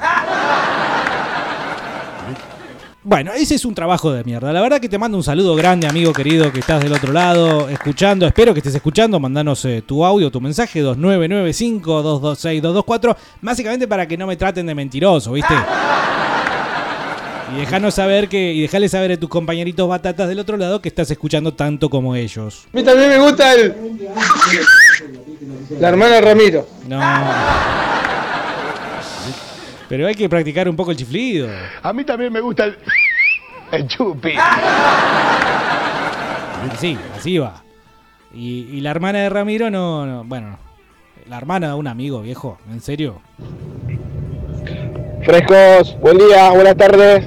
Bueno, 3.08 3.32
ese 3.32 3.54
es 3.54 3.64
un 3.64 3.72
trabajo 3.72 4.10
de 4.10 4.24
mierda. 4.24 4.52
La 4.52 4.60
verdad 4.60 4.80
que 4.80 4.88
te 4.88 4.98
mando 4.98 5.16
un 5.16 5.22
saludo 5.22 5.54
grande, 5.54 5.86
amigo 5.86 6.12
querido, 6.12 6.52
que 6.52 6.58
estás 6.58 6.82
del 6.82 6.92
otro 6.92 7.12
lado 7.12 7.68
escuchando. 7.68 8.26
Espero 8.26 8.52
que 8.52 8.58
estés 8.58 8.74
escuchando. 8.74 9.20
Mandanos 9.20 9.64
eh, 9.64 9.84
tu 9.86 10.04
audio, 10.04 10.28
tu 10.28 10.40
mensaje, 10.40 10.82
2995-226-224. 10.82 13.16
Básicamente 13.40 13.86
para 13.86 14.08
que 14.08 14.16
no 14.16 14.26
me 14.26 14.36
traten 14.36 14.66
de 14.66 14.74
mentiroso, 14.74 15.30
¿viste? 15.30 15.54
Y 17.52 17.58
dejanos 17.58 17.94
saber 17.94 18.28
que. 18.28 18.52
Y 18.52 18.62
dejale 18.62 18.88
saber 18.88 19.12
a 19.12 19.16
tus 19.16 19.28
compañeritos 19.28 19.88
batatas 19.88 20.28
del 20.28 20.38
otro 20.38 20.56
lado 20.56 20.80
que 20.80 20.88
estás 20.88 21.10
escuchando 21.10 21.54
tanto 21.54 21.88
como 21.88 22.14
ellos. 22.14 22.66
A 22.72 22.76
mí 22.76 22.82
también 22.82 23.08
me 23.08 23.18
gusta 23.18 23.54
el. 23.54 23.74
La 25.78 25.88
hermana 25.88 26.20
Ramiro. 26.20 26.66
No. 26.88 27.00
Pero 29.88 30.06
hay 30.06 30.14
que 30.14 30.28
practicar 30.28 30.68
un 30.68 30.76
poco 30.76 30.90
el 30.90 30.96
chiflido. 30.96 31.48
A 31.82 31.92
mí 31.92 32.04
también 32.04 32.32
me 32.32 32.40
gusta 32.40 32.64
el. 32.64 32.76
El 33.72 33.86
chupi. 33.86 34.34
Así, 36.72 36.96
así 37.16 37.38
va. 37.38 37.62
Y, 38.32 38.68
y 38.72 38.80
la 38.80 38.90
hermana 38.90 39.20
de 39.20 39.28
Ramiro 39.28 39.70
no, 39.70 40.04
no, 40.06 40.24
Bueno, 40.24 40.58
la 41.28 41.36
hermana 41.38 41.68
de 41.68 41.74
un 41.74 41.86
amigo 41.86 42.20
viejo, 42.22 42.58
¿en 42.70 42.80
serio? 42.80 43.20
Frescos, 45.22 45.96
buen 46.00 46.18
día, 46.18 46.50
buenas 46.50 46.76
tardes. 46.76 47.24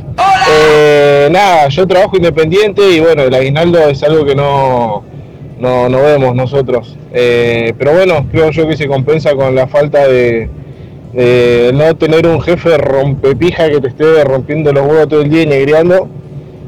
Eh, 0.49 1.27
nada, 1.31 1.67
yo 1.67 1.85
trabajo 1.85 2.15
independiente 2.15 2.81
y 2.89 2.99
bueno, 2.99 3.23
el 3.23 3.33
aguinaldo 3.33 3.89
es 3.89 4.01
algo 4.03 4.25
que 4.25 4.35
no, 4.35 5.03
no, 5.59 5.89
no 5.89 6.01
vemos 6.01 6.35
nosotros. 6.35 6.97
Eh, 7.13 7.73
pero 7.77 7.93
bueno, 7.93 8.25
creo 8.31 8.51
yo 8.51 8.67
que 8.67 8.77
se 8.77 8.87
compensa 8.87 9.35
con 9.35 9.53
la 9.53 9.67
falta 9.67 10.07
de, 10.07 10.49
de 11.13 11.71
no 11.73 11.95
tener 11.97 12.25
un 12.25 12.41
jefe 12.41 12.77
rompepija 12.77 13.69
que 13.69 13.81
te 13.81 13.89
esté 13.89 14.23
rompiendo 14.23 14.71
los 14.71 14.87
huevos 14.87 15.09
todo 15.09 15.21
el 15.21 15.29
día 15.29 15.43
y 15.43 15.47
negreando. 15.47 16.07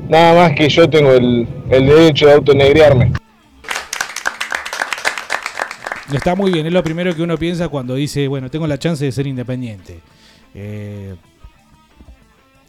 Nada 0.09 0.33
más 0.33 0.51
que 0.51 0.67
yo 0.67 0.89
tengo 0.89 1.13
el, 1.13 1.47
el 1.69 1.85
derecho 1.85 2.27
de 2.27 2.33
autonegrearme. 2.33 3.13
Está 6.13 6.35
muy 6.35 6.51
bien, 6.51 6.65
es 6.65 6.73
lo 6.73 6.83
primero 6.83 7.15
que 7.15 7.21
uno 7.21 7.37
piensa 7.37 7.69
cuando 7.69 7.95
dice, 7.95 8.27
bueno, 8.27 8.49
tengo 8.51 8.67
la 8.67 8.77
chance 8.77 9.05
de 9.05 9.13
ser 9.13 9.27
independiente. 9.27 10.01
Eh, 10.53 11.15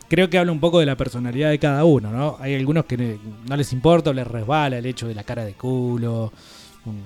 creo 0.09 0.29
que 0.29 0.39
habla 0.39 0.53
un 0.53 0.61
poco 0.61 0.79
de 0.79 0.87
la 0.87 0.97
personalidad 0.97 1.51
de 1.51 1.59
cada 1.59 1.85
uno, 1.85 2.11
¿no? 2.11 2.37
Hay 2.41 2.55
algunos 2.55 2.85
que 2.85 3.19
no 3.49 3.57
les 3.57 3.73
importa 3.73 4.11
o 4.11 4.13
les 4.13 4.27
resbala 4.27 4.79
el 4.79 4.87
hecho 4.87 5.09
de 5.09 5.15
la 5.15 5.25
cara 5.25 5.45
de 5.45 5.55
culo, 5.55 6.33
un, 6.85 7.03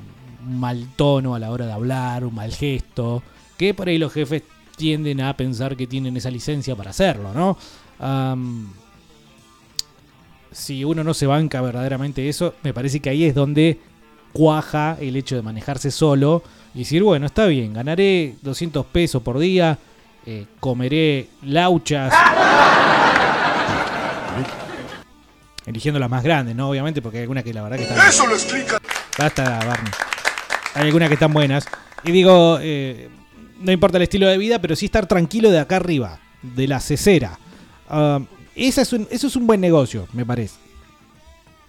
mal 0.58 0.88
tono 0.96 1.34
a 1.34 1.38
la 1.38 1.50
hora 1.50 1.66
de 1.66 1.72
hablar, 1.72 2.24
un 2.24 2.34
mal 2.34 2.52
gesto, 2.52 3.22
que 3.56 3.74
por 3.74 3.88
ahí 3.88 3.98
los 3.98 4.12
jefes 4.12 4.42
tienden 4.76 5.20
a 5.20 5.36
pensar 5.36 5.76
que 5.76 5.86
tienen 5.86 6.16
esa 6.16 6.30
licencia 6.30 6.76
para 6.76 6.90
hacerlo, 6.90 7.32
¿no? 7.32 7.56
Si 10.52 10.84
uno 10.84 11.04
no 11.04 11.14
se 11.14 11.26
banca 11.26 11.60
verdaderamente 11.60 12.28
eso, 12.28 12.54
me 12.62 12.72
parece 12.72 13.00
que 13.00 13.10
ahí 13.10 13.24
es 13.24 13.34
donde 13.34 13.78
cuaja 14.32 14.96
el 15.00 15.16
hecho 15.16 15.36
de 15.36 15.42
manejarse 15.42 15.90
solo 15.90 16.42
y 16.74 16.80
decir, 16.80 17.02
bueno, 17.02 17.26
está 17.26 17.46
bien, 17.46 17.72
ganaré 17.72 18.34
200 18.42 18.84
pesos 18.86 19.22
por 19.22 19.38
día, 19.38 19.78
eh, 20.26 20.46
comeré 20.60 21.28
lauchas. 21.42 22.12
Eligiendo 25.64 25.98
las 25.98 26.08
más 26.10 26.22
grandes, 26.22 26.54
¿no? 26.54 26.70
Obviamente, 26.70 27.02
porque 27.02 27.18
hay 27.18 27.22
algunas 27.22 27.42
que 27.42 27.52
la 27.52 27.62
verdad 27.62 27.76
que 27.78 27.82
están... 27.84 28.08
Eso 28.08 28.26
lo 28.26 28.34
explica. 28.34 28.78
Basta, 29.18 29.58
Barney. 29.66 29.90
Hay 30.74 30.82
algunas 30.86 31.08
que 31.08 31.14
están 31.14 31.32
buenas. 31.32 31.66
Y 32.04 32.12
digo, 32.12 32.58
eh, 32.60 33.08
no 33.58 33.72
importa 33.72 33.96
el 33.96 34.04
estilo 34.04 34.28
de 34.28 34.38
vida, 34.38 34.60
pero 34.60 34.76
sí 34.76 34.84
estar 34.86 35.06
tranquilo 35.06 35.50
de 35.50 35.58
acá 35.58 35.76
arriba, 35.76 36.20
de 36.42 36.68
la 36.68 36.78
cesera. 36.78 37.38
Esa 38.54 38.82
es 38.82 38.92
un- 38.92 39.08
eso 39.10 39.26
es 39.26 39.34
un 39.34 39.46
buen 39.46 39.60
negocio, 39.60 40.06
me 40.12 40.24
parece. 40.24 40.54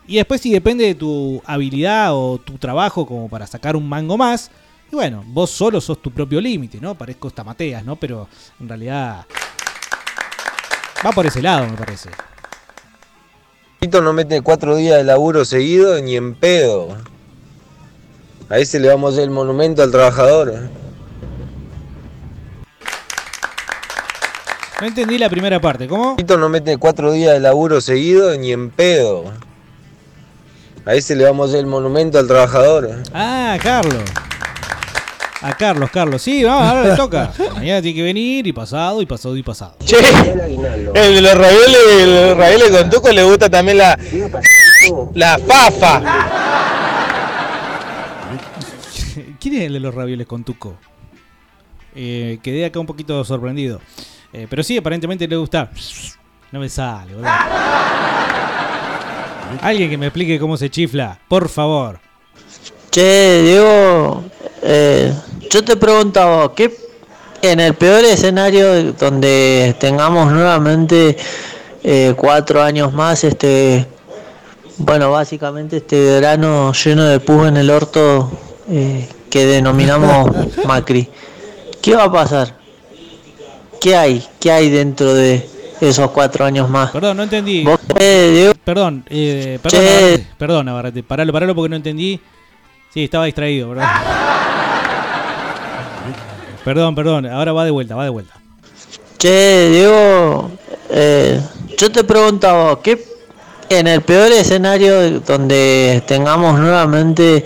Y 0.05 0.17
después 0.17 0.41
si 0.41 0.51
depende 0.51 0.85
de 0.85 0.95
tu 0.95 1.41
habilidad 1.45 2.13
o 2.13 2.37
tu 2.37 2.57
trabajo 2.59 3.05
como 3.07 3.27
para 3.29 3.47
sacar 3.47 3.75
un 3.75 3.89
mango 3.89 4.15
más, 4.17 4.51
y 4.91 4.95
bueno, 4.95 5.23
vos 5.27 5.49
solo 5.49 5.81
sos 5.81 6.01
tu 6.01 6.11
propio 6.11 6.39
límite, 6.39 6.79
¿no? 6.79 6.95
Parezco 6.95 7.29
Stamateas, 7.29 7.83
¿no? 7.83 7.95
Pero 7.97 8.27
en 8.59 8.69
realidad 8.69 9.25
va 11.05 11.11
por 11.11 11.25
ese 11.25 11.41
lado, 11.41 11.67
me 11.67 11.77
parece. 11.77 12.09
Tito 13.79 14.01
no 14.01 14.13
mete 14.13 14.41
cuatro 14.41 14.75
días 14.75 14.97
de 14.97 15.03
laburo 15.03 15.45
seguido 15.45 16.01
ni 16.01 16.15
en 16.15 16.35
pedo. 16.35 16.97
A 18.49 18.57
ese 18.59 18.79
le 18.79 18.87
vamos 18.87 19.09
a 19.09 19.13
hacer 19.13 19.23
el 19.25 19.31
monumento 19.31 19.83
al 19.83 19.91
trabajador. 19.91 20.69
No 24.79 24.87
entendí 24.87 25.17
la 25.17 25.29
primera 25.29 25.59
parte. 25.59 25.87
¿Cómo? 25.87 26.15
Tito 26.15 26.37
no 26.37 26.49
mete 26.49 26.77
cuatro 26.77 27.11
días 27.11 27.33
de 27.33 27.39
laburo 27.39 27.81
seguido 27.81 28.35
ni 28.37 28.51
en 28.51 28.69
pedo. 28.69 29.25
A 30.85 30.93
ese 30.93 31.15
le 31.15 31.25
vamos 31.25 31.47
a 31.47 31.49
hacer 31.49 31.59
el 31.59 31.67
monumento 31.67 32.17
al 32.17 32.27
trabajador. 32.27 33.03
Ah, 33.13 33.57
Carlos. 33.61 34.03
A 35.41 35.55
Carlos, 35.55 35.89
Carlos. 35.91 36.21
Sí, 36.21 36.43
vamos, 36.43 36.67
ahora 36.67 36.89
le 36.89 36.95
toca. 36.95 37.31
Mañana 37.55 37.81
tiene 37.81 37.95
que 37.95 38.03
venir 38.03 38.47
y 38.47 38.53
pasado 38.53 39.01
y 39.01 39.05
pasado 39.05 39.37
y 39.37 39.43
pasado. 39.43 39.75
Che, 39.83 39.97
el 39.97 41.15
de 41.15 41.21
los 41.21 41.33
ravioles, 41.35 41.77
el 41.99 42.09
de 42.09 42.27
los 42.27 42.37
ravioles 42.37 42.71
con 42.71 42.89
tuco 42.89 43.11
le 43.11 43.23
gusta 43.23 43.49
también 43.49 43.77
la. 43.77 43.97
La 45.13 45.37
fafa. 45.37 46.01
¿Quién 49.39 49.55
es 49.55 49.61
el 49.63 49.73
de 49.73 49.79
los 49.79 49.93
ravioles 49.93 50.25
con 50.25 50.43
tuco? 50.43 50.75
Eh, 51.95 52.39
quedé 52.41 52.65
acá 52.65 52.79
un 52.79 52.85
poquito 52.85 53.23
sorprendido. 53.23 53.81
Eh, 54.33 54.47
pero 54.49 54.63
sí, 54.63 54.77
aparentemente 54.77 55.27
le 55.27 55.35
gusta. 55.35 55.69
No 56.51 56.59
me 56.59 56.69
sale, 56.69 57.13
boludo. 57.13 57.29
Alguien 59.61 59.89
que 59.89 59.97
me 59.97 60.07
explique 60.07 60.39
cómo 60.39 60.57
se 60.57 60.69
chifla, 60.69 61.19
por 61.27 61.49
favor. 61.49 61.99
Che, 62.89 63.41
Diego, 63.43 64.23
eh, 64.61 65.13
yo 65.49 65.63
te 65.63 65.75
preguntaba, 65.75 66.53
¿qué 66.53 66.87
en 67.41 67.59
el 67.59 67.73
peor 67.75 68.03
escenario 68.03 68.93
donde 68.93 69.75
tengamos 69.79 70.31
nuevamente 70.31 71.17
eh, 71.83 72.13
cuatro 72.17 72.61
años 72.61 72.93
más, 72.93 73.23
este, 73.23 73.85
bueno, 74.77 75.11
básicamente 75.11 75.77
este 75.77 75.99
verano 76.03 76.73
lleno 76.73 77.05
de 77.05 77.19
pus 77.19 77.47
en 77.47 77.57
el 77.57 77.69
orto 77.69 78.31
eh, 78.69 79.07
que 79.29 79.45
denominamos 79.45 80.31
Macri, 80.65 81.07
¿qué 81.81 81.95
va 81.95 82.05
a 82.05 82.11
pasar? 82.11 82.55
¿Qué 83.79 83.95
hay? 83.95 84.25
¿Qué 84.39 84.51
hay 84.51 84.69
dentro 84.69 85.13
de 85.13 85.47
esos 85.79 86.09
cuatro 86.11 86.45
años 86.45 86.67
más? 86.69 86.91
Perdón, 86.91 87.17
no 87.17 87.23
entendí. 87.23 87.63
Perdón, 88.65 89.05
eh, 89.09 89.59
perdón. 89.61 89.85
Navarrete, 89.85 90.27
perdón, 90.37 90.65
Navarrete. 90.65 91.03
Paralo, 91.03 91.31
paralo 91.31 91.55
porque 91.55 91.69
no 91.69 91.75
entendí. 91.75 92.19
Sí, 92.91 93.03
estaba 93.03 93.25
distraído, 93.25 93.69
¿verdad? 93.69 94.23
Perdón, 96.67 96.95
perdón, 96.95 97.25
ahora 97.27 97.53
va 97.53 97.63
de 97.63 97.71
vuelta, 97.71 97.95
va 97.95 98.03
de 98.03 98.09
vuelta. 98.09 98.33
Che, 99.17 99.69
Diego, 99.69 100.51
eh, 100.89 101.39
yo 101.77 101.89
te 101.89 102.03
preguntaba, 102.03 102.81
¿qué 102.81 103.05
en 103.69 103.87
el 103.87 104.01
peor 104.01 104.33
escenario 104.33 105.21
donde 105.21 106.03
tengamos 106.05 106.59
nuevamente 106.59 107.45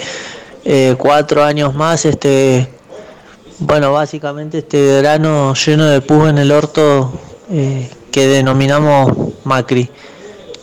eh, 0.65 0.95
cuatro 0.97 1.43
años 1.43 1.75
más, 1.75 2.03
este, 2.05 2.67
bueno, 3.59 3.93
básicamente 3.93 4.57
este 4.57 4.83
verano 4.87 5.53
lleno 5.53 5.85
de 5.85 6.01
pus 6.01 6.27
en 6.27 6.39
el 6.39 6.51
orto 6.51 7.13
eh, 7.51 7.91
que 8.11 8.25
denominamos 8.25 9.35
Macri, 9.43 9.87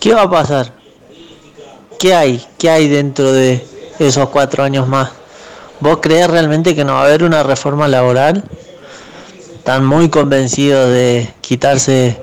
¿qué 0.01 0.15
va 0.15 0.23
a 0.23 0.31
pasar? 0.31 0.73
¿Qué 1.97 2.13
hay? 2.13 2.45
¿Qué 2.59 2.69
hay 2.69 2.89
dentro 2.89 3.31
de 3.31 3.65
esos 4.01 4.29
cuatro 4.31 4.65
años 4.65 4.89
más? 4.89 5.18
¿Vos 5.81 5.99
crees 6.03 6.29
realmente 6.29 6.75
que 6.75 6.85
no 6.85 6.95
va 6.95 7.03
a 7.03 7.05
haber 7.05 7.23
una 7.23 7.43
reforma 7.43 7.87
laboral? 7.87 8.43
Están 9.55 9.87
muy 9.87 10.09
convencidos 10.09 10.91
de 10.91 11.29
quitarse 11.41 12.21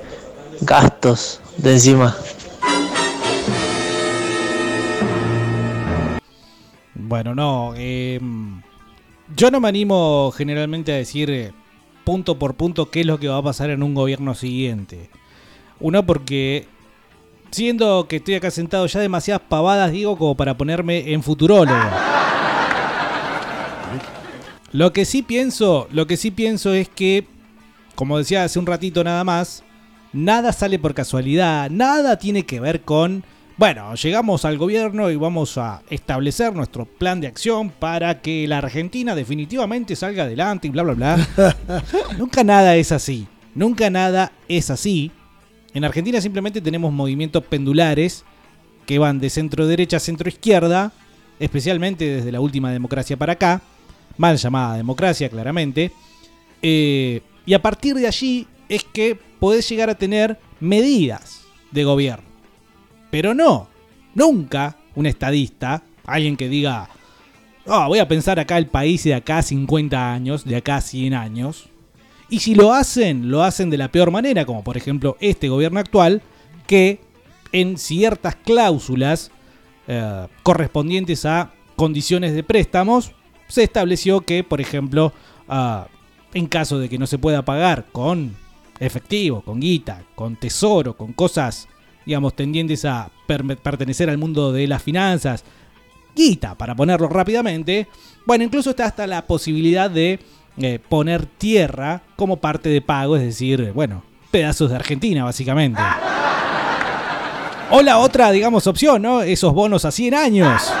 gastos 0.60 1.40
de 1.56 1.72
encima. 1.72 2.16
Bueno, 6.94 7.34
no. 7.34 7.72
eh, 7.76 8.20
yo 9.34 9.50
no 9.50 9.60
me 9.60 9.68
animo 9.68 10.32
generalmente 10.36 10.92
a 10.92 10.96
decir 10.96 11.30
eh, 11.30 11.52
punto 12.04 12.38
por 12.38 12.54
punto 12.56 12.90
qué 12.90 13.00
es 13.00 13.06
lo 13.06 13.18
que 13.18 13.28
va 13.28 13.38
a 13.38 13.42
pasar 13.42 13.70
en 13.70 13.82
un 13.82 13.94
gobierno 13.94 14.34
siguiente. 14.34 15.08
Uno 15.80 16.04
porque 16.04 16.66
siendo 17.50 18.06
que 18.06 18.16
estoy 18.16 18.34
acá 18.34 18.50
sentado 18.50 18.86
ya 18.86 19.00
demasiadas 19.00 19.42
pavadas 19.48 19.92
digo 19.92 20.18
como 20.18 20.36
para 20.36 20.56
ponerme 20.56 21.12
en 21.12 21.22
futurólogo. 21.22 21.78
Lo 24.72 24.92
que 24.92 25.04
sí 25.04 25.22
pienso, 25.22 25.88
lo 25.92 26.06
que 26.06 26.16
sí 26.16 26.30
pienso 26.30 26.72
es 26.72 26.88
que, 26.88 27.26
como 27.94 28.18
decía 28.18 28.44
hace 28.44 28.58
un 28.58 28.66
ratito 28.66 29.04
nada 29.04 29.22
más, 29.24 29.62
nada 30.12 30.52
sale 30.52 30.78
por 30.78 30.94
casualidad, 30.94 31.70
nada 31.70 32.18
tiene 32.18 32.44
que 32.44 32.58
ver 32.58 32.80
con, 32.80 33.22
bueno, 33.56 33.94
llegamos 33.94 34.44
al 34.44 34.58
gobierno 34.58 35.10
y 35.10 35.16
vamos 35.16 35.56
a 35.56 35.82
establecer 35.88 36.54
nuestro 36.54 36.84
plan 36.84 37.20
de 37.20 37.28
acción 37.28 37.70
para 37.70 38.20
que 38.20 38.46
la 38.48 38.58
Argentina 38.58 39.14
definitivamente 39.14 39.94
salga 39.94 40.24
adelante 40.24 40.66
y 40.66 40.70
bla, 40.70 40.82
bla, 40.82 40.94
bla. 40.94 41.52
Nunca 42.18 42.42
nada 42.42 42.76
es 42.76 42.92
así, 42.92 43.28
nunca 43.54 43.88
nada 43.88 44.32
es 44.48 44.70
así. 44.70 45.12
En 45.74 45.84
Argentina 45.84 46.20
simplemente 46.20 46.60
tenemos 46.60 46.92
movimientos 46.92 47.44
pendulares 47.44 48.24
que 48.84 48.98
van 48.98 49.20
de 49.20 49.30
centro 49.30 49.66
derecha 49.66 49.98
a 49.98 50.00
centro 50.00 50.28
izquierda, 50.28 50.92
especialmente 51.38 52.04
desde 52.04 52.32
la 52.32 52.40
última 52.40 52.72
democracia 52.72 53.16
para 53.16 53.34
acá, 53.34 53.60
mal 54.16 54.36
llamada 54.36 54.76
democracia 54.76 55.28
claramente, 55.28 55.92
eh, 56.62 57.20
y 57.44 57.54
a 57.54 57.62
partir 57.62 57.94
de 57.94 58.06
allí 58.06 58.46
es 58.68 58.84
que 58.84 59.18
podés 59.38 59.68
llegar 59.68 59.90
a 59.90 59.94
tener 59.94 60.38
medidas 60.60 61.42
de 61.70 61.84
gobierno. 61.84 62.26
Pero 63.10 63.34
no, 63.34 63.68
nunca 64.14 64.76
un 64.94 65.06
estadista, 65.06 65.82
alguien 66.04 66.36
que 66.36 66.48
diga, 66.48 66.88
"Ah, 67.66 67.86
voy 67.86 67.98
a 67.98 68.08
pensar 68.08 68.38
acá 68.40 68.58
el 68.58 68.66
país 68.66 69.04
de 69.04 69.14
acá 69.14 69.42
50 69.42 70.12
años, 70.12 70.44
de 70.44 70.56
acá 70.56 70.80
100 70.80 71.14
años. 71.14 71.68
Y 72.28 72.40
si 72.40 72.54
lo 72.54 72.72
hacen, 72.72 73.30
lo 73.30 73.44
hacen 73.44 73.70
de 73.70 73.78
la 73.78 73.92
peor 73.92 74.10
manera, 74.10 74.44
como 74.44 74.64
por 74.64 74.76
ejemplo 74.76 75.16
este 75.20 75.48
gobierno 75.48 75.78
actual, 75.78 76.22
que 76.66 77.00
en 77.52 77.78
ciertas 77.78 78.34
cláusulas 78.36 79.30
eh, 79.86 80.26
correspondientes 80.42 81.24
a 81.24 81.52
condiciones 81.76 82.34
de 82.34 82.42
préstamos, 82.42 83.12
se 83.48 83.62
estableció 83.62 84.20
que, 84.22 84.42
por 84.44 84.60
ejemplo, 84.60 85.12
ah, 85.48 85.86
en 86.34 86.46
caso 86.46 86.78
de 86.78 86.88
que 86.88 86.98
no 86.98 87.06
se 87.06 87.18
pueda 87.18 87.42
pagar 87.44 87.86
con 87.92 88.36
efectivo, 88.78 89.40
con 89.42 89.60
guita, 89.60 90.02
con 90.14 90.36
tesoro, 90.36 90.96
con 90.96 91.12
cosas, 91.12 91.68
digamos, 92.04 92.34
tendientes 92.34 92.84
a 92.84 93.10
per- 93.26 93.56
pertenecer 93.58 94.10
al 94.10 94.18
mundo 94.18 94.52
de 94.52 94.66
las 94.66 94.82
finanzas, 94.82 95.44
guita, 96.14 96.54
para 96.54 96.74
ponerlo 96.74 97.08
rápidamente, 97.08 97.86
bueno, 98.26 98.44
incluso 98.44 98.70
está 98.70 98.86
hasta 98.86 99.06
la 99.06 99.22
posibilidad 99.26 99.90
de 99.90 100.18
eh, 100.58 100.78
poner 100.88 101.26
tierra 101.26 102.02
como 102.16 102.38
parte 102.38 102.68
de 102.68 102.80
pago, 102.80 103.16
es 103.16 103.22
decir, 103.22 103.72
bueno, 103.74 104.02
pedazos 104.30 104.70
de 104.70 104.76
Argentina, 104.76 105.24
básicamente. 105.24 105.80
O 107.70 107.82
la 107.82 107.98
otra, 107.98 108.30
digamos, 108.30 108.66
opción, 108.66 109.02
¿no? 109.02 109.22
Esos 109.22 109.52
bonos 109.52 109.84
a 109.84 109.90
100 109.90 110.14
años. 110.14 110.72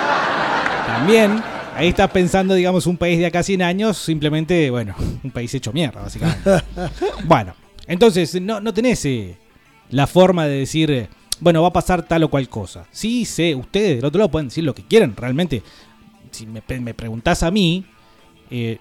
También, 0.86 1.42
ahí 1.76 1.88
estás 1.88 2.10
pensando, 2.10 2.54
digamos, 2.54 2.86
un 2.86 2.96
país 2.96 3.18
de 3.18 3.26
acá 3.26 3.42
100 3.42 3.62
años, 3.62 3.98
simplemente, 3.98 4.70
bueno, 4.70 4.94
un 5.22 5.30
país 5.30 5.52
hecho 5.54 5.72
mierda, 5.72 6.02
básicamente. 6.02 6.50
Bueno, 7.24 7.54
entonces, 7.86 8.40
no, 8.40 8.60
no 8.60 8.72
tenés 8.72 9.04
eh, 9.04 9.36
la 9.90 10.06
forma 10.06 10.46
de 10.46 10.58
decir, 10.58 10.90
eh, 10.90 11.08
bueno, 11.40 11.62
va 11.62 11.68
a 11.68 11.72
pasar 11.72 12.02
tal 12.02 12.24
o 12.24 12.28
cual 12.28 12.48
cosa. 12.48 12.86
Sí, 12.90 13.24
sé, 13.24 13.54
ustedes 13.54 13.96
del 13.96 14.04
otro 14.04 14.18
lado 14.18 14.30
pueden 14.30 14.48
decir 14.48 14.64
lo 14.64 14.74
que 14.74 14.84
quieran, 14.84 15.14
realmente. 15.16 15.62
Si 16.30 16.46
me, 16.46 16.62
me 16.80 16.94
preguntás 16.94 17.42
a 17.42 17.50
mí, 17.50 17.84
eh, 18.50 18.78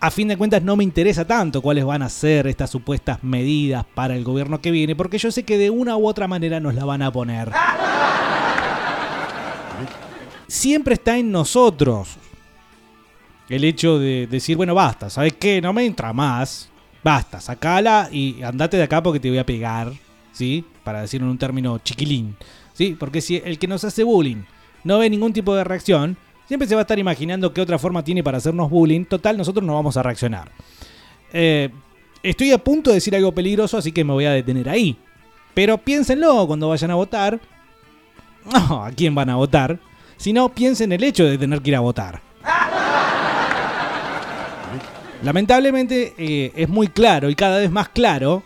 a 0.00 0.10
fin 0.10 0.28
de 0.28 0.36
cuentas 0.36 0.62
no 0.62 0.74
me 0.76 0.84
interesa 0.84 1.24
tanto 1.24 1.62
cuáles 1.62 1.84
van 1.84 2.02
a 2.02 2.08
ser 2.08 2.48
estas 2.48 2.70
supuestas 2.70 3.22
medidas 3.22 3.84
para 3.94 4.16
el 4.16 4.24
gobierno 4.24 4.60
que 4.60 4.70
viene, 4.70 4.96
porque 4.96 5.18
yo 5.18 5.30
sé 5.30 5.44
que 5.44 5.58
de 5.58 5.70
una 5.70 5.96
u 5.96 6.08
otra 6.08 6.26
manera 6.26 6.58
nos 6.60 6.74
la 6.74 6.84
van 6.84 7.02
a 7.02 7.12
poner. 7.12 7.52
Siempre 10.48 10.94
está 10.94 11.16
en 11.16 11.30
nosotros 11.30 12.18
el 13.52 13.64
hecho 13.64 13.98
de 13.98 14.26
decir, 14.26 14.56
bueno, 14.56 14.74
basta, 14.74 15.10
¿sabes 15.10 15.34
qué? 15.34 15.60
No 15.60 15.74
me 15.74 15.84
entra 15.84 16.14
más. 16.14 16.70
Basta, 17.04 17.38
sacala 17.38 18.08
y 18.10 18.42
andate 18.42 18.78
de 18.78 18.84
acá 18.84 19.02
porque 19.02 19.20
te 19.20 19.28
voy 19.28 19.36
a 19.36 19.44
pegar, 19.44 19.92
¿sí? 20.32 20.64
Para 20.82 21.02
decirlo 21.02 21.26
en 21.26 21.32
un 21.32 21.38
término 21.38 21.78
chiquilín, 21.78 22.34
¿sí? 22.72 22.96
Porque 22.98 23.20
si 23.20 23.42
el 23.44 23.58
que 23.58 23.68
nos 23.68 23.84
hace 23.84 24.04
bullying 24.04 24.44
no 24.84 24.98
ve 24.98 25.10
ningún 25.10 25.34
tipo 25.34 25.54
de 25.54 25.64
reacción, 25.64 26.16
siempre 26.48 26.66
se 26.66 26.74
va 26.74 26.80
a 26.80 26.84
estar 26.84 26.98
imaginando 26.98 27.52
qué 27.52 27.60
otra 27.60 27.78
forma 27.78 28.02
tiene 28.02 28.22
para 28.22 28.38
hacernos 28.38 28.70
bullying. 28.70 29.04
Total, 29.04 29.36
nosotros 29.36 29.66
no 29.66 29.74
vamos 29.74 29.98
a 29.98 30.02
reaccionar. 30.02 30.50
Eh, 31.34 31.68
estoy 32.22 32.52
a 32.52 32.58
punto 32.58 32.88
de 32.88 32.94
decir 32.94 33.14
algo 33.14 33.32
peligroso, 33.32 33.76
así 33.76 33.92
que 33.92 34.02
me 34.02 34.14
voy 34.14 34.24
a 34.24 34.30
detener 34.30 34.70
ahí. 34.70 34.96
Pero 35.52 35.76
piénsenlo 35.76 36.46
cuando 36.46 36.70
vayan 36.70 36.90
a 36.90 36.94
votar. 36.94 37.38
No, 38.50 38.84
¿a 38.84 38.90
quién 38.92 39.14
van 39.14 39.28
a 39.28 39.36
votar? 39.36 39.78
Sino 40.16 40.48
piensen 40.48 40.90
el 40.92 41.04
hecho 41.04 41.24
de 41.26 41.36
tener 41.36 41.60
que 41.60 41.70
ir 41.70 41.76
a 41.76 41.80
votar. 41.80 42.31
Lamentablemente 45.22 46.14
eh, 46.18 46.52
es 46.56 46.68
muy 46.68 46.88
claro 46.88 47.30
y 47.30 47.34
cada 47.34 47.58
vez 47.58 47.70
más 47.70 47.88
claro 47.88 48.42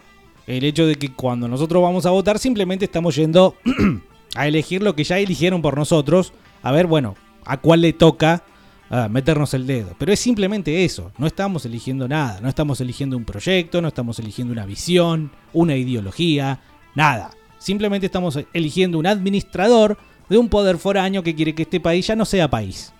el 0.46 0.62
hecho 0.62 0.86
de 0.86 0.96
que 0.96 1.12
cuando 1.12 1.48
nosotros 1.48 1.82
vamos 1.82 2.04
a 2.04 2.10
votar 2.10 2.38
simplemente 2.38 2.84
estamos 2.84 3.16
yendo 3.16 3.56
a 4.36 4.46
elegir 4.46 4.82
lo 4.82 4.94
que 4.94 5.04
ya 5.04 5.18
eligieron 5.18 5.62
por 5.62 5.76
nosotros. 5.76 6.34
A 6.62 6.72
ver, 6.72 6.86
bueno, 6.86 7.14
a 7.46 7.56
cuál 7.56 7.80
le 7.80 7.94
toca 7.94 8.44
a 8.90 9.08
meternos 9.08 9.54
el 9.54 9.66
dedo. 9.66 9.94
Pero 9.98 10.12
es 10.12 10.20
simplemente 10.20 10.84
eso. 10.84 11.12
No 11.18 11.26
estamos 11.26 11.64
eligiendo 11.64 12.08
nada. 12.08 12.40
No 12.40 12.48
estamos 12.48 12.80
eligiendo 12.80 13.16
un 13.16 13.24
proyecto, 13.24 13.80
no 13.80 13.88
estamos 13.88 14.18
eligiendo 14.18 14.52
una 14.52 14.66
visión, 14.66 15.30
una 15.52 15.76
ideología, 15.76 16.60
nada. 16.94 17.30
Simplemente 17.58 18.06
estamos 18.06 18.38
eligiendo 18.52 18.98
un 18.98 19.06
administrador 19.06 19.96
de 20.28 20.38
un 20.38 20.48
poder 20.48 20.76
foráneo 20.76 21.22
que 21.22 21.34
quiere 21.34 21.54
que 21.54 21.62
este 21.62 21.80
país 21.80 22.06
ya 22.06 22.16
no 22.16 22.24
sea 22.24 22.50
país. 22.50 22.92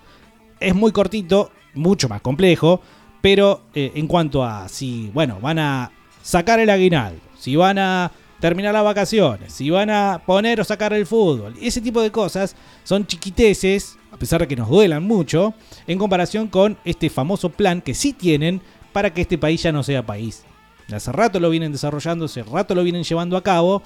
Es 0.60 0.74
muy 0.74 0.92
cortito, 0.92 1.50
mucho 1.74 2.08
más 2.08 2.22
complejo, 2.22 2.80
pero 3.20 3.62
eh, 3.74 3.92
en 3.94 4.06
cuanto 4.06 4.44
a 4.44 4.68
si, 4.68 5.10
bueno, 5.12 5.38
van 5.40 5.58
a 5.58 5.90
sacar 6.22 6.60
el 6.60 6.70
aguinaldo, 6.70 7.20
si 7.38 7.56
van 7.56 7.78
a 7.78 8.12
terminar 8.40 8.74
las 8.74 8.84
vacaciones, 8.84 9.52
si 9.52 9.70
van 9.70 9.90
a 9.90 10.22
poner 10.24 10.60
o 10.60 10.64
sacar 10.64 10.92
el 10.92 11.06
fútbol, 11.06 11.54
ese 11.60 11.80
tipo 11.80 12.02
de 12.02 12.10
cosas 12.10 12.54
son 12.84 13.06
chiquiteces, 13.06 13.98
a 14.12 14.16
pesar 14.16 14.40
de 14.40 14.48
que 14.48 14.56
nos 14.56 14.68
duelan 14.68 15.04
mucho, 15.04 15.54
en 15.86 15.98
comparación 15.98 16.48
con 16.48 16.76
este 16.84 17.10
famoso 17.10 17.50
plan 17.50 17.80
que 17.80 17.94
sí 17.94 18.12
tienen 18.12 18.60
para 18.92 19.12
que 19.12 19.22
este 19.22 19.38
país 19.38 19.62
ya 19.62 19.72
no 19.72 19.82
sea 19.82 20.04
país. 20.04 20.44
Hace 20.92 21.10
rato 21.12 21.40
lo 21.40 21.50
vienen 21.50 21.72
desarrollando, 21.72 22.26
hace 22.26 22.42
rato 22.44 22.74
lo 22.74 22.84
vienen 22.84 23.02
llevando 23.02 23.36
a 23.36 23.42
cabo, 23.42 23.82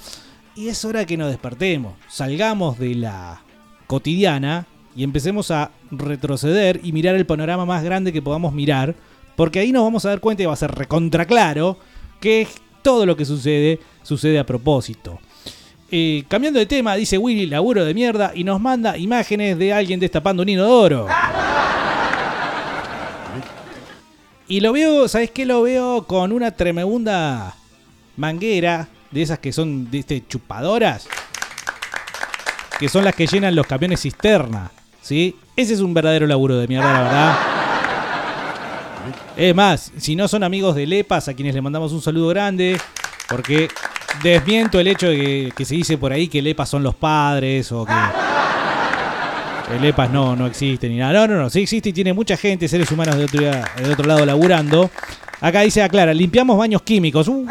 y 0.54 0.68
es 0.68 0.84
hora 0.84 1.06
que 1.06 1.16
nos 1.16 1.30
despertemos, 1.30 1.94
salgamos 2.08 2.78
de 2.78 2.94
la 2.96 3.42
cotidiana 3.86 4.66
y 4.94 5.04
empecemos 5.04 5.50
a 5.50 5.70
retroceder 5.90 6.80
y 6.82 6.92
mirar 6.92 7.14
el 7.14 7.26
panorama 7.26 7.64
más 7.64 7.82
grande 7.82 8.12
que 8.12 8.20
podamos 8.20 8.52
mirar, 8.52 8.94
porque 9.40 9.58
ahí 9.58 9.72
nos 9.72 9.84
vamos 9.84 10.04
a 10.04 10.10
dar 10.10 10.20
cuenta 10.20 10.42
y 10.42 10.46
va 10.46 10.52
a 10.52 10.56
ser 10.56 10.70
recontra 10.70 11.24
claro 11.24 11.78
que 12.20 12.46
todo 12.82 13.06
lo 13.06 13.16
que 13.16 13.24
sucede 13.24 13.80
sucede 14.02 14.38
a 14.38 14.44
propósito. 14.44 15.18
Eh, 15.90 16.24
cambiando 16.28 16.58
de 16.58 16.66
tema, 16.66 16.94
dice 16.94 17.16
Willy, 17.16 17.46
laburo 17.46 17.86
de 17.86 17.94
mierda, 17.94 18.32
y 18.34 18.44
nos 18.44 18.60
manda 18.60 18.98
imágenes 18.98 19.56
de 19.56 19.72
alguien 19.72 19.98
destapando 19.98 20.42
un 20.42 20.50
inodoro. 20.50 21.08
Y 24.46 24.60
lo 24.60 24.74
veo, 24.74 25.08
¿sabes 25.08 25.30
qué? 25.30 25.46
Lo 25.46 25.62
veo 25.62 26.06
con 26.06 26.32
una 26.32 26.50
tremenda 26.50 27.56
manguera 28.18 28.88
de 29.10 29.22
esas 29.22 29.38
que 29.38 29.54
son 29.54 29.90
de 29.90 30.00
este, 30.00 30.22
chupadoras, 30.28 31.08
que 32.78 32.90
son 32.90 33.04
las 33.04 33.14
que 33.14 33.26
llenan 33.26 33.56
los 33.56 33.66
camiones 33.66 34.02
cisterna. 34.02 34.70
¿sí? 35.00 35.34
Ese 35.56 35.72
es 35.72 35.80
un 35.80 35.94
verdadero 35.94 36.26
laburo 36.26 36.58
de 36.58 36.68
mierda, 36.68 36.92
la 36.92 37.02
verdad. 37.02 37.59
Es 39.40 39.54
más, 39.54 39.90
si 39.96 40.16
no 40.16 40.28
son 40.28 40.44
amigos 40.44 40.76
de 40.76 40.86
Lepas, 40.86 41.28
a 41.28 41.32
quienes 41.32 41.54
le 41.54 41.62
mandamos 41.62 41.92
un 41.92 42.02
saludo 42.02 42.28
grande, 42.28 42.78
porque 43.26 43.70
desmiento 44.22 44.78
el 44.78 44.86
hecho 44.86 45.08
de 45.08 45.50
que, 45.56 45.64
se 45.64 45.76
dice 45.76 45.96
por 45.96 46.12
ahí 46.12 46.28
que 46.28 46.42
Lepas 46.42 46.68
son 46.68 46.82
los 46.82 46.94
padres 46.94 47.72
o 47.72 47.86
que 47.86 47.92
el 49.74 49.82
EPAS 49.82 50.10
no, 50.10 50.36
no 50.36 50.46
existe 50.46 50.90
ni 50.90 50.98
nada. 50.98 51.14
No, 51.14 51.26
no, 51.26 51.40
no, 51.40 51.48
sí 51.48 51.62
existe 51.62 51.88
y 51.88 51.94
tiene 51.94 52.12
mucha 52.12 52.36
gente, 52.36 52.68
seres 52.68 52.92
humanos 52.92 53.16
de 53.16 53.24
otro, 53.24 53.40
de 53.40 53.90
otro 53.90 54.06
lado 54.06 54.26
laburando. 54.26 54.90
Acá 55.40 55.62
dice, 55.62 55.82
aclara, 55.82 56.12
limpiamos 56.12 56.58
baños 56.58 56.82
químicos. 56.82 57.26
Uh. 57.26 57.46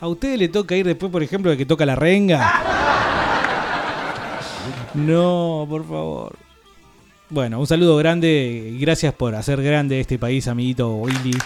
¿A 0.00 0.08
ustedes 0.08 0.38
le 0.38 0.48
toca 0.48 0.74
ir 0.74 0.86
después, 0.86 1.12
por 1.12 1.22
ejemplo, 1.22 1.50
de 1.50 1.58
que 1.58 1.66
toca 1.66 1.84
la 1.84 1.94
renga? 1.94 2.62
No, 4.94 5.66
por 5.68 5.86
favor. 5.86 6.45
Bueno, 7.28 7.58
un 7.58 7.66
saludo 7.66 7.96
grande 7.96 8.70
y 8.72 8.78
gracias 8.78 9.12
por 9.12 9.34
hacer 9.34 9.60
grande 9.60 9.98
este 9.98 10.16
país, 10.16 10.46
amiguito 10.46 10.94
Willy. 10.94 11.36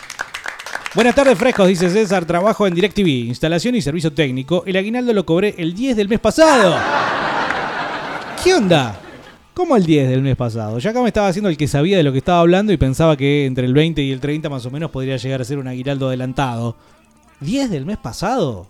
Buenas 0.95 1.15
tardes, 1.15 1.39
frescos, 1.39 1.69
dice 1.69 1.89
César. 1.89 2.27
Trabajo 2.27 2.67
en 2.67 2.75
DirecTV, 2.75 3.07
instalación 3.29 3.75
y 3.77 3.81
servicio 3.81 4.13
técnico. 4.13 4.63
El 4.67 4.77
aguinaldo 4.77 5.15
lo 5.15 5.25
cobré 5.25 5.55
el 5.57 5.73
10 5.73 5.97
del 5.97 6.09
mes 6.09 6.21
pasado. 6.21 6.77
¿Qué 8.45 8.53
onda? 8.53 9.01
¿Cómo 9.55 9.75
el 9.75 9.87
10 9.87 10.11
del 10.11 10.21
mes 10.21 10.37
pasado? 10.37 10.79
Ya 10.81 10.91
acá 10.91 11.01
me 11.01 11.09
estaba 11.09 11.29
haciendo 11.29 11.49
el 11.49 11.57
que 11.57 11.67
sabía 11.67 11.97
de 11.97 12.03
lo 12.03 12.13
que 12.13 12.19
estaba 12.19 12.41
hablando 12.41 12.75
y 12.75 12.77
pensaba 12.77 13.17
que 13.17 13.47
entre 13.47 13.65
el 13.65 13.73
20 13.73 14.03
y 14.03 14.13
el 14.13 14.21
30 14.21 14.51
más 14.51 14.67
o 14.67 14.71
menos 14.71 14.91
podría 14.91 15.17
llegar 15.17 15.41
a 15.41 15.45
ser 15.45 15.57
un 15.57 15.69
aguinaldo 15.69 16.09
adelantado. 16.09 16.77
¿10 17.41 17.69
del 17.69 17.87
mes 17.87 17.97
pasado? 17.97 18.67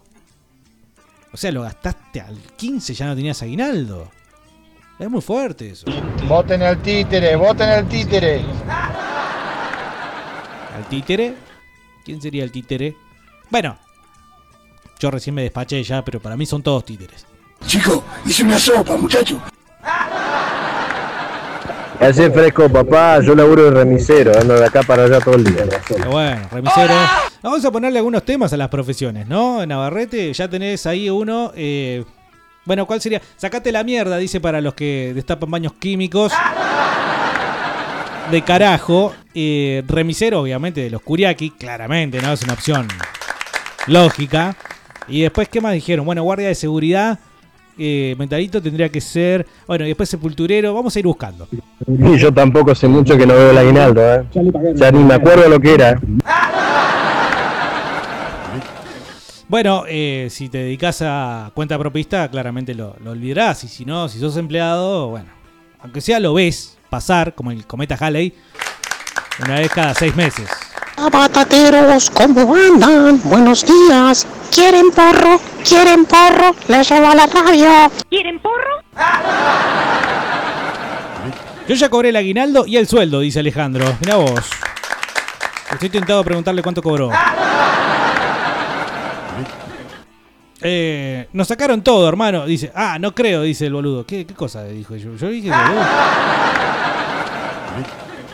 O 1.32 1.36
sea, 1.36 1.50
lo 1.50 1.62
gastaste 1.62 2.20
al 2.20 2.38
15, 2.56 2.94
ya 2.94 3.06
no 3.06 3.16
tenías 3.16 3.42
aguinaldo. 3.42 4.08
Es 5.01 5.09
muy 5.09 5.22
fuerte 5.22 5.70
eso. 5.70 5.86
Voten 6.28 6.62
al 6.62 6.82
títere, 6.82 7.34
voten 7.34 7.70
al 7.70 7.88
títere. 7.88 8.42
¿Al 10.76 10.84
títere? 10.90 11.34
¿Quién 12.05 12.20
sería 12.20 12.44
el 12.44 12.53
títere? 12.53 12.94
Bueno, 13.48 13.78
yo 14.98 15.11
recién 15.11 15.34
me 15.34 15.42
despaché 15.42 15.82
ya, 15.82 16.05
pero 16.05 16.20
para 16.20 16.36
mí 16.36 16.44
son 16.44 16.62
todos 16.62 16.84
títeres. 16.84 17.24
Chico, 17.66 18.05
hice 18.26 18.42
una 18.42 18.59
sopa, 18.59 18.94
muchacho. 18.98 19.40
Hace 21.98 22.30
fresco, 22.30 22.68
papá. 22.68 23.20
Yo 23.22 23.34
laburo 23.34 23.64
de 23.64 23.70
remisero, 23.70 24.38
ando 24.38 24.55
de 24.55 24.66
acá 24.66 24.82
para 24.82 25.05
allá 25.05 25.18
todo 25.20 25.34
el 25.36 25.44
día. 25.44 25.64
Pero 25.88 26.11
bueno, 26.11 26.46
remisero. 26.53 26.92
Vamos 27.42 27.64
a 27.64 27.70
ponerle 27.70 27.98
algunos 28.01 28.22
temas 28.22 28.53
a 28.53 28.59
las 28.59 28.68
profesiones, 28.68 29.26
¿no? 29.26 29.64
Navarrete, 29.64 30.30
ya 30.34 30.46
tenés 30.48 30.84
ahí 30.84 31.09
uno. 31.09 31.53
eh, 31.57 32.05
bueno, 32.64 32.86
¿cuál 32.86 33.00
sería? 33.00 33.20
Sacate 33.36 33.72
la 33.72 33.84
mierda, 33.84 34.18
dice 34.18 34.40
para 34.40 34.61
los 34.61 34.74
que 34.74 35.12
destapan 35.14 35.50
baños 35.50 35.72
químicos. 35.74 36.32
De 38.30 38.42
carajo. 38.42 39.12
Eh, 39.34 39.82
remisero, 39.88 40.40
obviamente, 40.40 40.82
de 40.82 40.90
los 40.90 41.02
Kuriaki, 41.02 41.50
claramente, 41.50 42.20
¿no? 42.20 42.32
Es 42.32 42.42
una 42.42 42.52
opción 42.52 42.86
lógica. 43.86 44.54
Y 45.08 45.22
después, 45.22 45.48
¿qué 45.48 45.61
más 45.61 45.72
dijeron? 45.72 46.06
Bueno, 46.06 46.22
guardia 46.22 46.48
de 46.48 46.54
seguridad. 46.54 47.18
Eh, 47.78 48.14
mentalito 48.18 48.61
tendría 48.61 48.88
que 48.88 49.00
ser. 49.00 49.46
Bueno, 49.66 49.84
y 49.84 49.88
después 49.88 50.08
sepulturero. 50.08 50.74
Vamos 50.74 50.94
a 50.94 50.98
ir 50.98 51.06
buscando. 51.06 51.48
Y 51.86 52.18
yo 52.18 52.32
tampoco 52.32 52.74
sé 52.74 52.86
mucho 52.86 53.16
que 53.16 53.26
no 53.26 53.34
veo 53.34 53.50
el 53.50 53.58
aguinaldo, 53.58 54.14
¿eh? 54.14 54.24
Ya 54.74 54.92
ni 54.92 55.02
me 55.02 55.14
acuerdo 55.14 55.48
lo 55.48 55.58
que 55.58 55.74
era. 55.74 56.00
Bueno, 59.51 59.82
eh, 59.88 60.28
si 60.30 60.48
te 60.48 60.59
dedicas 60.59 61.03
a 61.03 61.51
cuenta 61.55 61.76
propista, 61.76 62.30
claramente 62.30 62.72
lo, 62.72 62.94
lo 63.03 63.11
olvidarás. 63.11 63.64
Y 63.64 63.68
si 63.68 63.84
no, 63.84 64.09
si 64.09 64.20
sos 64.20 64.36
empleado, 64.36 65.09
bueno, 65.09 65.26
aunque 65.80 66.01
sea 66.01 66.20
lo 66.20 66.34
ves 66.34 66.78
pasar, 66.88 67.34
como 67.34 67.51
el 67.51 67.66
cometa 67.66 67.96
Halley, 67.98 68.32
una 69.44 69.57
vez 69.57 69.72
cada 69.72 69.92
seis 69.92 70.14
meses. 70.14 70.48
Batateros, 71.11 72.11
¿cómo 72.11 72.55
andan? 72.55 73.20
Buenos 73.24 73.66
días. 73.66 74.24
¿Quieren 74.55 74.92
porro? 74.92 75.40
¿Quieren 75.68 76.05
porro? 76.05 76.55
Les 76.68 76.88
llevo 76.88 77.09
a 77.09 77.16
la 77.16 77.26
radio. 77.26 77.90
¿Quieren 78.09 78.38
porro? 78.38 78.84
Yo 81.66 81.74
ya 81.74 81.88
cobré 81.88 82.11
el 82.11 82.16
aguinaldo 82.16 82.66
y 82.68 82.76
el 82.76 82.86
sueldo, 82.86 83.18
dice 83.18 83.40
Alejandro. 83.40 83.96
Mira 83.98 84.14
vos. 84.14 84.48
Estoy 85.72 85.88
tentado 85.88 86.20
a 86.20 86.24
preguntarle 86.24 86.62
cuánto 86.62 86.80
cobró. 86.84 87.11
Eh, 90.62 91.28
nos 91.32 91.48
sacaron 91.48 91.82
todo, 91.82 92.08
hermano. 92.08 92.46
Dice, 92.46 92.70
ah, 92.74 92.98
no 92.98 93.14
creo, 93.14 93.42
dice 93.42 93.66
el 93.66 93.72
boludo. 93.72 94.04
¿Qué, 94.06 94.26
qué 94.26 94.34
cosa 94.34 94.64
dijo 94.64 94.96
yo? 94.96 95.16
Yo 95.16 95.28
dije 95.28 95.50
boludo. 95.50 95.86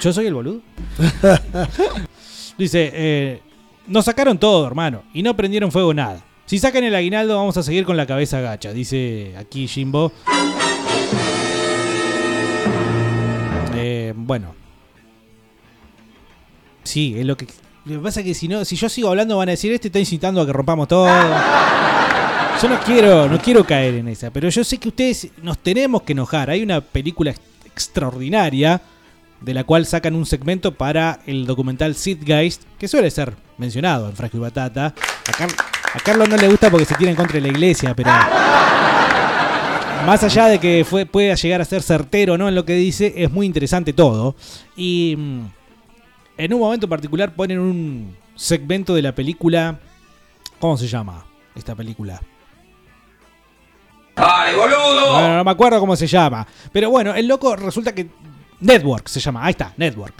¿Yo 0.00 0.12
soy 0.12 0.26
el 0.26 0.34
boludo? 0.34 0.60
dice, 2.58 2.90
eh, 2.92 3.42
nos 3.86 4.04
sacaron 4.04 4.38
todo, 4.38 4.66
hermano. 4.66 5.04
Y 5.14 5.22
no 5.22 5.36
prendieron 5.36 5.72
fuego 5.72 5.94
nada. 5.94 6.24
Si 6.46 6.58
sacan 6.58 6.84
el 6.84 6.94
aguinaldo, 6.94 7.36
vamos 7.36 7.56
a 7.56 7.62
seguir 7.62 7.84
con 7.84 7.96
la 7.96 8.06
cabeza 8.06 8.40
gacha. 8.40 8.72
Dice 8.72 9.34
aquí 9.36 9.66
Jimbo. 9.66 10.12
Eh, 13.74 14.12
bueno. 14.16 14.54
Sí, 16.84 17.14
es 17.18 17.26
lo 17.26 17.36
que. 17.36 17.46
Lo 17.84 17.98
que 17.98 18.02
pasa 18.02 18.20
es 18.20 18.26
que 18.26 18.34
si 18.34 18.48
no, 18.48 18.64
si 18.64 18.74
yo 18.74 18.88
sigo 18.88 19.08
hablando 19.08 19.36
van 19.36 19.48
a 19.48 19.52
decir, 19.52 19.72
este 19.72 19.88
está 19.88 19.98
incitando 20.00 20.40
a 20.40 20.46
que 20.46 20.52
rompamos 20.52 20.88
todo. 20.88 21.08
Yo 22.62 22.68
no 22.70 22.80
quiero, 22.80 23.28
no 23.28 23.38
quiero 23.38 23.64
caer 23.64 23.94
en 23.96 24.08
esa, 24.08 24.30
pero 24.30 24.48
yo 24.48 24.64
sé 24.64 24.78
que 24.78 24.88
ustedes 24.88 25.28
nos 25.42 25.58
tenemos 25.58 26.02
que 26.02 26.12
enojar. 26.12 26.48
Hay 26.50 26.62
una 26.62 26.80
película 26.80 27.30
ex- 27.30 27.40
extraordinaria 27.66 28.80
de 29.42 29.52
la 29.54 29.64
cual 29.64 29.84
sacan 29.84 30.14
un 30.14 30.24
segmento 30.24 30.72
para 30.72 31.20
el 31.26 31.44
documental 31.46 31.94
Geist 31.94 32.62
que 32.78 32.88
suele 32.88 33.10
ser 33.10 33.34
mencionado 33.58 34.08
en 34.08 34.16
Frasco 34.16 34.38
y 34.38 34.40
Batata. 34.40 34.86
A, 34.86 35.32
Car- 35.36 35.50
Carlos 36.02 36.28
no 36.30 36.36
le 36.38 36.48
gusta 36.48 36.70
porque 36.70 36.86
se 36.86 36.94
tira 36.94 37.10
en 37.10 37.16
contra 37.16 37.34
de 37.34 37.42
la 37.42 37.48
iglesia, 37.48 37.94
pero 37.94 38.10
más 40.06 40.22
allá 40.24 40.46
de 40.46 40.58
que 40.58 40.86
fue, 40.88 41.04
pueda 41.04 41.34
llegar 41.34 41.60
a 41.60 41.64
ser 41.66 41.82
certero 41.82 42.38
no 42.38 42.48
en 42.48 42.54
lo 42.54 42.64
que 42.64 42.74
dice, 42.74 43.12
es 43.16 43.30
muy 43.30 43.44
interesante 43.44 43.92
todo. 43.92 44.34
Y 44.76 45.14
mm, 45.18 45.40
en 46.38 46.54
un 46.54 46.60
momento 46.60 46.88
particular 46.88 47.34
ponen 47.34 47.58
un 47.58 48.16
segmento 48.34 48.94
de 48.94 49.02
la 49.02 49.14
película. 49.14 49.78
¿Cómo 50.58 50.78
se 50.78 50.86
llama 50.88 51.26
esta 51.54 51.74
película? 51.74 52.20
¡Dale, 54.16 54.56
boludo! 54.56 55.12
Bueno, 55.12 55.36
no 55.36 55.44
me 55.44 55.50
acuerdo 55.50 55.78
cómo 55.78 55.94
se 55.94 56.06
llama. 56.06 56.46
Pero 56.72 56.90
bueno, 56.90 57.14
el 57.14 57.28
loco 57.28 57.54
resulta 57.54 57.94
que. 57.94 58.08
Network 58.58 59.08
se 59.08 59.20
llama. 59.20 59.44
Ahí 59.44 59.50
está, 59.50 59.74
Network. 59.76 60.14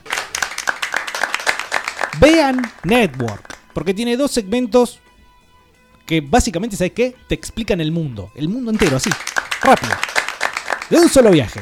Vean 2.20 2.60
Network. 2.84 3.56
Porque 3.72 3.94
tiene 3.94 4.16
dos 4.16 4.30
segmentos 4.30 5.00
que 6.04 6.20
básicamente, 6.20 6.76
¿sabes 6.76 6.92
qué? 6.92 7.16
Te 7.28 7.34
explican 7.34 7.80
el 7.80 7.90
mundo. 7.90 8.30
El 8.34 8.48
mundo 8.48 8.70
entero, 8.70 8.96
así. 8.96 9.10
Rápido. 9.62 9.94
De 10.90 10.98
un 10.98 11.08
solo 11.08 11.30
viaje. 11.30 11.60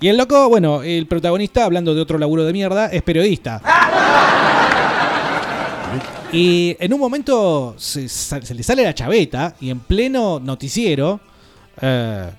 Y 0.00 0.08
el 0.08 0.16
loco, 0.16 0.48
bueno, 0.48 0.82
el 0.82 1.06
protagonista, 1.06 1.64
hablando 1.64 1.94
de 1.94 2.00
otro 2.00 2.16
laburo 2.16 2.44
de 2.44 2.52
mierda, 2.52 2.86
es 2.86 3.02
periodista. 3.02 3.60
Y 6.32 6.76
en 6.78 6.94
un 6.94 7.00
momento 7.00 7.74
se, 7.76 8.02
le 8.54 8.62
sale 8.62 8.84
la 8.84 8.94
chaveta 8.94 9.56
y 9.60 9.70
en 9.70 9.80
pleno 9.80 10.38
noticiero 10.38 11.20
eh, 11.80 12.30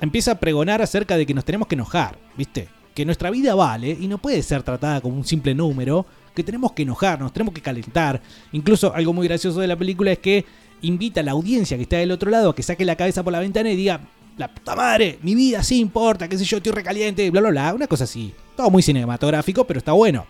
empieza 0.00 0.32
a 0.32 0.34
pregonar 0.40 0.82
acerca 0.82 1.16
de 1.16 1.26
que 1.26 1.34
nos 1.34 1.44
tenemos 1.44 1.68
que 1.68 1.74
enojar, 1.74 2.18
¿viste? 2.36 2.68
Que 2.94 3.04
nuestra 3.04 3.30
vida 3.30 3.54
vale 3.54 3.96
y 3.98 4.08
no 4.08 4.18
puede 4.18 4.42
ser 4.42 4.62
tratada 4.62 5.00
como 5.00 5.16
un 5.16 5.24
simple 5.24 5.54
número, 5.54 6.06
que 6.34 6.44
tenemos 6.44 6.72
que 6.72 6.82
enojarnos, 6.82 7.32
tenemos 7.32 7.54
que 7.54 7.62
calentar. 7.62 8.20
Incluso 8.52 8.94
algo 8.94 9.12
muy 9.12 9.26
gracioso 9.26 9.60
de 9.60 9.66
la 9.66 9.76
película 9.76 10.12
es 10.12 10.18
que 10.18 10.44
invita 10.82 11.20
a 11.20 11.24
la 11.24 11.32
audiencia 11.32 11.76
que 11.76 11.82
está 11.82 11.96
del 11.96 12.12
otro 12.12 12.30
lado 12.30 12.50
a 12.50 12.54
que 12.54 12.62
saque 12.62 12.84
la 12.84 12.96
cabeza 12.96 13.22
por 13.22 13.32
la 13.32 13.40
ventana 13.40 13.70
y 13.70 13.76
diga, 13.76 14.00
la 14.36 14.54
puta 14.54 14.76
madre, 14.76 15.18
mi 15.22 15.34
vida 15.34 15.62
sí 15.62 15.80
importa, 15.80 16.28
qué 16.28 16.38
sé 16.38 16.44
yo, 16.44 16.58
estoy 16.58 16.72
recaliente, 16.72 17.28
bla, 17.30 17.40
bla, 17.40 17.50
bla, 17.50 17.74
una 17.74 17.86
cosa 17.88 18.04
así. 18.04 18.32
Todo 18.56 18.70
muy 18.70 18.82
cinematográfico, 18.82 19.64
pero 19.64 19.78
está 19.78 19.92
bueno. 19.92 20.26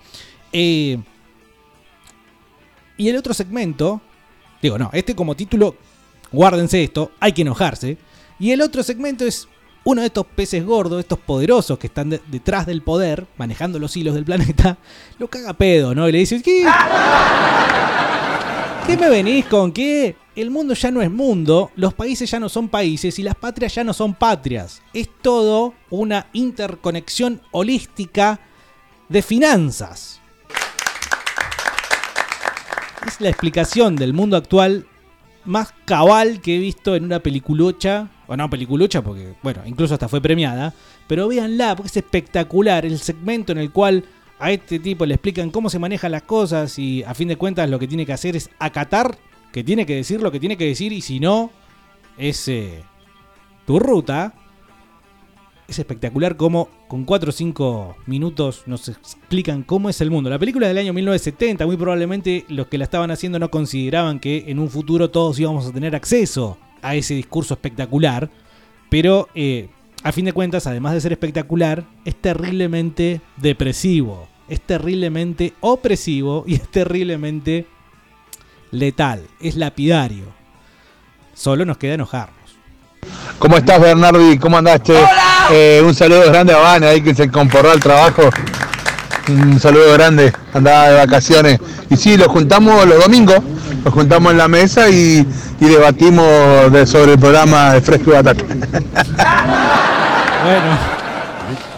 Eh, 0.51 0.99
y 2.97 3.09
el 3.09 3.17
otro 3.17 3.35
segmento, 3.35 4.01
digo, 4.63 4.79
no, 4.79 4.91
este 4.95 5.15
como 5.15 5.37
título, 5.37 5.77
guárdense 6.33 6.83
esto, 6.83 7.11
hay 7.21 7.33
que 7.33 7.43
enojarse. 7.43 7.97
Y 8.39 8.53
el 8.53 8.61
otro 8.63 8.83
segmento 8.83 9.25
es 9.25 9.49
uno 9.85 10.01
de 10.03 10.09
estos 10.09 10.27
peces 10.27 10.65
gordos, 10.65 11.01
estos 11.01 11.19
poderosos 11.19 11.79
que 11.79 11.87
están 11.87 12.11
de- 12.11 12.21
detrás 12.29 12.67
del 12.67 12.83
poder, 12.83 13.27
manejando 13.39 13.79
los 13.79 13.97
hilos 13.97 14.15
del 14.15 14.25
planeta, 14.25 14.77
lo 15.19 15.29
caga 15.29 15.53
pedo, 15.55 15.95
¿no? 15.95 16.09
Y 16.09 16.13
le 16.13 16.19
dice, 16.19 16.43
¿qué? 16.43 16.67
¿Qué 18.87 18.97
me 18.97 19.09
venís 19.11 19.45
con 19.47 19.71
qué? 19.73 20.17
El 20.35 20.51
mundo 20.51 20.73
ya 20.75 20.91
no 20.91 21.03
es 21.03 21.11
mundo, 21.11 21.71
los 21.77 21.93
países 21.95 22.31
ya 22.31 22.41
no 22.41 22.49
son 22.49 22.69
países 22.69 23.19
y 23.19 23.23
las 23.23 23.35
patrias 23.35 23.75
ya 23.75 23.85
no 23.85 23.93
son 23.93 24.15
patrias. 24.15 24.81
Es 24.95 25.09
todo 25.21 25.75
una 25.91 26.27
interconexión 26.33 27.43
holística 27.51 28.41
de 29.09 29.21
finanzas. 29.21 30.21
Es 33.07 33.21
la 33.21 33.29
explicación 33.29 33.97
del 33.97 34.13
mundo 34.13 34.37
actual 34.37 34.87
más 35.49 35.75
cabal 35.85 36.41
que 36.41 36.57
he 36.57 36.59
visto 36.59 36.95
en 36.95 37.05
una 37.05 37.21
peliculocha. 37.21 38.09
O 38.27 38.37
no, 38.37 38.49
peliculocha 38.51 39.03
porque, 39.03 39.35
bueno, 39.43 39.63
incluso 39.67 39.95
hasta 39.95 40.09
fue 40.09 40.21
premiada. 40.21 40.75
Pero 41.07 41.27
véanla, 41.29 41.75
porque 41.75 41.89
es 41.89 41.97
espectacular 41.97 42.85
el 42.85 42.99
segmento 42.99 43.53
en 43.53 43.59
el 43.59 43.73
cual 43.73 44.05
a 44.39 44.53
este 44.53 44.79
tipo 44.79 45.07
le 45.07 45.15
explican 45.15 45.51
cómo 45.51 45.71
se 45.71 45.79
manejan 45.79 46.13
las 46.13 46.23
cosas 46.23 46.79
y 46.79 47.03
a 47.03 47.15
fin 47.15 47.29
de 47.29 47.37
cuentas 47.37 47.69
lo 47.69 47.79
que 47.79 47.89
tiene 47.89 48.07
que 48.07 48.13
hacer 48.13 48.37
es 48.37 48.51
acatar, 48.59 49.19
que 49.53 49.65
tiene 49.65 49.87
que 49.87 49.97
decir 49.97 50.21
lo 50.21 50.31
que 50.31 50.39
tiene 50.39 50.57
que 50.57 50.67
decir 50.67 50.93
y 50.93 51.01
si 51.01 51.19
no, 51.19 51.51
es 52.17 52.47
eh, 52.49 52.85
tu 53.67 53.79
ruta. 53.79 54.35
Es 55.69 55.79
espectacular 55.79 56.39
cómo 56.39 56.71
con 56.89 57.05
4 57.05 57.29
o 57.29 57.33
5 57.33 57.97
minutos 58.07 58.63
nos 58.65 58.89
explican 58.89 59.63
cómo 59.63 59.91
es 59.91 60.01
el 60.01 60.11
mundo. 60.11 60.31
La 60.31 60.39
película 60.39 60.67
del 60.67 60.79
año 60.79 60.95
1970, 60.95 61.67
muy 61.67 61.77
probablemente 61.77 62.47
los 62.49 62.69
que 62.69 62.79
la 62.79 62.85
estaban 62.85 63.11
haciendo 63.11 63.39
no 63.39 63.51
consideraban 63.51 64.19
que 64.19 64.45
en 64.49 64.61
un 64.61 64.71
futuro 64.71 65.11
todos 65.11 65.39
íbamos 65.39 65.67
a 65.67 65.73
tener 65.73 65.95
acceso 65.95 66.57
a 66.81 66.95
ese 66.95 67.13
discurso 67.13 67.53
espectacular. 67.53 68.31
Pero 68.89 69.29
eh, 69.35 69.69
a 70.03 70.13
fin 70.13 70.25
de 70.25 70.33
cuentas, 70.33 70.67
además 70.67 70.95
de 70.95 71.03
ser 71.03 71.13
espectacular, 71.13 71.85
es 72.07 72.17
terriblemente 72.17 73.21
depresivo. 73.37 74.27
Es 74.49 74.63
terriblemente 74.63 75.53
opresivo 75.61 76.45
y 76.47 76.55
es 76.55 76.67
terriblemente 76.71 77.67
letal. 78.71 79.27
Es 79.39 79.55
lapidario. 79.55 80.25
Solo 81.35 81.67
nos 81.67 81.77
queda 81.77 81.93
enojarnos. 81.93 82.38
¿Cómo 83.39 83.57
estás, 83.57 83.81
Bernardi? 83.81 84.39
¿Cómo 84.39 84.59
andaste? 84.59 84.95
Eh, 85.53 85.81
un 85.85 85.95
saludo 85.95 86.23
grande 86.27 86.53
a 86.53 86.59
Vane, 86.59 86.87
ahí 86.87 87.01
que 87.03 87.15
se 87.15 87.31
comporró 87.31 87.71
al 87.71 87.81
trabajo. 87.81 88.23
Un 89.29 89.61
saludo 89.61 89.93
grande, 89.95 90.33
andaba 90.55 90.89
de 90.89 90.95
vacaciones. 90.97 91.61
Y 91.91 91.97
sí, 91.97 92.17
lo 92.17 92.29
juntamos 92.29 92.87
los 92.87 93.03
domingos, 93.03 93.39
nos 93.85 93.93
juntamos 93.95 94.33
en 94.33 94.39
la 94.39 94.49
mesa 94.49 94.89
y, 94.89 95.27
y 95.61 95.65
debatimos 95.65 96.73
de- 96.73 96.87
sobre 96.87 97.13
el 97.13 97.19
programa 97.19 97.75
de 97.75 97.81
Fresco 97.81 98.11
y 98.11 98.15
Batata. 98.15 98.43
Bueno, 100.45 100.79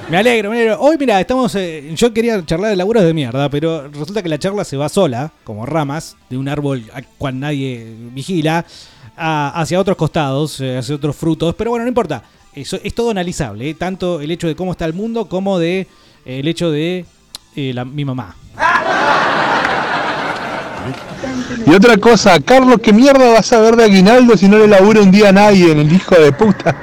me 0.08 0.16
alegro, 0.16 0.50
me 0.50 0.56
alegro. 0.56 0.80
Hoy, 0.80 0.96
mira, 0.98 1.20
estamos. 1.20 1.54
eh, 1.56 1.92
yo 1.94 2.12
quería 2.12 2.44
charlar 2.44 2.70
de 2.70 2.76
laburos 2.76 3.02
de 3.04 3.14
mierda, 3.14 3.48
pero 3.48 3.88
resulta 3.88 4.22
que 4.22 4.28
la 4.28 4.38
charla 4.38 4.64
se 4.64 4.76
va 4.76 4.88
sola, 4.88 5.32
como 5.44 5.66
ramas 5.66 6.16
de 6.28 6.36
un 6.36 6.48
árbol 6.48 6.84
a 6.94 7.02
cual 7.18 7.38
nadie 7.40 7.94
vigila, 8.12 8.64
a- 9.16 9.60
hacia 9.60 9.78
otros 9.80 9.96
costados, 9.96 10.60
eh, 10.60 10.78
hacia 10.78 10.94
otros 10.94 11.16
frutos. 11.16 11.54
Pero 11.56 11.70
bueno, 11.70 11.84
no 11.84 11.88
importa. 11.88 12.22
Eso 12.52 12.78
es 12.82 12.94
todo 12.94 13.10
analizable, 13.10 13.70
eh, 13.70 13.74
tanto 13.74 14.20
el 14.20 14.30
hecho 14.30 14.48
de 14.48 14.56
cómo 14.56 14.72
está 14.72 14.84
el 14.84 14.92
mundo 14.92 15.26
como 15.28 15.58
de 15.58 15.80
eh, 16.24 16.40
el 16.40 16.48
hecho 16.48 16.70
de 16.70 17.04
eh, 17.56 17.72
la- 17.74 17.84
mi 17.84 18.04
mamá. 18.04 18.34
Y 21.66 21.74
otra 21.74 21.96
cosa, 21.98 22.40
Carlos, 22.40 22.78
¿qué 22.82 22.92
mierda 22.92 23.32
vas 23.32 23.52
a 23.52 23.60
ver 23.60 23.76
de 23.76 23.84
Aguinaldo 23.84 24.36
si 24.36 24.48
no 24.48 24.58
le 24.58 24.66
labura 24.66 25.00
un 25.00 25.10
día 25.10 25.28
a 25.28 25.32
nadie 25.32 25.70
en 25.72 25.78
el 25.80 25.92
hijo 25.92 26.14
de 26.16 26.32
puta? 26.32 26.74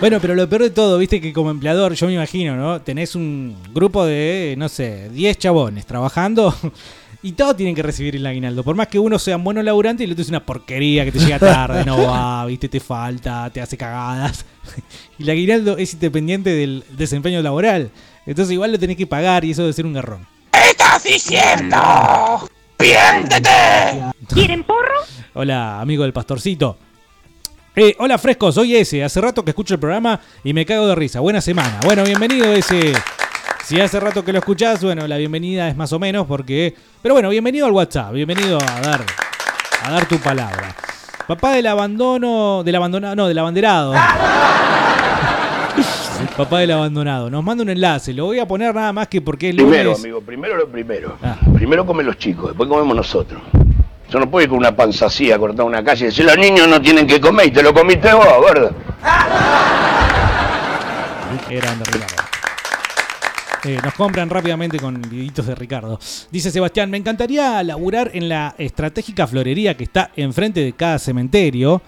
Bueno, 0.00 0.18
pero 0.20 0.34
lo 0.34 0.46
peor 0.48 0.62
de 0.62 0.70
todo, 0.70 0.98
viste 0.98 1.20
que 1.20 1.32
como 1.32 1.50
empleador, 1.50 1.94
yo 1.94 2.06
me 2.06 2.12
imagino, 2.14 2.56
¿no? 2.56 2.82
Tenés 2.82 3.14
un 3.14 3.56
grupo 3.72 4.04
de, 4.04 4.54
no 4.58 4.68
sé, 4.68 5.08
10 5.10 5.38
chabones 5.38 5.86
trabajando 5.86 6.54
y 7.24 7.32
todos 7.32 7.56
tienen 7.56 7.74
que 7.74 7.82
recibir 7.82 8.16
el 8.16 8.26
aguinaldo. 8.26 8.62
Por 8.62 8.76
más 8.76 8.88
que 8.88 8.98
uno 8.98 9.18
sea 9.18 9.38
un 9.38 9.44
bueno 9.44 9.62
laburante 9.62 10.02
y 10.02 10.06
el 10.06 10.12
otro 10.12 10.20
es 10.20 10.28
una 10.28 10.44
porquería 10.44 11.06
que 11.06 11.12
te 11.12 11.18
llega 11.20 11.38
tarde, 11.38 11.82
no 11.82 11.96
va, 12.06 12.44
viste, 12.46 12.68
te 12.68 12.80
falta, 12.80 13.48
te 13.50 13.60
hace 13.62 13.76
cagadas. 13.76 14.44
Y 15.18 15.22
el 15.22 15.30
aguinaldo 15.30 15.78
es 15.78 15.94
independiente 15.94 16.50
del 16.50 16.84
desempeño 16.90 17.40
laboral. 17.40 17.90
Entonces 18.26 18.52
igual 18.52 18.72
lo 18.72 18.78
tenés 18.78 18.96
que 18.96 19.06
pagar 19.06 19.44
y 19.44 19.52
eso 19.52 19.62
debe 19.62 19.72
ser 19.72 19.86
un 19.86 19.92
garrón. 19.94 20.26
estás 20.52 21.02
diciendo? 21.04 21.78
¡Piéntete! 22.76 23.50
¿Quieren 24.28 24.64
porro? 24.64 25.00
Hola, 25.34 25.80
amigo 25.80 26.02
del 26.02 26.12
pastorcito. 26.12 26.76
Eh, 27.76 27.94
hola, 27.98 28.18
fresco, 28.18 28.52
soy 28.52 28.76
ese. 28.76 29.02
Hace 29.02 29.20
rato 29.20 29.44
que 29.44 29.52
escucho 29.52 29.74
el 29.74 29.80
programa 29.80 30.20
y 30.42 30.52
me 30.52 30.66
cago 30.66 30.86
de 30.88 30.94
risa. 30.94 31.20
Buena 31.20 31.40
semana. 31.40 31.80
Bueno, 31.84 32.04
bienvenido 32.04 32.52
ese. 32.52 32.92
Si 33.64 33.80
hace 33.80 33.98
rato 33.98 34.22
que 34.22 34.30
lo 34.30 34.40
escuchás, 34.40 34.84
bueno, 34.84 35.06
la 35.08 35.16
bienvenida 35.16 35.70
es 35.70 35.76
más 35.76 35.90
o 35.94 35.98
menos 35.98 36.26
porque. 36.26 36.74
Pero 37.00 37.14
bueno, 37.14 37.30
bienvenido 37.30 37.64
al 37.64 37.72
WhatsApp. 37.72 38.12
Bienvenido 38.12 38.58
a 38.58 38.80
dar, 38.82 39.00
a 39.82 39.90
dar 39.90 40.06
tu 40.06 40.18
palabra. 40.18 40.76
Papá 41.26 41.52
del 41.52 41.66
abandono. 41.68 42.62
Del 42.62 42.74
abandonado. 42.74 43.16
No, 43.16 43.26
del 43.26 43.38
abanderado. 43.38 43.94
Papá 46.36 46.58
del 46.58 46.72
abandonado. 46.72 47.30
Nos 47.30 47.42
manda 47.42 47.62
un 47.62 47.70
enlace. 47.70 48.12
Lo 48.12 48.26
voy 48.26 48.38
a 48.38 48.46
poner 48.46 48.74
nada 48.74 48.92
más 48.92 49.08
que 49.08 49.22
porque 49.22 49.48
es 49.48 49.54
lunes. 49.54 49.70
Primero, 49.70 49.94
amigo, 49.96 50.20
primero 50.20 50.58
lo 50.58 50.68
primero. 50.68 51.16
Ah. 51.22 51.38
Primero 51.54 51.86
comen 51.86 52.04
los 52.04 52.18
chicos, 52.18 52.48
después 52.48 52.68
comemos 52.68 52.94
nosotros. 52.94 53.40
Yo 54.10 54.20
no 54.20 54.30
puedo 54.30 54.44
ir 54.44 54.50
con 54.50 54.58
una 54.58 54.76
panza 54.76 55.06
así 55.06 55.32
a 55.32 55.38
cortar 55.38 55.64
una 55.64 55.82
calle 55.82 56.04
y 56.04 56.08
decir 56.08 56.26
los 56.26 56.36
niños 56.36 56.68
no 56.68 56.82
tienen 56.82 57.06
que 57.06 57.18
comer 57.18 57.46
y 57.46 57.50
te 57.50 57.62
lo 57.62 57.72
comiste 57.72 58.12
vos, 58.12 58.26
gordo. 58.26 58.74
Grande, 61.48 61.84
Ricardo. 61.86 62.13
Eh, 63.64 63.78
nos 63.82 63.94
compran 63.94 64.28
rápidamente 64.28 64.78
con 64.78 65.00
videitos 65.00 65.46
de 65.46 65.54
Ricardo. 65.54 65.98
Dice 66.30 66.50
Sebastián, 66.50 66.90
me 66.90 66.98
encantaría 66.98 67.62
laburar 67.62 68.10
en 68.14 68.28
la 68.28 68.54
estratégica 68.58 69.26
florería 69.26 69.76
que 69.76 69.84
está 69.84 70.10
enfrente 70.16 70.60
de 70.60 70.72
cada 70.74 70.98
cementerio. 70.98 71.80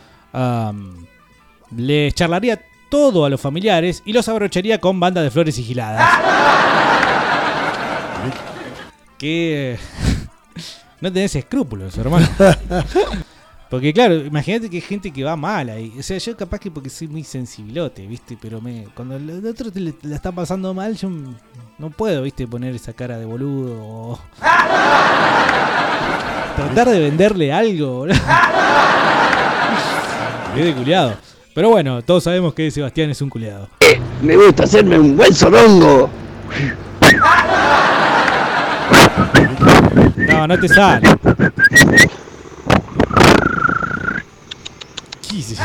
Les 1.77 2.15
charlaría 2.15 2.61
todo 2.89 3.25
a 3.25 3.31
los 3.31 3.41
familiares 3.41 4.03
y 4.05 4.13
los 4.13 4.29
abrocharía 4.29 4.79
con 4.79 5.01
bandas 5.01 5.25
de 5.25 5.31
flores 5.31 5.55
sigiladas. 5.55 6.09
que 9.19 9.79
no 11.01 11.13
tenés 11.13 11.35
escrúpulos, 11.37 11.97
hermano. 11.99 12.27
Porque 13.69 13.93
claro, 13.93 14.15
imagínate 14.15 14.71
que 14.71 14.77
hay 14.77 14.81
gente 14.83 15.11
que 15.11 15.25
va 15.25 15.35
mal 15.37 15.69
ahí. 15.69 15.93
O 15.99 16.03
sea, 16.03 16.19
yo 16.19 16.37
capaz 16.37 16.61
que 16.61 16.71
porque 16.71 16.89
soy 16.89 17.09
muy 17.09 17.25
sensibilote, 17.25 18.07
¿viste? 18.07 18.39
Pero 18.41 18.61
me 18.61 18.87
cuando 18.95 19.17
el 19.17 19.45
otro 19.47 19.73
te 19.73 19.81
le- 19.81 19.95
la 20.03 20.15
está 20.15 20.31
pasando 20.31 20.73
mal, 20.73 20.95
yo 20.97 21.11
no 21.79 21.91
puedo, 21.91 22.23
¿viste? 22.23 22.47
Poner 22.47 22.75
esa 22.77 22.93
cara 22.93 23.19
de 23.19 23.25
boludo 23.25 23.75
o... 23.83 24.21
Tratar 26.57 26.89
de 26.91 27.01
venderle 27.01 27.53
algo, 27.53 27.99
boludo. 27.99 28.17
Es 30.57 30.65
de 30.65 30.73
culiado. 30.75 31.15
Pero 31.55 31.69
bueno, 31.69 32.01
todos 32.03 32.23
sabemos 32.25 32.55
que 32.55 32.71
Sebastián 32.71 33.11
es 33.11 33.21
un 33.21 33.29
culiado. 33.29 33.69
Me 34.23 34.37
gusta 34.37 34.65
hacerme 34.65 34.99
un 34.99 35.15
buen 35.17 35.35
sorongo. 35.35 36.09
No, 40.17 40.47
no 40.47 40.59
te 40.59 40.69
sale. 40.69 41.09
¿Qué 45.31 45.39
es 45.41 45.53
eso? 45.53 45.63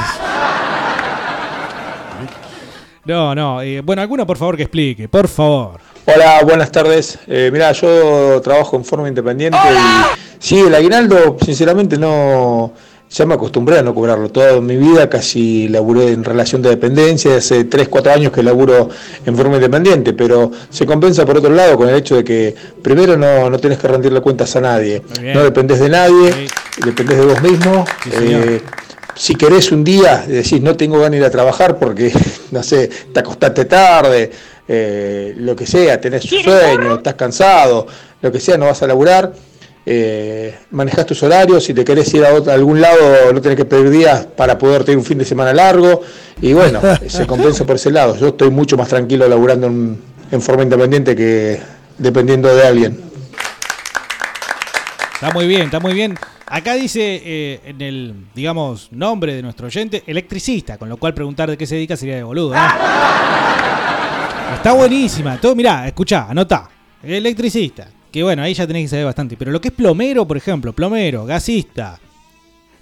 No, 3.06 3.34
no. 3.36 3.62
eh, 3.62 3.82
bueno, 3.82 4.02
alguno 4.02 4.26
por 4.28 4.38
favor 4.38 4.56
que 4.56 4.64
explique, 4.64 5.08
por 5.10 5.28
favor. 5.28 5.80
Hola, 6.06 6.42
buenas 6.44 6.72
tardes. 6.72 7.20
Eh, 7.28 7.50
mira, 7.52 7.72
yo 7.74 8.40
trabajo 8.42 8.76
en 8.78 8.86
forma 8.86 9.08
independiente 9.08 9.58
y 9.58 10.18
sí, 10.40 10.60
el 10.60 10.74
aguinaldo, 10.74 11.38
sinceramente 11.44 11.98
no, 11.98 12.74
ya 13.10 13.26
me 13.26 13.34
acostumbré 13.36 13.80
a 13.80 13.84
no 13.84 13.94
cobrarlo. 13.94 14.30
Toda 14.30 14.60
mi 14.62 14.78
vida 14.78 15.10
casi 15.10 15.68
laburé 15.68 16.12
en 16.12 16.24
relación 16.24 16.62
de 16.62 16.70
dependencia, 16.70 17.36
hace 17.38 17.64
3, 17.66 17.88
4 17.88 18.14
años 18.14 18.32
que 18.32 18.42
laburo 18.44 18.90
en 19.26 19.36
forma 19.36 19.56
independiente, 19.56 20.14
pero 20.14 20.52
se 20.70 20.86
compensa 20.86 21.26
por 21.26 21.38
otro 21.38 21.52
lado 21.52 21.78
con 21.78 21.90
el 21.90 21.96
hecho 21.96 22.16
de 22.16 22.24
que 22.24 22.56
primero 22.82 23.16
no, 23.18 23.50
no 23.50 23.58
tenés 23.60 23.78
que 23.80 23.88
rendirle 23.88 24.22
cuentas 24.22 24.56
a 24.56 24.62
nadie, 24.62 25.02
no 25.34 25.44
dependés 25.44 25.80
de 25.80 25.90
nadie, 25.90 26.48
dependés 26.84 27.18
de 27.18 27.26
vos 27.26 27.42
mismo. 27.42 27.86
señor. 28.12 28.48
eh, 28.48 28.62
si 29.22 29.36
querés 29.36 29.72
un 29.72 29.84
día 29.84 30.26
decís 30.28 30.60
no 30.64 30.76
tengo 30.76 30.96
ganas 30.98 31.12
de 31.12 31.18
ir 31.18 31.24
a 31.26 31.30
trabajar 31.30 31.78
porque, 31.78 32.12
no 32.52 32.64
sé, 32.64 32.88
te 33.14 33.20
acostaste 33.20 33.66
tarde, 33.66 34.32
eh, 34.68 35.34
lo 35.38 35.56
que 35.56 35.68
sea, 35.68 36.02
tenés 36.02 36.24
sueño, 36.24 36.96
estás 36.96 37.14
cansado, 37.14 37.86
lo 38.20 38.32
que 38.32 38.40
sea, 38.40 38.58
no 38.58 38.66
vas 38.66 38.82
a 38.82 38.88
laburar, 38.88 39.32
eh, 39.86 40.56
manejás 40.72 41.06
tus 41.06 41.22
horarios, 41.22 41.64
si 41.64 41.72
te 41.76 41.84
querés 41.86 42.12
ir 42.16 42.26
a, 42.26 42.34
otro- 42.34 42.52
a 42.52 42.56
algún 42.56 42.82
lado 42.82 43.32
no 43.32 43.40
tenés 43.42 43.58
que 43.58 43.66
pedir 43.66 43.92
días 43.92 44.26
para 44.36 44.58
poder 44.58 44.84
tener 44.86 44.98
un 44.98 45.06
fin 45.06 45.20
de 45.20 45.26
semana 45.26 45.54
largo 45.54 46.02
y 46.42 46.54
bueno, 46.54 46.82
se 47.08 47.28
compensa 47.28 47.64
por 47.64 47.76
ese 47.76 47.92
lado. 47.92 48.16
Yo 48.18 48.30
estoy 48.30 48.50
mucho 48.50 48.76
más 48.76 48.88
tranquilo 48.90 49.28
laburando 49.28 49.68
en, 49.68 50.02
en 50.32 50.42
forma 50.42 50.64
independiente 50.64 51.16
que 51.16 51.60
dependiendo 52.00 52.56
de 52.56 52.66
alguien. 52.66 53.00
Está 55.14 55.32
muy 55.32 55.46
bien, 55.46 55.62
está 55.64 55.80
muy 55.80 55.94
bien. 55.94 56.18
Acá 56.54 56.74
dice 56.74 57.22
eh, 57.24 57.62
en 57.64 57.82
el, 57.82 58.14
digamos, 58.36 58.92
nombre 58.92 59.34
de 59.34 59.42
nuestro 59.42 59.68
oyente, 59.68 60.04
electricista, 60.06 60.78
con 60.78 60.90
lo 60.90 60.98
cual 60.98 61.14
preguntar 61.14 61.50
de 61.50 61.58
qué 61.58 61.66
se 61.66 61.76
dedica 61.76 61.96
sería 61.96 62.18
de 62.18 62.24
boludo. 62.24 62.54
¿no? 62.54 62.62
Está 64.56 64.74
buenísima. 64.74 65.40
Todo, 65.40 65.56
mirá, 65.56 65.88
escuchá, 65.88 66.28
anotá. 66.30 66.70
Electricista. 67.02 67.88
Que 68.12 68.22
bueno, 68.22 68.44
ahí 68.44 68.54
ya 68.54 68.68
tenés 68.68 68.84
que 68.84 68.90
saber 68.90 69.06
bastante. 69.06 69.38
Pero 69.38 69.52
lo 69.52 69.62
que 69.62 69.70
es 69.70 69.74
plomero, 69.74 70.28
por 70.28 70.36
ejemplo, 70.36 70.74
plomero, 70.74 71.24
gasista. 71.26 71.98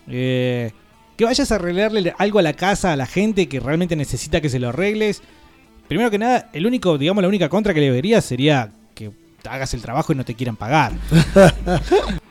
eh, 0.07 0.71
que 1.15 1.25
vayas 1.25 1.51
a 1.51 1.55
arreglarle 1.55 2.11
algo 2.17 2.39
a 2.39 2.41
la 2.41 2.53
casa 2.53 2.93
a 2.93 2.95
la 2.95 3.05
gente 3.05 3.47
que 3.47 3.59
realmente 3.59 3.95
necesita 3.95 4.41
que 4.41 4.49
se 4.49 4.57
lo 4.57 4.69
arregles. 4.69 5.21
Primero 5.87 6.09
que 6.09 6.17
nada, 6.17 6.49
el 6.53 6.65
único, 6.65 6.97
digamos, 6.97 7.21
la 7.21 7.27
única 7.27 7.49
contra 7.49 7.73
que 7.75 7.81
le 7.81 7.91
vería 7.91 8.19
sería 8.21 8.71
que 8.95 9.11
hagas 9.47 9.75
el 9.75 9.81
trabajo 9.83 10.11
y 10.11 10.15
no 10.15 10.25
te 10.25 10.33
quieran 10.33 10.55
pagar. 10.55 10.93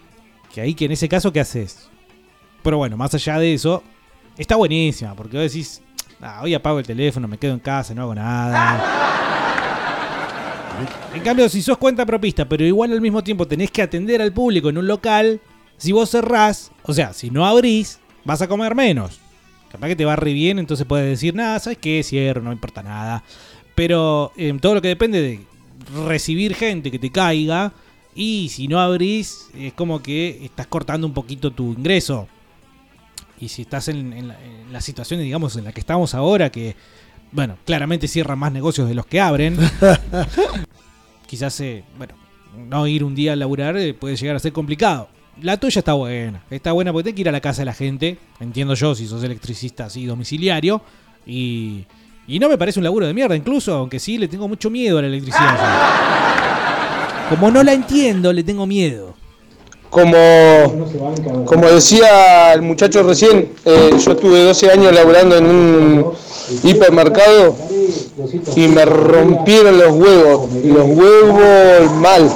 que 0.59 0.63
ahí 0.63 0.75
que 0.75 0.87
en 0.87 0.93
ese 0.93 1.09
caso, 1.09 1.33
¿qué 1.33 1.39
haces? 1.39 1.89
Pero 2.65 2.79
bueno, 2.79 2.97
más 2.97 3.15
allá 3.15 3.39
de 3.39 3.55
eso, 3.55 3.81
está 4.37 4.57
buenísima, 4.57 5.15
porque 5.15 5.37
vos 5.37 5.53
decís, 5.53 5.81
"Ah, 6.21 6.41
hoy 6.43 6.53
apago 6.53 6.81
el 6.81 6.87
teléfono, 6.87 7.29
me 7.29 7.39
quedo 7.39 7.53
en 7.53 7.61
casa, 7.61 7.95
no 7.95 8.03
hago 8.03 8.15
nada. 8.17 8.95
En 11.13 11.23
cambio, 11.23 11.49
si 11.49 11.61
sos 11.61 11.77
cuenta 11.77 12.07
propista, 12.07 12.49
pero 12.49 12.65
igual 12.65 12.93
al 12.93 13.01
mismo 13.01 13.25
tiempo 13.25 13.49
tenés 13.49 13.71
que 13.73 13.83
atender 13.83 14.23
al 14.23 14.33
público 14.33 14.69
en 14.69 14.79
un 14.79 14.87
local, 14.87 15.41
si 15.77 15.91
vos 15.91 16.09
cerrás, 16.11 16.71
o 16.83 16.93
sea, 16.93 17.13
si 17.13 17.31
no 17.31 17.45
abrís, 17.45 17.99
vas 18.25 18.43
a 18.43 18.47
comer 18.47 18.77
menos. 18.77 19.19
Capaz 19.73 19.89
que 19.89 19.97
te 19.97 20.05
va 20.05 20.15
re 20.15 20.33
bien, 20.33 20.61
entonces 20.61 20.87
puedes 20.87 21.09
decir, 21.09 21.35
nada, 21.35 21.59
¿sabes 21.59 21.79
qué? 21.79 22.03
Cierro, 22.05 22.43
no 22.43 22.53
importa 22.53 22.85
nada. 22.85 23.25
Pero 23.75 24.33
eh, 24.37 24.57
todo 24.61 24.75
lo 24.75 24.83
que 24.83 24.89
depende 24.89 25.21
de 25.21 25.41
recibir 26.07 26.55
gente 26.55 26.93
que 26.93 27.01
te 27.01 27.11
caiga, 27.11 27.73
y 28.15 28.49
si 28.49 28.69
no 28.69 28.81
abrís, 28.81 29.49
es 29.57 29.73
como 29.75 30.03
que 30.03 30.45
estás 30.45 30.67
cortando 30.67 31.07
un 31.07 31.15
poquito 31.15 31.51
tu 31.51 31.73
ingreso. 31.73 32.29
Y 33.41 33.49
si 33.49 33.63
estás 33.63 33.89
en, 33.89 34.13
en 34.13 34.29
la, 34.29 34.45
en 34.45 34.73
la 34.73 34.81
situación, 34.81 35.21
digamos, 35.21 35.55
en 35.57 35.65
la 35.65 35.73
que 35.73 35.81
estamos 35.81 36.15
ahora, 36.15 36.51
que, 36.51 36.75
bueno, 37.31 37.57
claramente 37.65 38.09
cierran 38.09 38.39
más 38.39 38.53
negocios 38.53 38.89
de 38.89 38.95
los 38.95 39.07
que 39.07 39.21
abren, 39.21 39.57
quizás, 41.27 41.61
eh, 41.61 41.85
bueno, 41.97 42.15
no 42.57 42.87
ir 42.87 43.05
un 43.05 43.15
día 43.15 43.35
a 43.35 43.37
laburar 43.37 43.77
eh, 43.77 43.95
puede 43.95 44.17
llegar 44.17 44.37
a 44.37 44.41
ser 44.41 44.53
complicado. 44.53 45.09
La 45.41 45.57
tuya 45.57 45.79
está 45.79 45.93
buena, 45.93 46.43
está 46.51 46.73
buena 46.73 46.93
porque 46.93 47.05
tenés 47.05 47.15
que 47.15 47.21
ir 47.21 47.29
a 47.29 47.33
la 47.33 47.41
casa 47.41 47.61
de 47.61 47.67
la 47.67 47.75
gente, 47.75 48.19
entiendo 48.41 48.75
yo 48.75 48.97
si 48.97 49.07
sos 49.07 49.23
electricista 49.23 49.85
así 49.85 50.05
domiciliario, 50.05 50.83
y, 51.25 51.85
y 52.27 52.41
no 52.41 52.49
me 52.49 52.59
parece 52.59 52.81
un 52.81 52.85
laburo 52.85 53.07
de 53.07 53.15
mierda, 53.15 53.37
incluso, 53.37 53.75
aunque 53.75 54.01
sí 54.01 54.19
le 54.19 54.27
tengo 54.27 54.49
mucho 54.49 54.69
miedo 54.69 54.99
a 54.99 55.03
la 55.03 55.09
electricidad. 55.09 56.25
Como 57.29 57.51
no 57.51 57.63
la 57.63 57.75
entiendo, 57.75 58.33
le 58.33 58.43
tengo 58.43 58.67
miedo. 58.67 59.15
Como, 59.91 60.17
como 61.47 61.69
decía 61.69 62.53
el 62.53 62.63
muchacho 62.63 63.03
recién, 63.03 63.53
eh, 63.65 63.91
yo 63.99 64.13
estuve 64.13 64.43
12 64.45 64.71
años 64.71 64.95
laburando 64.95 65.37
en 65.37 65.47
un 65.47 66.13
hipermercado 66.63 67.57
y 68.55 68.69
me 68.69 68.85
rompieron 68.85 69.79
los 69.79 69.93
huevos, 69.93 70.53
los 70.65 70.87
huevos 70.87 71.93
mal. 72.01 72.31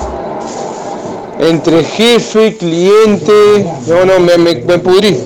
Entre 1.40 1.84
jefe, 1.84 2.56
cliente, 2.56 3.66
no, 3.86 4.04
no, 4.04 4.20
me, 4.20 4.38
me, 4.38 4.54
me 4.56 4.78
pudrí. 4.78 5.18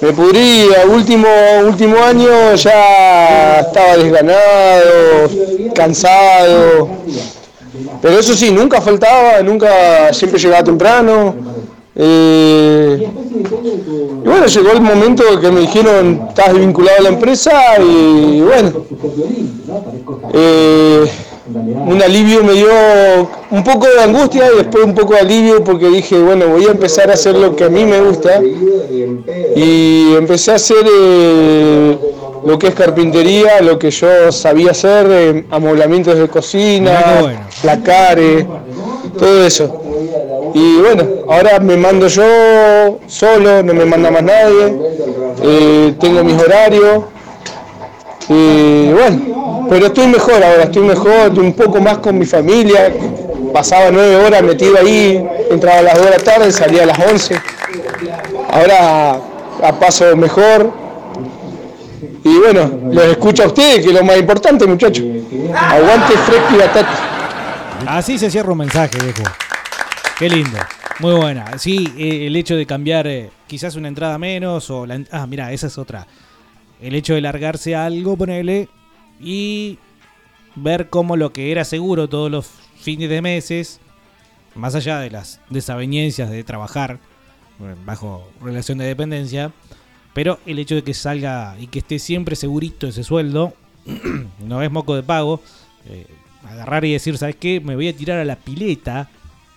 Me 0.00 0.12
pudrí, 0.12 0.68
a 0.74 0.86
último, 0.86 1.28
último 1.64 1.96
año 1.98 2.54
ya 2.56 3.60
estaba 3.60 3.96
desganado, 3.96 5.30
cansado. 5.74 6.88
Pero 8.02 8.18
eso 8.18 8.34
sí, 8.34 8.50
nunca 8.50 8.80
faltaba, 8.80 9.40
nunca, 9.42 10.12
siempre 10.12 10.40
llegaba 10.40 10.64
temprano. 10.64 11.34
Eh, 11.94 13.08
y 14.24 14.28
bueno, 14.28 14.46
llegó 14.46 14.72
el 14.72 14.80
momento 14.80 15.22
que 15.40 15.50
me 15.50 15.60
dijeron, 15.60 16.26
estás 16.28 16.54
vinculado 16.54 16.98
a 16.98 17.02
la 17.02 17.08
empresa 17.10 17.52
y 17.80 18.40
bueno, 18.40 18.72
eh, 20.32 21.04
un 21.86 22.02
alivio 22.02 22.42
me 22.42 22.54
dio 22.54 22.70
un 23.50 23.62
poco 23.62 23.86
de 23.86 24.02
angustia 24.02 24.50
y 24.52 24.56
después 24.56 24.84
un 24.84 24.94
poco 24.94 25.14
de 25.14 25.20
alivio 25.20 25.62
porque 25.62 25.88
dije, 25.88 26.18
bueno, 26.18 26.48
voy 26.48 26.64
a 26.64 26.70
empezar 26.70 27.10
a 27.10 27.12
hacer 27.12 27.36
lo 27.36 27.54
que 27.54 27.64
a 27.64 27.68
mí 27.68 27.84
me 27.84 28.00
gusta 28.00 28.40
y 29.54 30.14
empecé 30.14 30.52
a 30.52 30.54
hacer 30.54 30.84
eh, 30.90 31.98
lo 32.44 32.58
que 32.58 32.68
es 32.68 32.74
carpintería, 32.74 33.60
lo 33.60 33.78
que 33.78 33.90
yo 33.90 34.32
sabía 34.32 34.72
hacer, 34.72 35.06
eh, 35.10 35.44
amoblamientos 35.50 36.18
de 36.18 36.28
cocina, 36.28 37.36
placares, 37.60 38.46
todo 39.18 39.46
eso. 39.46 39.82
Y 40.54 40.78
bueno, 40.78 41.04
ahora 41.28 41.60
me 41.60 41.76
mando 41.76 42.08
yo 42.08 42.98
solo, 43.06 43.62
no 43.62 43.74
me 43.74 43.84
manda 43.84 44.10
más 44.10 44.22
nadie, 44.22 44.76
eh, 45.42 45.94
tengo 45.98 46.24
mis 46.24 46.40
horarios. 46.40 47.04
Y 48.28 48.92
bueno, 48.92 49.66
pero 49.68 49.86
estoy 49.86 50.06
mejor 50.06 50.42
ahora, 50.42 50.64
estoy 50.64 50.82
mejor, 50.82 51.28
estoy 51.28 51.44
un 51.44 51.54
poco 51.54 51.80
más 51.80 51.98
con 51.98 52.18
mi 52.18 52.26
familia. 52.26 52.92
Pasaba 53.52 53.90
nueve 53.90 54.16
horas 54.16 54.42
metido 54.42 54.78
ahí, 54.78 55.22
entraba 55.50 55.78
a 55.78 55.82
las 55.82 55.94
dos 55.96 56.04
de 56.06 56.10
la 56.10 56.18
tarde, 56.18 56.52
salía 56.52 56.84
a 56.84 56.86
las 56.86 56.98
once. 56.98 57.34
Ahora 58.50 59.18
a 59.62 59.72
paso 59.78 60.16
mejor. 60.16 60.81
Y 62.24 62.38
bueno, 62.38 62.92
los 62.92 63.04
escucho 63.04 63.44
a 63.44 63.46
ustedes, 63.46 63.84
que 63.84 63.88
es 63.88 63.94
lo 63.94 64.04
más 64.04 64.16
importante, 64.18 64.66
muchachos. 64.66 65.04
Aguante 65.54 66.16
fresco 66.18 66.54
y 66.54 66.58
batata. 66.58 67.12
Así 67.86 68.18
se 68.18 68.30
cierra 68.30 68.52
un 68.52 68.58
mensaje, 68.58 68.98
viejo. 69.02 69.22
Qué 70.18 70.28
lindo. 70.28 70.58
Muy 71.00 71.14
buena. 71.14 71.58
Sí, 71.58 71.92
eh, 71.98 72.26
el 72.26 72.36
hecho 72.36 72.54
de 72.54 72.64
cambiar 72.64 73.06
eh, 73.06 73.30
quizás 73.46 73.74
una 73.74 73.88
entrada 73.88 74.18
menos 74.18 74.70
o 74.70 74.86
la... 74.86 75.02
Ah, 75.10 75.26
mira, 75.26 75.52
esa 75.52 75.66
es 75.66 75.78
otra. 75.78 76.06
El 76.80 76.94
hecho 76.94 77.14
de 77.14 77.20
largarse 77.20 77.74
algo, 77.74 78.16
ponele, 78.16 78.68
y 79.20 79.78
ver 80.54 80.90
cómo 80.90 81.16
lo 81.16 81.32
que 81.32 81.50
era 81.50 81.64
seguro 81.64 82.08
todos 82.08 82.30
los 82.30 82.46
fines 82.76 83.08
de 83.08 83.22
meses, 83.22 83.80
más 84.54 84.74
allá 84.74 84.98
de 85.00 85.10
las 85.10 85.40
desavenencias 85.50 86.30
de 86.30 86.44
trabajar 86.44 86.98
eh, 87.60 87.74
bajo 87.84 88.28
relación 88.40 88.78
de 88.78 88.84
dependencia, 88.86 89.52
pero 90.14 90.38
el 90.46 90.58
hecho 90.58 90.74
de 90.74 90.82
que 90.82 90.94
salga 90.94 91.56
y 91.58 91.66
que 91.68 91.80
esté 91.80 91.98
siempre 91.98 92.36
segurito 92.36 92.86
ese 92.86 93.04
sueldo, 93.04 93.54
no 94.46 94.62
es 94.62 94.70
moco 94.70 94.94
de 94.94 95.02
pago, 95.02 95.40
eh, 95.86 96.06
agarrar 96.44 96.84
y 96.84 96.92
decir, 96.92 97.16
¿sabes 97.18 97.36
qué? 97.36 97.60
Me 97.60 97.74
voy 97.74 97.88
a 97.88 97.96
tirar 97.96 98.18
a 98.18 98.24
la 98.24 98.36
pileta. 98.36 99.08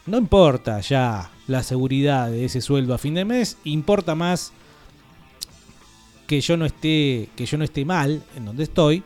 No 0.05 0.17
importa 0.17 0.79
ya 0.81 1.31
la 1.47 1.63
seguridad 1.63 2.29
de 2.29 2.45
ese 2.45 2.61
sueldo 2.61 2.93
a 2.93 2.97
fin 2.97 3.15
de 3.15 3.25
mes, 3.25 3.57
importa 3.63 4.15
más 4.15 4.53
que 6.27 6.41
yo 6.41 6.57
no 6.57 6.65
esté 6.65 7.29
que 7.35 7.45
yo 7.45 7.57
no 7.57 7.63
esté 7.63 7.85
mal 7.85 8.23
en 8.35 8.45
donde 8.45 8.63
estoy. 8.63 9.03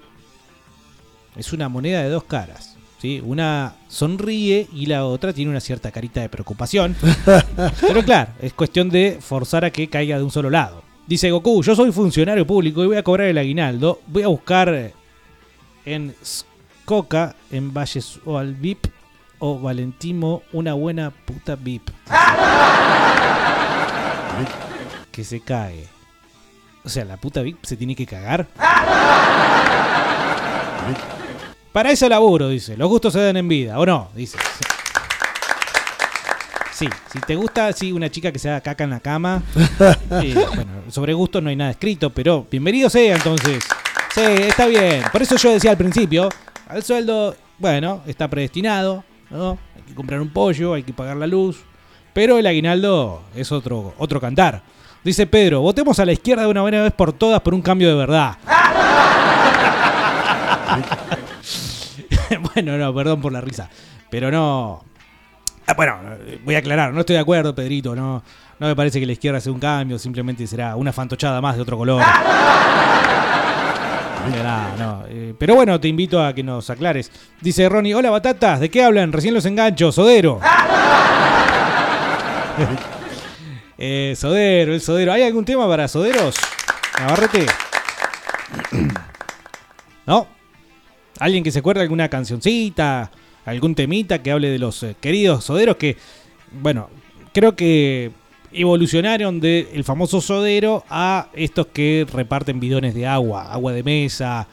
Es 1.35 1.53
una 1.53 1.69
moneda 1.69 2.01
de 2.01 2.09
dos 2.09 2.23
caras. 2.25 2.77
¿sí? 2.99 3.21
Una 3.23 3.75
sonríe 3.87 4.67
y 4.73 4.85
la 4.87 5.05
otra 5.05 5.33
tiene 5.33 5.51
una 5.51 5.59
cierta 5.59 5.91
carita 5.91 6.21
de 6.21 6.29
preocupación. 6.29 6.95
Pero 7.81 8.03
claro, 8.03 8.31
es 8.41 8.53
cuestión 8.53 8.89
de 8.89 9.19
forzar 9.21 9.65
a 9.65 9.71
que 9.71 9.89
caiga 9.89 10.17
de 10.17 10.23
un 10.23 10.31
solo 10.31 10.49
lado. 10.49 10.88
Dice 11.09 11.29
Goku, 11.31 11.63
yo 11.63 11.75
soy 11.75 11.91
funcionario 11.91 12.45
público 12.45 12.83
y 12.83 12.87
voy 12.87 12.97
a 12.97 13.01
cobrar 13.01 13.29
el 13.29 13.39
aguinaldo. 13.39 13.99
Voy 14.05 14.21
a 14.21 14.27
buscar 14.27 14.91
en 15.83 16.15
Coca, 16.85 17.35
en 17.49 17.73
Valles 17.73 18.19
o 18.25 18.37
al 18.37 18.53
VIP 18.53 18.85
o 19.39 19.59
Valentimo 19.59 20.43
una 20.53 20.75
buena 20.75 21.09
puta 21.09 21.55
VIP. 21.55 21.89
Que 25.11 25.23
se 25.23 25.41
cae. 25.41 25.87
O 26.85 26.89
sea, 26.89 27.05
la 27.05 27.17
puta 27.17 27.41
VIP 27.41 27.65
se 27.65 27.75
tiene 27.75 27.95
que 27.95 28.05
cagar. 28.05 28.45
Para 31.73 31.89
eso 31.89 32.07
laburo, 32.07 32.49
dice. 32.49 32.77
Los 32.77 32.87
gustos 32.87 33.13
se 33.13 33.19
dan 33.19 33.35
en 33.35 33.47
vida, 33.47 33.79
¿o 33.79 33.85
no? 33.85 34.09
Dice. 34.15 34.37
Sí, 36.79 36.87
si 37.11 37.19
te 37.19 37.35
gusta, 37.35 37.73
sí, 37.73 37.91
una 37.91 38.09
chica 38.09 38.31
que 38.31 38.39
se 38.39 38.47
haga 38.47 38.61
caca 38.61 38.85
en 38.85 38.91
la 38.91 39.01
cama. 39.01 39.43
eh, 40.23 40.33
bueno, 40.55 40.71
sobre 40.87 41.11
gusto 41.11 41.41
no 41.41 41.49
hay 41.49 41.57
nada 41.57 41.71
escrito, 41.71 42.09
pero 42.09 42.47
bienvenido 42.49 42.89
sea 42.89 43.17
entonces. 43.17 43.65
Sí, 44.15 44.21
está 44.21 44.65
bien. 44.65 45.03
Por 45.11 45.21
eso 45.21 45.35
yo 45.35 45.51
decía 45.51 45.71
al 45.71 45.77
principio, 45.77 46.29
al 46.69 46.81
sueldo, 46.81 47.35
bueno, 47.57 48.01
está 48.07 48.29
predestinado, 48.29 49.03
¿no? 49.29 49.57
Hay 49.75 49.81
que 49.89 49.93
comprar 49.93 50.21
un 50.21 50.29
pollo, 50.29 50.73
hay 50.73 50.83
que 50.83 50.93
pagar 50.93 51.17
la 51.17 51.27
luz. 51.27 51.65
Pero 52.13 52.37
el 52.37 52.47
aguinaldo 52.47 53.23
es 53.35 53.51
otro, 53.51 53.93
otro 53.97 54.21
cantar. 54.21 54.63
Dice 55.03 55.27
Pedro, 55.27 55.59
votemos 55.59 55.99
a 55.99 56.05
la 56.05 56.13
izquierda 56.13 56.43
de 56.43 56.47
una 56.47 56.61
buena 56.61 56.81
vez 56.81 56.93
por 56.93 57.11
todas 57.11 57.41
por 57.41 57.53
un 57.53 57.61
cambio 57.61 57.89
de 57.89 57.95
verdad. 57.95 58.37
bueno, 62.55 62.77
no, 62.77 62.95
perdón 62.95 63.19
por 63.19 63.33
la 63.33 63.41
risa. 63.41 63.69
Pero 64.09 64.31
no. 64.31 64.88
Ah, 65.69 65.75
bueno, 65.75 65.99
voy 66.43 66.55
a 66.55 66.57
aclarar, 66.57 66.91
no 66.91 67.01
estoy 67.01 67.13
de 67.13 67.19
acuerdo, 67.19 67.53
Pedrito. 67.53 67.95
No, 67.95 68.23
no 68.57 68.67
me 68.67 68.75
parece 68.75 68.99
que 68.99 69.05
la 69.05 69.11
izquierda 69.11 69.39
sea 69.39 69.51
un 69.51 69.59
cambio, 69.59 69.99
simplemente 69.99 70.47
será 70.47 70.75
una 70.75 70.91
fantochada 70.91 71.39
más 71.41 71.57
de 71.57 71.61
otro 71.61 71.77
color. 71.77 72.03
No, 74.77 75.03
eh, 75.07 75.33
pero 75.37 75.55
bueno, 75.55 75.79
te 75.79 75.87
invito 75.87 76.23
a 76.23 76.33
que 76.33 76.43
nos 76.43 76.69
aclares. 76.69 77.11
Dice 77.41 77.67
Ronnie, 77.67 77.95
hola 77.95 78.11
batatas, 78.11 78.59
¿de 78.59 78.69
qué 78.69 78.83
hablan? 78.83 79.11
Recién 79.11 79.33
los 79.33 79.45
engancho, 79.45 79.91
Sodero. 79.91 80.39
Eh, 83.81 84.13
Sodero, 84.17 84.73
el 84.73 84.81
Sodero. 84.81 85.13
¿Hay 85.13 85.23
algún 85.23 85.45
tema 85.45 85.65
para 85.65 85.87
Soderos? 85.87 86.35
Navarrete. 86.99 87.45
¿No? 90.05 90.27
¿Alguien 91.17 91.45
que 91.45 91.51
se 91.51 91.59
acuerde 91.59 91.79
de 91.79 91.83
alguna 91.83 92.09
cancioncita? 92.09 93.09
¿Algún 93.49 93.75
temita 93.75 94.21
que 94.21 94.31
hable 94.31 94.49
de 94.49 94.59
los 94.59 94.83
eh, 94.83 94.95
queridos 94.99 95.45
Soderos 95.45 95.77
que, 95.77 95.97
bueno, 96.61 96.89
creo 97.33 97.55
que 97.55 98.11
evolucionaron 98.51 99.39
del 99.39 99.83
famoso 99.83 100.21
Sodero 100.21 100.83
a 100.89 101.29
estos 101.33 101.67
que 101.67 102.05
reparten 102.11 102.59
bidones 102.59 102.93
de 102.93 103.07
agua, 103.07 103.51
agua 103.51 103.73
de 103.73 103.83
mesa. 103.83 104.47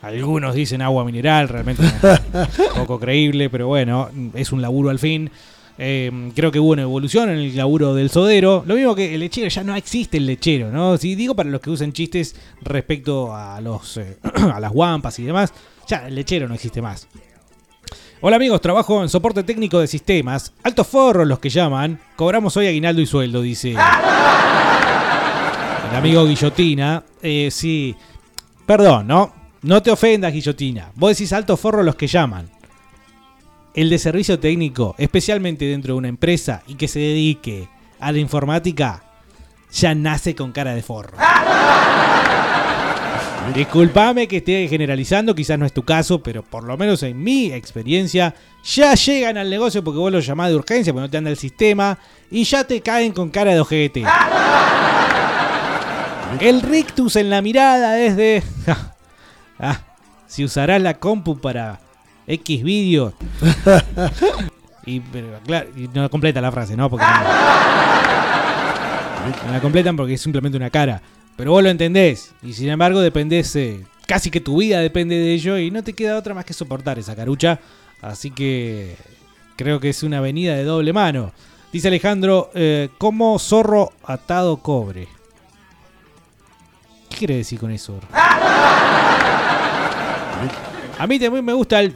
Algunos 0.00 0.54
dicen 0.54 0.82
agua 0.82 1.04
mineral, 1.04 1.48
realmente 1.48 1.84
poco 2.76 2.98
creíble, 2.98 3.48
pero 3.50 3.68
bueno, 3.68 4.10
es 4.34 4.52
un 4.52 4.60
laburo 4.60 4.90
al 4.90 4.98
fin. 4.98 5.30
Eh, 5.78 6.30
creo 6.34 6.52
que 6.52 6.60
hubo 6.60 6.72
una 6.72 6.82
evolución 6.82 7.30
en 7.30 7.38
el 7.38 7.56
laburo 7.56 7.94
del 7.94 8.10
sodero. 8.10 8.64
Lo 8.66 8.74
mismo 8.74 8.94
que 8.94 9.14
el 9.14 9.20
lechero, 9.20 9.48
ya 9.48 9.64
no 9.64 9.74
existe 9.76 10.16
el 10.16 10.26
lechero, 10.26 10.70
¿no? 10.70 10.98
Si 10.98 11.14
digo 11.14 11.34
para 11.34 11.50
los 11.50 11.60
que 11.60 11.70
usan 11.70 11.92
chistes 11.92 12.34
respecto 12.60 13.34
a 13.34 13.60
los 13.60 13.96
eh, 13.96 14.18
a 14.52 14.60
las 14.60 14.72
guampas 14.72 15.18
y 15.18 15.24
demás, 15.24 15.52
ya 15.86 16.08
el 16.08 16.14
lechero 16.14 16.48
no 16.48 16.54
existe 16.54 16.82
más. 16.82 17.06
Hola 18.24 18.36
amigos, 18.36 18.60
trabajo 18.60 19.02
en 19.02 19.08
soporte 19.08 19.42
técnico 19.42 19.80
de 19.80 19.88
sistemas. 19.88 20.52
Altos 20.62 20.86
forros 20.86 21.26
los 21.26 21.40
que 21.40 21.50
llaman. 21.50 21.98
Cobramos 22.14 22.56
hoy 22.56 22.68
aguinaldo 22.68 23.02
y 23.02 23.06
sueldo, 23.06 23.42
dice. 23.42 23.70
El 25.90 25.96
amigo 25.96 26.24
Guillotina. 26.24 27.02
Eh, 27.20 27.48
sí. 27.50 27.96
Perdón, 28.64 29.08
¿no? 29.08 29.32
No 29.62 29.82
te 29.82 29.90
ofendas, 29.90 30.32
Guillotina. 30.32 30.92
Vos 30.94 31.10
decís 31.10 31.32
altos 31.32 31.58
forros 31.58 31.84
los 31.84 31.96
que 31.96 32.06
llaman 32.06 32.48
el 33.74 33.90
de 33.90 33.98
servicio 33.98 34.38
técnico, 34.38 34.94
especialmente 34.98 35.64
dentro 35.64 35.94
de 35.94 35.98
una 35.98 36.08
empresa 36.08 36.62
y 36.68 36.76
que 36.76 36.86
se 36.86 37.00
dedique 37.00 37.68
a 37.98 38.12
la 38.12 38.18
informática, 38.18 39.02
ya 39.72 39.96
nace 39.96 40.36
con 40.36 40.52
cara 40.52 40.74
de 40.74 40.82
forro. 40.82 41.16
Disculpame 43.54 44.28
que 44.28 44.38
esté 44.38 44.66
generalizando, 44.68 45.34
quizás 45.34 45.58
no 45.58 45.66
es 45.66 45.72
tu 45.72 45.82
caso, 45.82 46.22
pero 46.22 46.42
por 46.42 46.64
lo 46.64 46.76
menos 46.78 47.02
en 47.02 47.22
mi 47.22 47.52
experiencia, 47.52 48.34
ya 48.64 48.94
llegan 48.94 49.36
al 49.36 49.50
negocio 49.50 49.84
porque 49.84 49.98
vos 49.98 50.12
lo 50.12 50.20
llamás 50.20 50.48
de 50.48 50.56
urgencia, 50.56 50.92
porque 50.92 51.06
no 51.06 51.10
te 51.10 51.18
anda 51.18 51.30
el 51.30 51.36
sistema, 51.36 51.98
y 52.30 52.44
ya 52.44 52.64
te 52.64 52.80
caen 52.80 53.12
con 53.12 53.30
cara 53.30 53.52
de 53.52 53.60
ojete. 53.60 54.04
El 56.40 56.62
rictus 56.62 57.16
en 57.16 57.28
la 57.28 57.42
mirada 57.42 57.98
es 57.98 58.16
de... 58.16 58.42
Ah, 59.58 59.80
si 60.26 60.44
usarás 60.44 60.80
la 60.80 60.94
compu 60.94 61.38
para 61.38 61.78
X 62.26 62.62
vídeos. 62.62 63.12
y, 64.86 65.00
pero, 65.00 65.38
claro, 65.44 65.68
y 65.76 65.88
no 65.88 66.08
completa 66.08 66.40
la 66.40 66.50
frase, 66.50 66.74
¿no? 66.74 66.88
Porque 66.88 67.04
no, 67.04 67.12
no 69.46 69.52
la 69.52 69.60
completan 69.60 69.94
porque 69.94 70.14
es 70.14 70.22
simplemente 70.22 70.56
una 70.56 70.70
cara. 70.70 71.02
Pero 71.36 71.52
vos 71.52 71.62
lo 71.62 71.70
entendés. 71.70 72.32
Y 72.42 72.52
sin 72.52 72.68
embargo, 72.68 73.00
dependés. 73.00 73.54
eh, 73.56 73.84
casi 74.06 74.30
que 74.30 74.40
tu 74.40 74.58
vida 74.58 74.80
depende 74.80 75.16
de 75.16 75.32
ello. 75.32 75.58
Y 75.58 75.70
no 75.70 75.82
te 75.82 75.92
queda 75.92 76.18
otra 76.18 76.34
más 76.34 76.44
que 76.44 76.52
soportar 76.52 76.98
esa 76.98 77.16
carucha. 77.16 77.58
Así 78.00 78.30
que. 78.30 78.96
Creo 79.56 79.80
que 79.80 79.90
es 79.90 80.02
una 80.02 80.18
avenida 80.18 80.54
de 80.56 80.64
doble 80.64 80.92
mano. 80.92 81.32
Dice 81.72 81.88
Alejandro, 81.88 82.50
eh, 82.54 82.88
como 82.98 83.38
zorro 83.38 83.92
atado 84.04 84.56
cobre. 84.58 85.08
¿Qué 87.10 87.16
quiere 87.18 87.36
decir 87.36 87.58
con 87.58 87.70
eso? 87.70 87.98
A 90.98 91.06
mí 91.06 91.18
también 91.18 91.44
me 91.44 91.52
gusta 91.52 91.80
el 91.80 91.94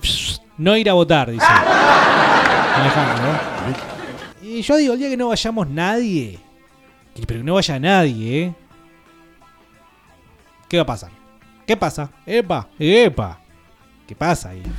no 0.58 0.76
ir 0.76 0.90
a 0.90 0.94
votar, 0.94 1.30
dice 1.30 1.44
Alejandro. 1.46 3.40
Y 4.42 4.62
yo 4.62 4.76
digo, 4.76 4.92
el 4.94 5.00
día 5.00 5.08
que 5.08 5.16
no 5.16 5.28
vayamos 5.28 5.68
nadie, 5.68 6.38
pero 7.26 7.40
que 7.40 7.44
no 7.44 7.54
vaya 7.54 7.78
nadie, 7.80 8.42
¿eh? 8.44 8.54
¿Qué 10.68 10.76
va 10.76 10.82
a 10.82 10.86
pasar? 10.86 11.10
¿Qué 11.66 11.76
pasa? 11.76 12.10
Epa, 12.26 12.68
epa. 12.78 13.38
¿Qué 14.06 14.14
pasa 14.14 14.50
ahí? 14.50 14.62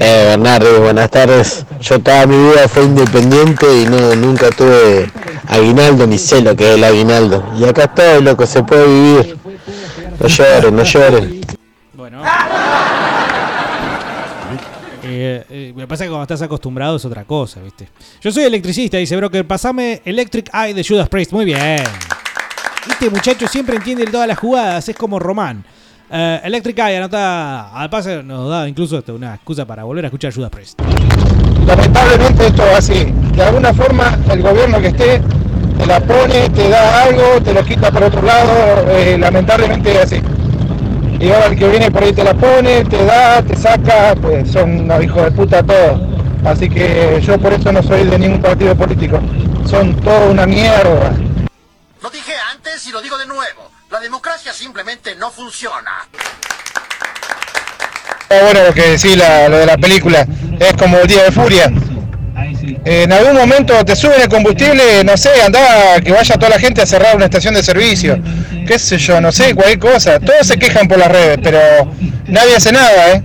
Eh, 0.00 0.24
Bernardo, 0.30 0.80
buenas 0.80 1.10
tardes. 1.10 1.66
Yo 1.78 2.00
toda 2.00 2.24
mi 2.24 2.34
vida 2.34 2.66
fui 2.66 2.84
independiente 2.84 3.66
y 3.82 3.84
no, 3.84 4.16
nunca 4.16 4.48
tuve 4.50 5.10
aguinaldo 5.48 6.06
ni 6.06 6.16
sé 6.16 6.40
lo 6.40 6.56
que 6.56 6.70
es 6.70 6.76
el 6.76 6.84
aguinaldo. 6.84 7.44
Y 7.58 7.64
acá 7.64 7.84
estoy, 7.84 8.22
loco, 8.22 8.46
se 8.46 8.62
puede 8.62 8.86
vivir. 8.86 9.36
No 10.18 10.28
lloren, 10.28 10.74
no 10.74 10.82
lloren. 10.82 11.40
Bueno. 11.92 12.22
Eh, 15.06 15.44
eh, 15.50 15.72
me 15.76 15.86
pasa 15.86 16.04
que 16.04 16.08
cuando 16.08 16.22
estás 16.22 16.40
acostumbrado 16.40 16.96
es 16.96 17.04
otra 17.04 17.24
cosa, 17.24 17.60
¿viste? 17.60 17.88
Yo 18.22 18.32
soy 18.32 18.44
electricista, 18.44 18.96
dice 18.96 19.14
Broker. 19.14 19.46
Pasame 19.46 20.00
Electric 20.02 20.50
Eye 20.54 20.72
de 20.72 20.82
Judas 20.82 21.10
Priest. 21.10 21.30
Muy 21.30 21.44
bien. 21.44 21.84
Este 22.88 23.08
muchacho 23.10 23.46
siempre 23.48 23.76
entiende 23.76 24.04
todas 24.06 24.28
las 24.28 24.38
jugadas, 24.38 24.88
es 24.88 24.96
como 24.96 25.18
Román. 25.18 25.64
Eh, 26.10 26.40
Electric 26.44 26.78
Eye 26.78 26.98
anota 26.98 27.70
al 27.70 27.88
pase, 27.88 28.22
nos 28.22 28.48
da 28.48 28.68
incluso 28.68 28.98
hasta 28.98 29.12
una 29.12 29.34
excusa 29.34 29.64
para 29.64 29.84
volver 29.84 30.04
a 30.04 30.08
escuchar 30.08 30.32
Judas 30.34 30.50
Priest. 30.50 30.80
Lamentablemente 31.66 32.46
esto 32.46 32.62
es 32.66 32.78
así. 32.78 33.12
De 33.34 33.42
alguna 33.42 33.72
forma 33.72 34.18
el 34.30 34.42
gobierno 34.42 34.80
que 34.80 34.88
esté 34.88 35.22
te 35.78 35.86
la 35.86 35.98
pone, 36.00 36.48
te 36.50 36.68
da 36.68 37.04
algo, 37.04 37.40
te 37.42 37.54
lo 37.54 37.64
quita 37.64 37.90
por 37.90 38.02
otro 38.04 38.22
lado, 38.22 38.52
eh, 38.90 39.16
lamentablemente 39.18 39.92
es 39.92 39.98
así. 40.00 40.20
Y 41.18 41.30
ahora 41.30 41.46
el 41.46 41.58
que 41.58 41.68
viene 41.68 41.90
por 41.90 42.02
ahí 42.02 42.12
te 42.12 42.22
la 42.22 42.34
pone, 42.34 42.84
te 42.84 43.02
da, 43.04 43.42
te 43.42 43.56
saca, 43.56 44.14
pues 44.20 44.50
son 44.52 44.80
unos 44.80 45.02
hijos 45.02 45.24
de 45.24 45.30
puta 45.30 45.62
todos. 45.62 46.00
Así 46.44 46.68
que 46.68 47.18
yo 47.24 47.38
por 47.38 47.54
eso 47.54 47.72
no 47.72 47.82
soy 47.82 48.04
de 48.04 48.18
ningún 48.18 48.42
partido 48.42 48.76
político. 48.76 49.18
Son 49.64 49.94
toda 49.96 50.26
una 50.28 50.46
mierda. 50.46 51.14
Lo 52.02 52.10
dije 52.10 52.33
antes 52.64 52.86
y 52.86 52.92
lo 52.92 53.00
digo 53.02 53.18
de 53.18 53.26
nuevo. 53.26 53.70
La 53.90 54.00
democracia 54.00 54.52
simplemente 54.52 55.14
no 55.16 55.30
funciona. 55.30 56.06
Ah, 58.30 58.38
bueno, 58.42 58.64
lo 58.64 58.72
que 58.74 58.82
decís, 58.92 59.16
la- 59.16 59.48
lo 59.48 59.58
de 59.58 59.66
la 59.66 59.76
película, 59.76 60.26
es 60.58 60.72
como 60.74 60.98
el 60.98 61.06
Día 61.06 61.24
de 61.24 61.32
Furia. 61.32 61.70
En 62.86 63.12
algún 63.12 63.34
momento 63.36 63.84
te 63.84 63.94
suben 63.94 64.20
el 64.22 64.28
combustible, 64.28 65.04
no 65.04 65.16
sé, 65.16 65.42
anda, 65.42 66.00
que 66.00 66.10
vaya 66.12 66.34
toda 66.36 66.48
la 66.50 66.58
gente 66.58 66.80
a 66.82 66.86
cerrar 66.86 67.14
una 67.16 67.26
estación 67.26 67.54
de 67.54 67.62
servicio. 67.62 68.18
Qué 68.66 68.78
sé 68.78 68.96
yo, 68.98 69.20
no 69.20 69.30
sé, 69.30 69.54
cualquier 69.54 69.78
cosa. 69.78 70.18
Todos 70.18 70.46
se 70.46 70.58
quejan 70.58 70.88
por 70.88 70.98
las 70.98 71.08
redes, 71.08 71.38
pero 71.42 71.58
nadie 72.26 72.56
hace 72.56 72.72
nada, 72.72 73.12
¿eh? 73.12 73.22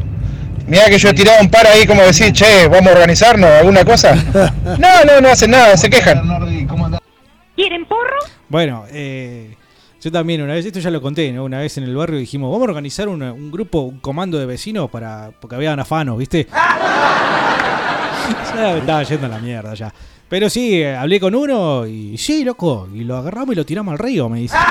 Mirá 0.68 0.86
que 0.88 1.00
yo 1.00 1.10
he 1.10 1.14
tirado 1.14 1.40
un 1.42 1.50
par 1.50 1.66
ahí 1.66 1.88
como 1.88 2.04
decir, 2.04 2.32
che, 2.34 2.68
vamos 2.68 2.90
a 2.92 2.96
organizarnos, 2.96 3.50
alguna 3.50 3.84
cosa. 3.86 4.14
No, 4.78 5.04
no, 5.06 5.22
no 5.22 5.30
hacen 5.30 5.52
nada, 5.52 5.76
se 5.78 5.90
quejan. 5.90 6.22
¿Quieren 7.56 7.86
porro? 7.88 8.20
Bueno, 8.50 8.86
eh, 8.92 9.56
yo 10.02 10.12
también 10.12 10.42
una 10.42 10.54
vez, 10.54 10.66
esto 10.66 10.80
ya 10.80 10.90
lo 10.92 11.02
conté, 11.02 11.32
¿no? 11.32 11.44
Una 11.44 11.60
vez 11.60 11.78
en 11.78 11.84
el 11.84 11.96
barrio 11.96 12.20
dijimos, 12.20 12.52
vamos 12.52 12.68
a 12.68 12.72
organizar 12.72 13.08
una- 13.08 13.34
un 13.34 13.52
grupo, 13.52 13.82
un 13.82 14.00
comando 14.00 14.38
de 14.40 14.46
vecinos 14.46 14.90
para. 14.90 15.32
porque 15.40 15.56
había 15.56 15.74
afanos, 15.74 16.18
¿viste? 16.18 16.48
ya 18.56 18.74
me 18.74 18.80
estaba 18.80 19.04
yendo 19.04 19.26
a 19.28 19.30
la 19.30 19.40
mierda 19.40 19.74
ya. 19.76 19.94
Pero 20.28 20.50
sí, 20.50 20.84
hablé 20.84 21.20
con 21.20 21.34
uno 21.34 21.88
y 21.88 22.18
sí, 22.18 22.44
loco, 22.44 22.88
y 22.94 23.04
lo 23.04 23.18
agarramos 23.18 23.54
y 23.54 23.56
lo 23.56 23.66
tiramos 23.66 23.94
al 23.94 24.00
río, 24.00 24.30
me 24.30 24.40
dice. 24.42 24.56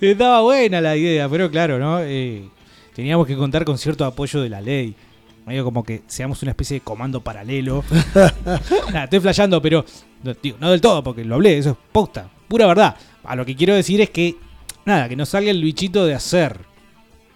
Estaba 0.00 0.40
buena 0.42 0.80
la 0.80 0.96
idea, 0.96 1.28
pero 1.28 1.50
claro, 1.50 1.78
¿no? 1.78 2.00
Eh, 2.00 2.44
teníamos 2.94 3.26
que 3.26 3.36
contar 3.36 3.64
con 3.64 3.78
cierto 3.78 4.04
apoyo 4.04 4.40
de 4.42 4.48
la 4.48 4.60
ley. 4.60 4.94
Medio 5.46 5.64
como 5.64 5.84
que 5.84 6.02
seamos 6.06 6.42
una 6.42 6.52
especie 6.52 6.78
de 6.78 6.80
comando 6.80 7.20
paralelo. 7.20 7.84
Nada, 8.86 9.04
estoy 9.04 9.20
flasheando, 9.20 9.60
pero 9.60 9.84
no, 10.22 10.32
digo, 10.42 10.56
no 10.58 10.70
del 10.70 10.80
todo, 10.80 11.02
porque 11.02 11.24
lo 11.24 11.34
hablé, 11.34 11.58
eso 11.58 11.70
es 11.72 11.76
posta, 11.92 12.28
pura 12.48 12.66
verdad. 12.66 12.96
A 13.24 13.36
lo 13.36 13.44
que 13.44 13.54
quiero 13.54 13.74
decir 13.74 14.00
es 14.00 14.10
que, 14.10 14.36
nada, 14.84 15.08
que 15.08 15.16
no 15.16 15.26
salga 15.26 15.50
el 15.50 15.62
bichito 15.62 16.06
de 16.06 16.14
hacer. 16.14 16.58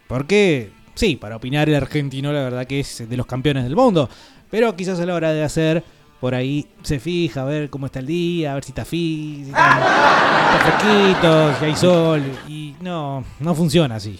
Porque, 0.06 0.70
sí, 0.94 1.16
para 1.16 1.36
opinar 1.36 1.68
el 1.68 1.74
argentino, 1.74 2.32
la 2.32 2.42
verdad 2.42 2.66
que 2.66 2.80
es 2.80 3.08
de 3.08 3.16
los 3.16 3.26
campeones 3.26 3.64
del 3.64 3.76
mundo. 3.76 4.08
Pero 4.50 4.74
quizás 4.74 4.98
a 5.00 5.06
la 5.06 5.14
hora 5.14 5.32
de 5.32 5.44
hacer, 5.44 5.84
por 6.20 6.34
ahí 6.34 6.66
se 6.82 6.98
fija 6.98 7.42
a 7.42 7.44
ver 7.44 7.68
cómo 7.68 7.86
está 7.86 7.98
el 7.98 8.06
día, 8.06 8.52
a 8.52 8.54
ver 8.54 8.64
si 8.64 8.70
está 8.70 8.84
fi, 8.84 9.42
si 9.44 9.50
está, 9.50 10.54
está 10.54 10.78
fresquito, 10.78 11.54
si 11.58 11.64
hay 11.66 11.76
sol. 11.76 12.22
Y 12.48 12.74
no, 12.80 13.22
no 13.40 13.54
funciona 13.54 13.96
así. 13.96 14.18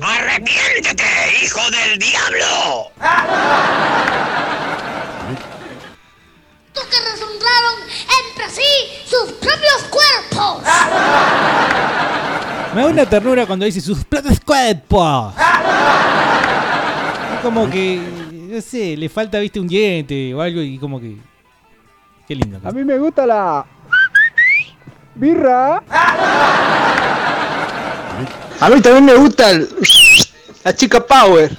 ¡Arrepiéntete, 0.00 1.04
hijo 1.42 1.60
del 1.70 1.98
diablo! 1.98 2.92
que 6.90 6.96
resonraron 7.12 7.80
entre 8.24 8.48
sí 8.50 8.62
sus 9.04 9.32
propios 9.32 9.82
cuerpos. 9.90 10.62
Me 12.74 12.82
da 12.82 12.86
una 12.86 13.06
ternura 13.06 13.46
cuando 13.46 13.64
dice 13.64 13.80
sus 13.80 14.04
platos 14.04 14.40
cuerpos. 14.40 15.34
Es 17.34 17.40
como 17.42 17.68
que, 17.68 18.00
no 18.32 18.60
sé, 18.60 18.96
le 18.96 19.08
falta, 19.08 19.38
viste, 19.38 19.60
un 19.60 19.68
diente 19.68 20.34
o 20.34 20.40
algo 20.40 20.60
y 20.60 20.78
como 20.78 21.00
que... 21.00 21.16
Qué 22.26 22.34
lindo. 22.34 22.60
A 22.62 22.70
mí 22.70 22.84
me 22.84 22.96
gusta 22.98 23.26
la 23.26 23.66
birra. 25.16 25.82
A 28.60 28.68
mí 28.68 28.80
también 28.80 29.04
me 29.06 29.14
gusta 29.14 29.50
el- 29.50 29.68
la 30.64 30.74
chica 30.74 31.00
Power. 31.00 31.50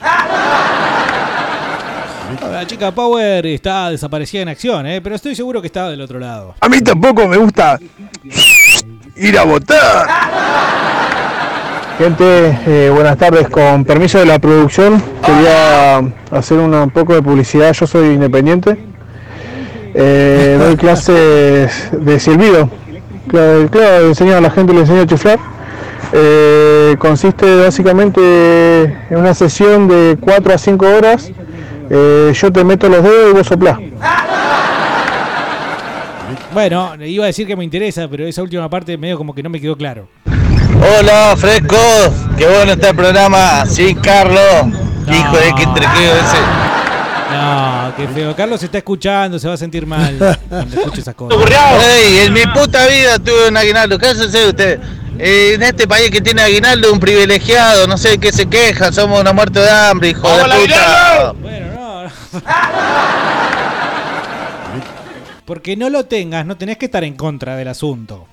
La 2.52 2.66
chica 2.66 2.92
Power 2.92 3.46
está 3.48 3.90
desaparecida 3.90 4.42
en 4.44 4.50
acción, 4.50 4.86
¿eh? 4.86 5.02
pero 5.02 5.16
estoy 5.16 5.36
seguro 5.36 5.62
que 5.62 5.68
estaba 5.68 5.90
del 5.90 6.02
otro 6.02 6.20
lado. 6.20 6.56
A 6.60 6.70
mí 6.70 6.82
tampoco 6.82 7.28
me 7.28 7.38
gusta 7.38 7.80
ir 9.16 9.38
a 9.38 9.44
votar. 9.44 10.08
Gente, 11.98 12.60
eh, 12.68 12.90
buenas 12.94 13.18
tardes. 13.18 13.50
Con 13.50 13.84
permiso 13.86 14.20
de 14.20 14.26
la 14.26 14.40
producción, 14.40 15.02
quería 15.26 15.98
hacer 16.32 16.58
una- 16.58 16.84
un 16.84 16.90
poco 16.92 17.14
de 17.14 17.22
publicidad. 17.22 17.74
Yo 17.74 17.86
soy 17.86 18.14
independiente. 18.14 18.78
Eh, 19.94 20.56
doy 20.60 20.78
clases 20.78 21.90
de 21.92 22.20
silbido. 22.20 22.70
Claro, 23.28 23.68
claro, 23.70 24.08
enseño 24.08 24.36
a 24.38 24.42
la 24.42 24.50
gente, 24.50 24.74
le 24.74 24.80
enseño 24.82 25.02
a 25.02 25.06
chiflar. 25.08 25.40
Eh, 26.14 26.96
consiste 27.00 27.64
básicamente 27.64 28.22
en 29.10 29.18
una 29.18 29.34
sesión 29.34 29.88
de 29.88 30.18
4 30.20 30.54
a 30.54 30.58
5 30.58 30.86
horas. 30.86 31.32
Eh, 31.90 32.32
yo 32.34 32.52
te 32.52 32.64
meto 32.64 32.90
los 32.90 33.04
dedos 33.04 33.32
y 33.32 33.34
vos 33.34 33.48
soplás. 33.48 33.78
Bueno, 36.54 36.96
iba 37.06 37.24
a 37.24 37.28
decir 37.28 37.48
que 37.48 37.56
me 37.56 37.64
interesa, 37.64 38.08
pero 38.10 38.26
esa 38.26 38.42
última 38.42 38.70
parte 38.70 38.98
medio 38.98 39.18
como 39.18 39.34
que 39.34 39.42
no 39.42 39.50
me 39.50 39.62
quedó 39.62 39.78
claro. 39.78 40.08
Hola, 41.00 41.36
frescos. 41.38 42.12
Qué 42.38 42.46
bueno 42.48 42.74
está 42.74 42.90
el 42.90 42.96
programa. 42.96 43.66
Sí, 43.66 43.96
Carlos. 43.96 44.68
Hijo 45.08 45.38
de 45.38 45.54
que 45.56 45.64
entrequeo 45.64 46.14
ese. 46.16 46.38
No, 47.32 47.94
qué 47.96 48.08
feo. 48.08 48.36
Carlos 48.36 48.60
se 48.60 48.66
está 48.66 48.80
escuchando, 48.80 49.40
se 49.40 49.48
va 49.48 49.54
a 49.54 49.58
sentir 49.58 49.86
mal 49.86 50.18
cuando 50.50 50.76
escuche 50.76 51.02
esas 51.02 51.16
cosas. 51.16 51.40
Ey, 51.82 52.20
en 52.26 52.34
mi 52.34 52.42
puta 52.54 52.86
vida 52.88 53.18
tuve 53.18 53.48
un 53.50 53.56
aguinaldo. 53.56 53.98
Cállese 53.98 54.50
usted. 54.50 54.80
Eh, 55.24 55.54
en 55.54 55.62
este 55.62 55.88
país 55.88 56.10
que 56.10 56.20
tiene 56.20 56.42
aguinaldo, 56.42 56.92
un 56.92 57.00
privilegiado, 57.00 57.86
no 57.86 57.96
sé 57.96 58.10
de 58.10 58.18
qué 58.18 58.32
se 58.32 58.48
queja, 58.48 58.92
somos 58.92 59.22
unos 59.22 59.36
muertos 59.36 59.64
de 59.64 59.70
hambre, 59.70 60.10
hijo 60.10 60.28
de 60.28 60.44
puta. 60.46 61.36
Porque 65.46 65.78
no 65.78 65.92
lo 65.92 66.08
tengas, 66.08 66.44
no 66.44 66.58
tenés 66.58 66.80
que 66.80 66.86
estar 66.86 67.04
en 67.04 67.16
contra 67.16 67.56
del 67.56 67.68
asunto. 67.68 68.26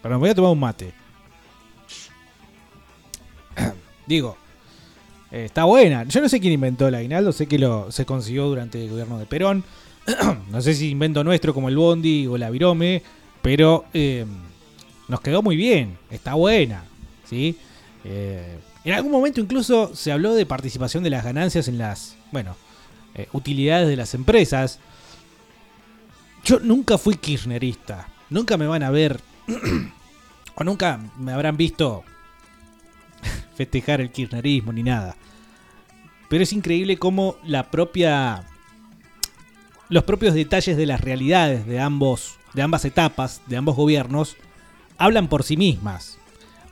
Pero 0.00 0.14
me 0.14 0.20
voy 0.20 0.30
a 0.30 0.34
tomar 0.36 0.52
un 0.52 0.60
mate. 0.60 0.94
Digo, 4.06 4.36
eh, 5.32 5.46
está 5.46 5.64
buena. 5.64 6.04
Yo 6.04 6.20
no 6.20 6.28
sé 6.28 6.38
quién 6.38 6.52
inventó 6.52 6.86
el 6.86 6.94
aguinaldo, 6.94 7.32
sé 7.32 7.48
que 7.48 7.58
lo 7.58 7.90
se 7.90 8.06
consiguió 8.06 8.46
durante 8.46 8.80
el 8.80 8.90
gobierno 8.90 9.18
de 9.18 9.26
Perón. 9.26 9.64
no 10.52 10.60
sé 10.60 10.74
si 10.74 10.90
invento 10.90 11.24
nuestro 11.24 11.52
como 11.52 11.68
el 11.68 11.76
Bondi 11.76 12.28
o 12.28 12.38
la 12.38 12.48
Virome, 12.48 13.02
pero 13.42 13.86
eh, 13.92 14.24
nos 15.12 15.20
quedó 15.20 15.42
muy 15.42 15.56
bien, 15.56 15.98
está 16.10 16.32
buena. 16.32 16.84
¿sí? 17.28 17.58
Eh, 18.02 18.58
en 18.82 18.94
algún 18.94 19.12
momento 19.12 19.42
incluso 19.42 19.94
se 19.94 20.10
habló 20.10 20.32
de 20.32 20.46
participación 20.46 21.04
de 21.04 21.10
las 21.10 21.22
ganancias 21.22 21.68
en 21.68 21.76
las, 21.76 22.16
bueno, 22.30 22.56
eh, 23.14 23.28
utilidades 23.34 23.88
de 23.88 23.96
las 23.96 24.14
empresas. 24.14 24.78
Yo 26.46 26.60
nunca 26.60 26.96
fui 26.96 27.16
kirchnerista. 27.16 28.08
Nunca 28.30 28.56
me 28.56 28.66
van 28.66 28.82
a 28.82 28.90
ver. 28.90 29.20
o 30.54 30.64
nunca 30.64 30.98
me 31.18 31.32
habrán 31.32 31.58
visto 31.58 32.04
festejar 33.54 34.00
el 34.00 34.12
kirchnerismo 34.12 34.72
ni 34.72 34.82
nada. 34.82 35.14
Pero 36.30 36.42
es 36.42 36.54
increíble 36.54 36.96
cómo 36.96 37.36
la 37.44 37.70
propia. 37.70 38.48
Los 39.90 40.04
propios 40.04 40.32
detalles 40.32 40.78
de 40.78 40.86
las 40.86 41.02
realidades 41.02 41.66
de 41.66 41.80
ambos. 41.80 42.38
de 42.54 42.62
ambas 42.62 42.86
etapas, 42.86 43.42
de 43.46 43.58
ambos 43.58 43.76
gobiernos, 43.76 44.36
hablan 45.02 45.28
por 45.28 45.42
sí 45.42 45.56
mismas. 45.56 46.18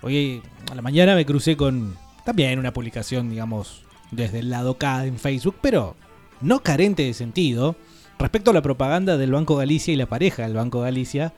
Hoy 0.02 0.42
a 0.70 0.74
la 0.74 0.82
mañana 0.82 1.14
me 1.14 1.26
crucé 1.26 1.56
con. 1.56 1.96
también 2.24 2.58
una 2.58 2.72
publicación, 2.72 3.28
digamos, 3.28 3.82
desde 4.12 4.38
el 4.38 4.50
lado 4.50 4.78
K 4.78 5.06
en 5.06 5.18
Facebook, 5.18 5.56
pero 5.60 5.96
no 6.40 6.60
carente 6.62 7.02
de 7.02 7.12
sentido 7.14 7.74
respecto 8.18 8.50
a 8.50 8.54
la 8.54 8.62
propaganda 8.62 9.16
del 9.16 9.32
Banco 9.32 9.56
Galicia 9.56 9.92
y 9.92 9.96
la 9.96 10.06
pareja 10.06 10.42
del 10.44 10.54
Banco 10.54 10.80
Galicia, 10.80 11.32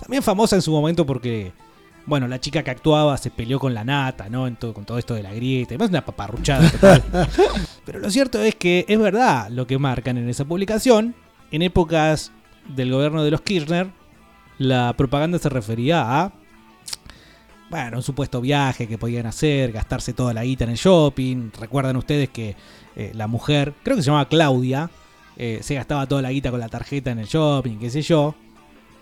también 0.00 0.22
famosa 0.22 0.56
en 0.56 0.62
su 0.62 0.70
momento 0.72 1.04
porque, 1.04 1.52
bueno, 2.06 2.28
la 2.28 2.40
chica 2.40 2.62
que 2.62 2.70
actuaba 2.70 3.16
se 3.18 3.30
peleó 3.30 3.58
con 3.58 3.74
la 3.74 3.84
nata, 3.84 4.28
¿no? 4.30 4.46
En 4.46 4.56
todo- 4.56 4.72
con 4.72 4.84
todo 4.84 4.98
esto 4.98 5.14
de 5.14 5.22
la 5.24 5.32
grieta, 5.34 5.70
además 5.74 5.90
una 5.90 6.04
paparruchada 6.04 6.70
total. 6.70 7.02
Pero 7.84 7.98
lo 7.98 8.08
cierto 8.10 8.40
es 8.40 8.54
que 8.54 8.84
es 8.88 8.98
verdad 8.98 9.50
lo 9.50 9.66
que 9.66 9.78
marcan 9.78 10.16
en 10.16 10.28
esa 10.28 10.44
publicación. 10.44 11.14
En 11.50 11.62
épocas 11.62 12.30
del 12.68 12.92
gobierno 12.92 13.22
de 13.24 13.30
los 13.32 13.40
Kirchner, 13.40 13.88
la 14.58 14.92
propaganda 14.96 15.38
se 15.38 15.48
refería 15.48 16.20
a, 16.22 16.32
bueno, 17.70 17.98
un 17.98 18.02
supuesto 18.02 18.40
viaje 18.40 18.86
que 18.86 18.96
podían 18.96 19.26
hacer, 19.26 19.72
gastarse 19.72 20.12
toda 20.12 20.32
la 20.32 20.44
guita 20.44 20.64
en 20.64 20.70
el 20.70 20.76
shopping. 20.76 21.50
Recuerdan 21.58 21.96
ustedes 21.96 22.30
que 22.30 22.56
eh, 22.96 23.12
la 23.14 23.26
mujer, 23.26 23.74
creo 23.82 23.96
que 23.96 24.02
se 24.02 24.06
llamaba 24.06 24.28
Claudia, 24.28 24.90
eh, 25.36 25.58
se 25.62 25.74
gastaba 25.74 26.06
toda 26.06 26.22
la 26.22 26.30
guita 26.30 26.50
con 26.50 26.60
la 26.60 26.68
tarjeta 26.68 27.10
en 27.10 27.18
el 27.18 27.26
shopping, 27.26 27.78
qué 27.78 27.90
sé 27.90 28.02
yo. 28.02 28.34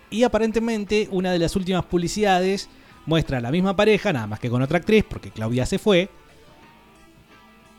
Y 0.09 0.23
aparentemente 0.23 1.07
una 1.11 1.31
de 1.31 1.39
las 1.39 1.55
últimas 1.55 1.85
publicidades 1.85 2.69
muestra 3.05 3.37
a 3.37 3.41
la 3.41 3.51
misma 3.51 3.75
pareja, 3.75 4.11
nada 4.11 4.27
más 4.27 4.39
que 4.39 4.49
con 4.49 4.61
otra 4.61 4.77
actriz, 4.77 5.05
porque 5.07 5.31
Claudia 5.31 5.65
se 5.65 5.79
fue, 5.79 6.09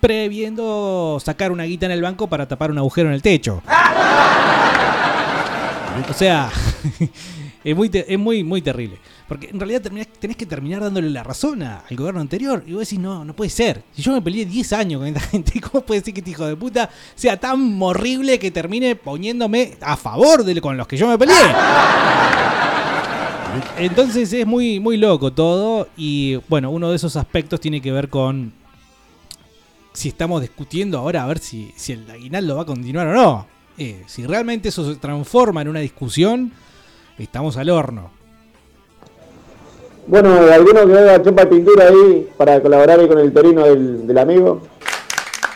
previendo 0.01 1.19
sacar 1.23 1.53
una 1.53 1.65
guita 1.65 1.87
en 1.87 1.93
el 1.93 2.03
banco 2.03 2.29
para 2.29 2.49
tapar 2.49 2.71
un 2.71 2.79
agujero 2.79 3.09
en 3.09 3.15
el 3.15 3.23
techo. 3.23 3.63
O 6.09 6.13
sea, 6.13 6.49
es 7.65 7.77
muy, 7.77 7.91
es 7.93 8.19
muy, 8.19 8.45
muy 8.45 8.63
terrible. 8.63 8.99
Porque 9.29 9.49
en 9.51 9.61
realidad 9.61 9.83
terminás- 9.83 10.09
tenés 10.19 10.37
que 10.39 10.47
terminar 10.47 10.81
dándole 10.81 11.11
la 11.11 11.23
razón 11.23 11.63
a- 11.63 11.81
al 11.89 11.97
gobierno 11.97 12.21
anterior. 12.21 12.65
Y 12.67 12.73
vos 12.73 12.81
decís, 12.81 12.99
no, 12.99 13.25
no 13.27 13.35
puede 13.37 13.51
ser. 13.51 13.83
Si 13.95 14.01
yo 14.03 14.13
me 14.13 14.23
peleé 14.23 14.47
10 14.47 14.73
años 14.73 15.01
con 15.01 15.07
esta 15.09 15.21
gente, 15.31 15.61
¿cómo 15.61 15.85
puede 15.85 16.01
ser 16.01 16.15
que 16.15 16.21
este 16.21 16.31
hijo 16.31 16.47
de 16.47 16.57
puta 16.57 16.89
sea 17.15 17.39
tan 17.39 17.81
horrible 17.83 18.39
que 18.39 18.51
termine 18.51 18.97
poniéndome 18.97 19.77
a 19.83 19.97
favor 19.99 20.45
de 20.45 20.59
con 20.61 20.77
los 20.79 20.89
que 20.89 20.97
yo 20.97 21.07
me 21.09 21.19
peleé? 21.19 21.37
Entonces 23.79 24.33
es 24.33 24.47
muy, 24.47 24.81
muy 24.81 24.97
loco 24.97 25.33
todo. 25.33 25.89
Y 25.97 26.37
bueno, 26.49 26.71
uno 26.71 26.91
de 26.91 26.97
esos 26.97 27.17
aspectos 27.17 27.61
tiene 27.61 27.81
que 27.81 27.93
ver 27.93 28.09
con 28.09 28.53
si 29.93 30.09
estamos 30.09 30.41
discutiendo 30.41 30.99
ahora 30.99 31.25
a 31.25 31.27
ver 31.27 31.39
si, 31.39 31.73
si 31.77 31.93
el 31.93 32.09
aguinaldo 32.11 32.57
va 32.57 32.63
a 32.63 32.67
continuar 32.67 33.07
o 33.09 33.13
no. 33.15 33.47
Eh, 33.79 34.03
si 34.07 34.27
realmente 34.27 34.69
eso 34.71 34.93
se 34.93 34.99
transforma 34.99 35.63
en 35.63 35.69
una 35.69 35.81
discusión, 35.81 36.53
estamos 37.19 37.57
al 37.57 37.71
horno. 37.71 38.11
Bueno, 40.09 40.31
alguno 40.51 40.87
que 40.87 40.99
haga 40.99 41.19
de 41.19 41.47
pintura 41.47 41.89
ahí 41.89 42.27
para 42.39 42.63
colaborar 42.63 42.99
ahí 42.99 43.07
con 43.07 43.19
el 43.19 43.31
torino 43.31 43.63
del, 43.65 44.17
amigo. 44.17 44.63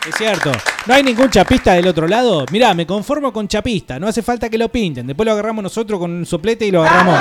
Es 0.07 0.15
cierto. 0.15 0.53
¿No 0.87 0.93
hay 0.93 1.03
ningún 1.03 1.31
chapista 1.31 1.73
del 1.73 1.87
otro 1.87 2.07
lado? 2.07 2.45
Mirá, 2.53 2.75
me 2.75 2.87
conformo 2.87 3.33
con 3.33 3.49
chapista. 3.49 3.99
No 3.99 4.07
hace 4.09 4.21
falta 4.21 4.51
que 4.51 4.59
lo 4.59 4.69
pinten. 4.69 5.07
Después 5.07 5.25
lo 5.25 5.33
agarramos 5.33 5.63
nosotros 5.63 5.99
con 5.99 6.11
un 6.11 6.27
soplete 6.27 6.67
y 6.67 6.71
lo 6.71 6.83
agarramos. 6.85 7.19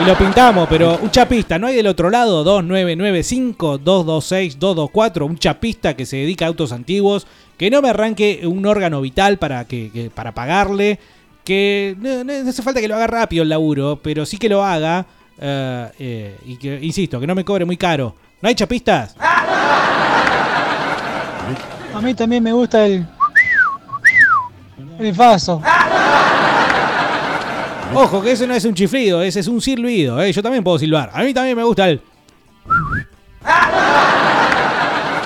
Y 0.00 0.04
lo 0.06 0.16
pintamos, 0.16 0.66
pero 0.68 0.98
un 1.02 1.10
chapista, 1.10 1.58
¿no 1.58 1.66
hay 1.66 1.76
del 1.76 1.88
otro 1.88 2.08
lado? 2.08 2.42
2995-226-224. 2.62 5.26
Un 5.26 5.36
chapista 5.38 5.94
que 5.94 6.06
se 6.06 6.16
dedica 6.16 6.46
a 6.46 6.48
autos 6.48 6.72
antiguos. 6.72 7.26
Que 7.58 7.68
no 7.70 7.82
me 7.82 7.90
arranque 7.90 8.40
un 8.46 8.64
órgano 8.64 9.02
vital 9.02 9.36
para, 9.36 9.66
que, 9.66 9.90
que- 9.92 10.08
para 10.08 10.32
pagarle. 10.32 10.98
Que 11.44 11.96
no 12.00 12.32
hace 12.48 12.62
falta 12.62 12.80
que 12.80 12.88
lo 12.88 12.94
haga 12.94 13.08
rápido 13.08 13.42
el 13.42 13.50
laburo, 13.50 14.00
pero 14.02 14.24
sí 14.24 14.38
que 14.38 14.48
lo 14.48 14.64
haga. 14.64 15.04
Eh, 15.38 15.90
eh, 15.98 16.38
y 16.46 16.56
que, 16.56 16.78
insisto, 16.80 17.20
que 17.20 17.26
no 17.26 17.34
me 17.34 17.44
cobre 17.44 17.64
muy 17.64 17.76
caro. 17.76 18.14
¿No 18.40 18.48
hay 18.48 18.54
chapistas? 18.54 19.16
A 21.94 22.00
mí 22.02 22.14
también 22.14 22.42
me 22.42 22.52
gusta 22.52 22.86
el. 22.86 23.06
El 24.98 25.14
faso. 25.14 25.62
Ojo, 27.94 28.22
que 28.22 28.32
ese 28.32 28.46
no 28.46 28.54
es 28.54 28.64
un 28.64 28.74
chiflido, 28.74 29.22
ese 29.22 29.40
es 29.40 29.46
un 29.46 29.60
silbido. 29.60 30.20
¿eh? 30.20 30.32
Yo 30.32 30.42
también 30.42 30.64
puedo 30.64 30.78
silbar. 30.78 31.10
A 31.12 31.22
mí 31.22 31.32
también 31.32 31.56
me 31.56 31.62
gusta 31.62 31.88
el. 31.88 32.00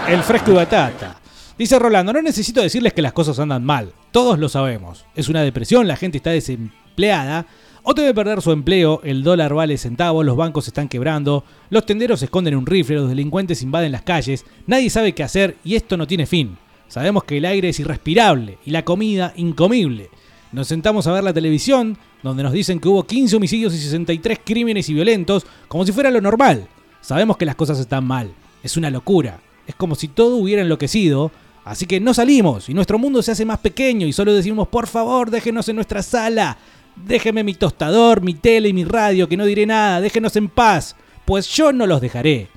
El 0.07 0.23
fresco 0.23 0.51
y 0.53 0.55
batata. 0.55 1.17
Dice 1.59 1.79
Rolando, 1.79 2.13
no 2.13 2.23
necesito 2.23 2.61
decirles 2.61 2.93
que 2.93 3.03
las 3.03 3.13
cosas 3.13 3.39
andan 3.39 3.65
mal. 3.65 3.93
Todos 4.11 4.39
lo 4.39 4.49
sabemos. 4.49 5.07
Es 5.15 5.29
una 5.29 5.43
depresión, 5.43 5.89
la 5.89 5.97
gente 5.97 6.19
está 6.19 6.31
desempleada. 6.31 7.47
O 7.83 7.95
debe 7.95 8.15
perder 8.15 8.43
su 8.43 8.53
empleo, 8.53 9.01
el 9.05 9.23
dólar 9.23 9.55
vale 9.55 9.79
centavos, 9.79 10.25
los 10.25 10.37
bancos 10.37 10.65
se 10.65 10.71
están 10.71 10.89
quebrando, 10.89 11.45
los 11.71 11.87
tenderos 11.87 12.23
esconden 12.23 12.57
un 12.57 12.67
rifle, 12.67 12.97
los 12.97 13.09
delincuentes 13.09 13.63
invaden 13.63 13.93
las 13.93 14.03
calles, 14.03 14.45
nadie 14.67 14.91
sabe 14.91 15.15
qué 15.15 15.23
hacer 15.23 15.57
y 15.65 15.77
esto 15.77 15.97
no 15.97 16.07
tiene 16.07 16.27
fin. 16.27 16.59
Sabemos 16.89 17.25
que 17.25 17.39
el 17.39 17.45
aire 17.45 17.69
es 17.69 17.81
irrespirable 17.81 18.59
y 18.65 18.71
la 18.71 18.85
comida 18.85 19.33
incomible. 19.37 20.11
Nos 20.53 20.69
sentamos 20.69 21.07
a 21.07 21.13
ver 21.13 21.23
la 21.23 21.35
televisión, 21.35 21.99
donde 22.23 22.43
nos 22.43 22.53
dicen 22.53 22.81
que 22.81 22.89
hubo 22.89 23.07
15 23.07 23.37
homicidios 23.37 23.75
y 23.75 23.79
63 23.79 24.41
crímenes 24.43 24.89
y 24.89 24.95
violentos, 24.95 25.47
como 25.69 25.85
si 25.85 25.93
fuera 25.93 26.11
lo 26.11 26.23
normal. 26.23 26.67
Sabemos 27.03 27.37
que 27.37 27.45
las 27.45 27.55
cosas 27.55 27.79
están 27.79 28.07
mal. 28.07 28.33
Es 28.63 28.77
una 28.77 28.91
locura. 28.91 29.41
Es 29.67 29.75
como 29.75 29.95
si 29.95 30.09
todo 30.09 30.37
hubiera 30.37 30.63
enloquecido. 30.63 31.31
Así 31.65 31.85
que 31.85 32.01
no 32.01 32.15
salimos 32.15 32.71
y 32.71 32.75
nuestro 32.75 32.99
mundo 32.99 33.23
se 33.23 33.33
hace 33.33 33.45
más 33.45 33.59
pequeño 33.59 34.07
y 34.07 34.15
solo 34.15 34.33
decimos, 34.33 34.69
por 34.69 34.87
favor, 34.87 35.31
déjenos 35.31 35.69
en 35.69 35.77
nuestra 35.77 36.03
sala. 36.03 36.57
Déjenme 37.05 37.45
mi 37.45 37.55
tostador, 37.55 38.23
mi 38.23 38.35
tele 38.35 38.69
y 38.69 38.73
mi 38.73 38.85
radio, 38.85 39.29
que 39.29 39.37
no 39.37 39.47
diré 39.47 39.67
nada, 39.67 40.01
déjenos 40.01 40.37
en 40.37 40.49
paz, 40.49 40.97
pues 41.25 41.49
yo 41.49 41.73
no 41.73 41.87
los 41.87 42.01
dejaré. 42.01 42.49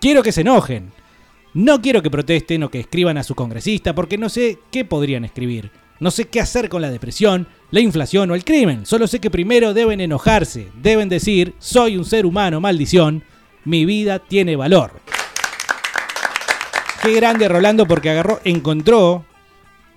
Quiero 0.00 0.22
que 0.22 0.32
se 0.32 0.42
enojen. 0.42 0.92
No 1.54 1.80
quiero 1.80 2.02
que 2.02 2.10
protesten 2.10 2.64
o 2.64 2.70
que 2.70 2.80
escriban 2.80 3.16
a 3.16 3.22
su 3.22 3.34
congresista, 3.34 3.94
porque 3.94 4.18
no 4.18 4.28
sé 4.28 4.58
qué 4.72 4.84
podrían 4.84 5.24
escribir. 5.24 5.70
No 6.00 6.10
sé 6.10 6.24
qué 6.24 6.40
hacer 6.40 6.68
con 6.68 6.82
la 6.82 6.90
depresión, 6.90 7.46
la 7.70 7.80
inflación 7.80 8.30
o 8.30 8.34
el 8.34 8.44
crimen. 8.44 8.86
Solo 8.86 9.06
sé 9.06 9.20
que 9.20 9.30
primero 9.30 9.72
deben 9.72 10.00
enojarse, 10.00 10.68
deben 10.82 11.08
decir, 11.08 11.54
soy 11.60 11.96
un 11.96 12.04
ser 12.04 12.26
humano, 12.26 12.60
maldición, 12.60 13.22
mi 13.64 13.84
vida 13.84 14.18
tiene 14.18 14.56
valor. 14.56 15.00
Qué 17.02 17.12
grande 17.14 17.48
Rolando 17.48 17.86
porque 17.86 18.10
agarró, 18.10 18.40
encontró 18.44 19.24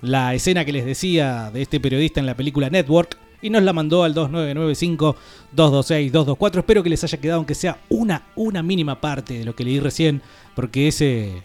la 0.02 0.36
escena 0.36 0.64
que 0.64 0.74
les 0.74 0.86
decía 0.86 1.50
de 1.52 1.64
este 1.64 1.80
periodista 1.80 2.20
en 2.20 2.26
la 2.28 2.36
película 2.36 2.70
Network 2.70 3.18
y 3.48 3.50
nos 3.50 3.64
la 3.64 3.74
mandó 3.74 4.04
al 4.04 4.14
2995-226-224. 4.14 6.60
Espero 6.60 6.84
que 6.84 6.90
les 6.90 7.04
haya 7.04 7.18
quedado, 7.18 7.38
aunque 7.38 7.56
sea 7.56 7.80
una, 7.90 8.22
una 8.36 8.62
mínima 8.62 9.02
parte 9.02 9.40
de 9.40 9.46
lo 9.46 9.56
que 9.56 9.64
leí 9.64 9.80
recién, 9.80 10.22
porque 10.56 10.90
ese. 10.90 11.42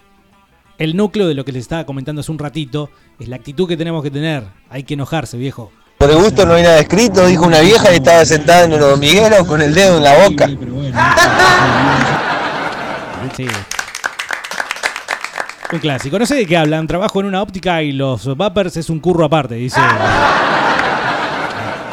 El 0.78 0.96
núcleo 0.96 1.28
de 1.28 1.34
lo 1.34 1.44
que 1.44 1.52
les 1.52 1.60
estaba 1.62 1.86
comentando 1.86 2.22
hace 2.22 2.32
un 2.32 2.40
ratito 2.40 2.90
es 3.20 3.28
la 3.28 3.36
actitud 3.36 3.68
que 3.68 3.76
tenemos 3.76 4.02
que 4.02 4.10
tener. 4.10 4.42
Hay 4.68 4.82
que 4.82 4.94
enojarse, 4.94 5.36
viejo. 5.36 5.70
Por 5.98 6.10
el 6.10 6.16
gusto 6.16 6.44
no 6.44 6.54
hay 6.54 6.64
nada 6.64 6.80
escrito, 6.80 7.24
dijo 7.26 7.46
una 7.46 7.60
vieja 7.60 7.88
que 7.88 7.94
estaba 7.96 8.24
sentada 8.24 8.64
en 8.64 8.72
el 8.72 8.82
hormiguero 8.82 9.46
con 9.46 9.62
el 9.62 9.72
dedo 9.72 9.98
en 9.98 10.02
la 10.02 10.28
boca. 10.28 10.50
Sí. 13.36 13.46
Un 15.72 15.78
clásico. 15.78 16.18
No 16.18 16.26
sé 16.26 16.34
de 16.34 16.44
qué 16.44 16.56
hablan. 16.56 16.86
Trabajo 16.86 17.20
en 17.20 17.26
una 17.26 17.40
óptica 17.40 17.82
y 17.82 17.92
los 17.92 18.36
vapers 18.36 18.76
es 18.76 18.90
un 18.90 19.00
curro 19.00 19.24
aparte, 19.24 19.54
dice. 19.54 19.80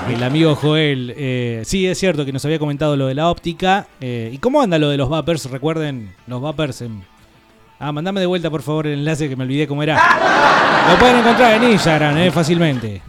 El 0.14 0.24
amigo 0.24 0.56
Joel. 0.56 1.14
Eh, 1.16 1.62
sí, 1.66 1.86
es 1.88 2.00
cierto 2.00 2.26
que 2.26 2.32
nos 2.32 2.44
había 2.46 2.58
comentado 2.60 2.96
lo 2.96 3.06
de 3.08 3.14
la 3.14 3.30
óptica. 3.30 3.88
Eh, 4.02 4.32
¿Y 4.34 4.40
cómo 4.40 4.62
anda 4.62 4.80
lo 4.80 4.90
de 4.90 4.98
los 4.98 5.10
vapers? 5.10 5.46
Recuerden, 5.50 6.16
los 6.28 6.42
vapers 6.42 6.82
en. 6.82 7.06
Ah, 7.80 7.92
mandame 7.92 8.20
de 8.20 8.26
vuelta 8.26 8.50
por 8.50 8.62
favor 8.62 8.88
el 8.88 9.00
enlace 9.00 9.30
que 9.30 9.36
me 9.36 9.44
olvidé 9.44 9.68
cómo 9.68 9.84
era. 9.84 9.96
Lo 10.90 10.98
pueden 11.00 11.18
encontrar 11.18 11.54
en 11.54 11.72
Instagram, 11.72 12.18
eh, 12.18 12.32
fácilmente. 12.32 13.02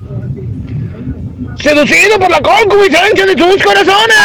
Seducido 1.59 2.19
por 2.19 2.31
la 2.31 2.41
concupiscencia 2.41 3.27
de 3.27 3.35
tus 3.35 3.63
corazones. 3.65 4.17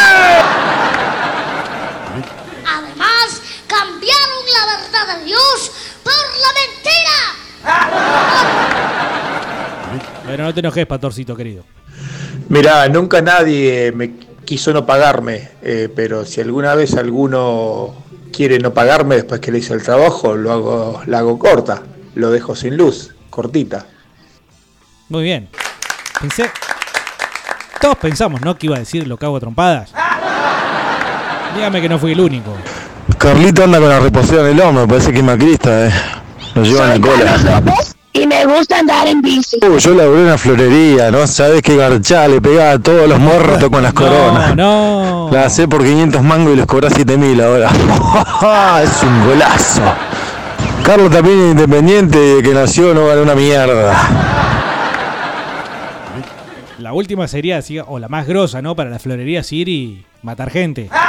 Además, 2.68 3.42
cambiaron 3.66 4.46
la 4.54 4.66
verdad 4.78 5.18
de 5.18 5.26
Dios 5.26 5.72
por 6.04 6.14
la 6.14 6.52
mentira. 6.62 7.18
Bueno, 10.26 10.44
no 10.44 10.54
te 10.54 10.60
enojes, 10.60 10.86
Patorcito, 10.86 11.36
querido. 11.36 11.64
Mirá, 12.50 12.88
nunca 12.90 13.22
nadie 13.22 13.92
me 13.94 14.14
quiso 14.46 14.74
no 14.74 14.86
pagarme, 14.86 15.50
eh, 15.62 15.90
pero 15.94 16.26
si 16.26 16.42
alguna 16.42 16.76
vez 16.76 16.96
alguno 16.96 17.96
quiere 18.32 18.60
no 18.60 18.74
pagarme 18.74 19.16
después 19.16 19.42
que 19.42 19.52
le 19.52 19.60
hice 19.60 19.74
el 19.74 19.84
trabajo, 19.84 20.36
lo 20.36 20.52
hago, 20.52 21.02
la 21.08 21.20
hago 21.20 21.40
corta, 21.40 21.82
lo 22.14 22.32
dejo 22.32 22.56
sin 22.56 22.78
luz, 22.78 23.16
cortita. 23.30 23.86
Muy 25.10 25.24
bien. 25.24 25.50
Pensé. 26.20 26.50
Todos 27.82 27.98
pensamos, 27.98 28.42
¿no? 28.42 28.58
Que 28.58 28.68
iba 28.68 28.76
a 28.76 28.80
decir 28.80 29.08
lo 29.08 29.18
que 29.18 29.26
hago 29.26 29.38
a 29.38 29.40
trompadas. 29.40 29.94
Dígame 31.56 31.82
que 31.82 31.90
no 31.90 32.00
fui 32.00 32.12
el 32.14 32.20
único. 32.20 32.54
Carlito 33.18 33.64
anda 33.64 33.80
con 33.80 33.90
la 33.90 34.00
reposera 34.00 34.42
en 34.42 34.58
el 34.58 34.62
hombro, 34.62 34.88
parece 34.88 35.12
que 35.12 35.20
es 35.20 35.24
macrista, 35.24 35.88
eh. 35.88 35.92
Lo 36.56 36.64
lleva 36.64 36.94
en 36.94 37.02
la 37.02 37.08
cola. 37.08 37.84
Y 38.16 38.26
me 38.28 38.46
gusta 38.46 38.80
andar 38.80 39.08
en 39.08 39.22
bici. 39.22 39.58
Uh, 39.62 39.78
yo 39.78 39.94
laburé 39.94 40.22
en 40.22 40.26
una 40.28 40.38
florería, 40.38 41.12
¿no? 41.12 41.28
Sabes 41.28 41.62
qué 41.62 41.76
garchá, 41.76 42.30
le 42.30 42.40
pegaba 42.40 42.72
a 42.72 42.80
todos 42.80 43.10
los 43.10 43.20
morros 43.20 43.62
con 43.70 43.84
las 43.84 43.92
coronas. 44.02 44.56
No, 44.56 45.30
La 45.34 45.44
hacé 45.46 45.68
por 45.68 45.84
500 45.84 46.24
mangos 46.24 46.54
y 46.54 46.56
les 46.56 46.66
cobré 46.66 46.90
7000 46.90 47.42
ahora. 47.42 47.70
es 48.84 49.04
un 49.04 49.28
golazo. 49.28 49.82
Carlos 50.86 51.12
también 51.12 51.40
es 51.40 51.52
independiente, 51.52 52.40
que 52.42 52.54
nació 52.54 52.94
no 52.94 53.08
ganó 53.08 53.24
una 53.24 53.36
mierda. 53.36 53.94
La 56.80 56.94
última 56.94 57.28
sería, 57.28 57.58
así, 57.58 57.80
o 57.80 58.00
la 58.00 58.08
más 58.08 58.28
grosa, 58.28 58.62
¿no? 58.62 58.78
Para 58.78 58.90
la 58.92 59.00
florería 59.00 59.42
es 59.42 59.52
ir 59.52 59.68
y 59.68 60.06
matar 60.22 60.52
gente. 60.52 60.90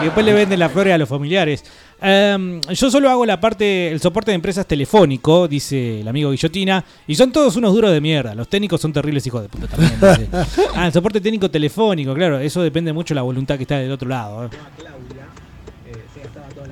Y 0.00 0.06
después 0.06 0.26
le 0.26 0.34
venden 0.34 0.58
las 0.58 0.72
flores 0.72 0.92
a 0.92 0.98
los 0.98 1.08
familiares. 1.08 1.64
Em, 2.00 2.60
yo 2.60 2.90
solo 2.90 3.08
hago 3.08 3.24
la 3.24 3.40
parte, 3.40 3.90
el 3.90 4.00
soporte 4.00 4.30
de 4.30 4.34
empresas 4.34 4.66
telefónico, 4.66 5.48
dice 5.48 6.00
el 6.00 6.08
amigo 6.08 6.30
Guillotina, 6.30 6.84
y 7.06 7.14
son 7.14 7.32
todos 7.32 7.56
unos 7.56 7.72
duros 7.72 7.92
de 7.92 8.00
mierda. 8.00 8.34
Los 8.34 8.48
técnicos 8.48 8.80
son 8.80 8.92
terribles 8.92 9.26
hijos 9.26 9.42
de 9.42 9.48
puta 9.48 9.68
también. 9.68 9.92
dice. 10.00 10.28
ah, 10.74 10.86
el 10.86 10.92
soporte 10.92 11.20
técnico 11.20 11.50
telefónico, 11.50 12.14
claro, 12.14 12.38
eso 12.38 12.62
depende 12.62 12.92
mucho 12.92 13.14
de 13.14 13.16
la 13.16 13.22
voluntad 13.22 13.56
que 13.56 13.62
está 13.62 13.78
del 13.78 13.92
otro 13.92 14.08
lado. 14.08 14.46
¿eh? 14.46 14.50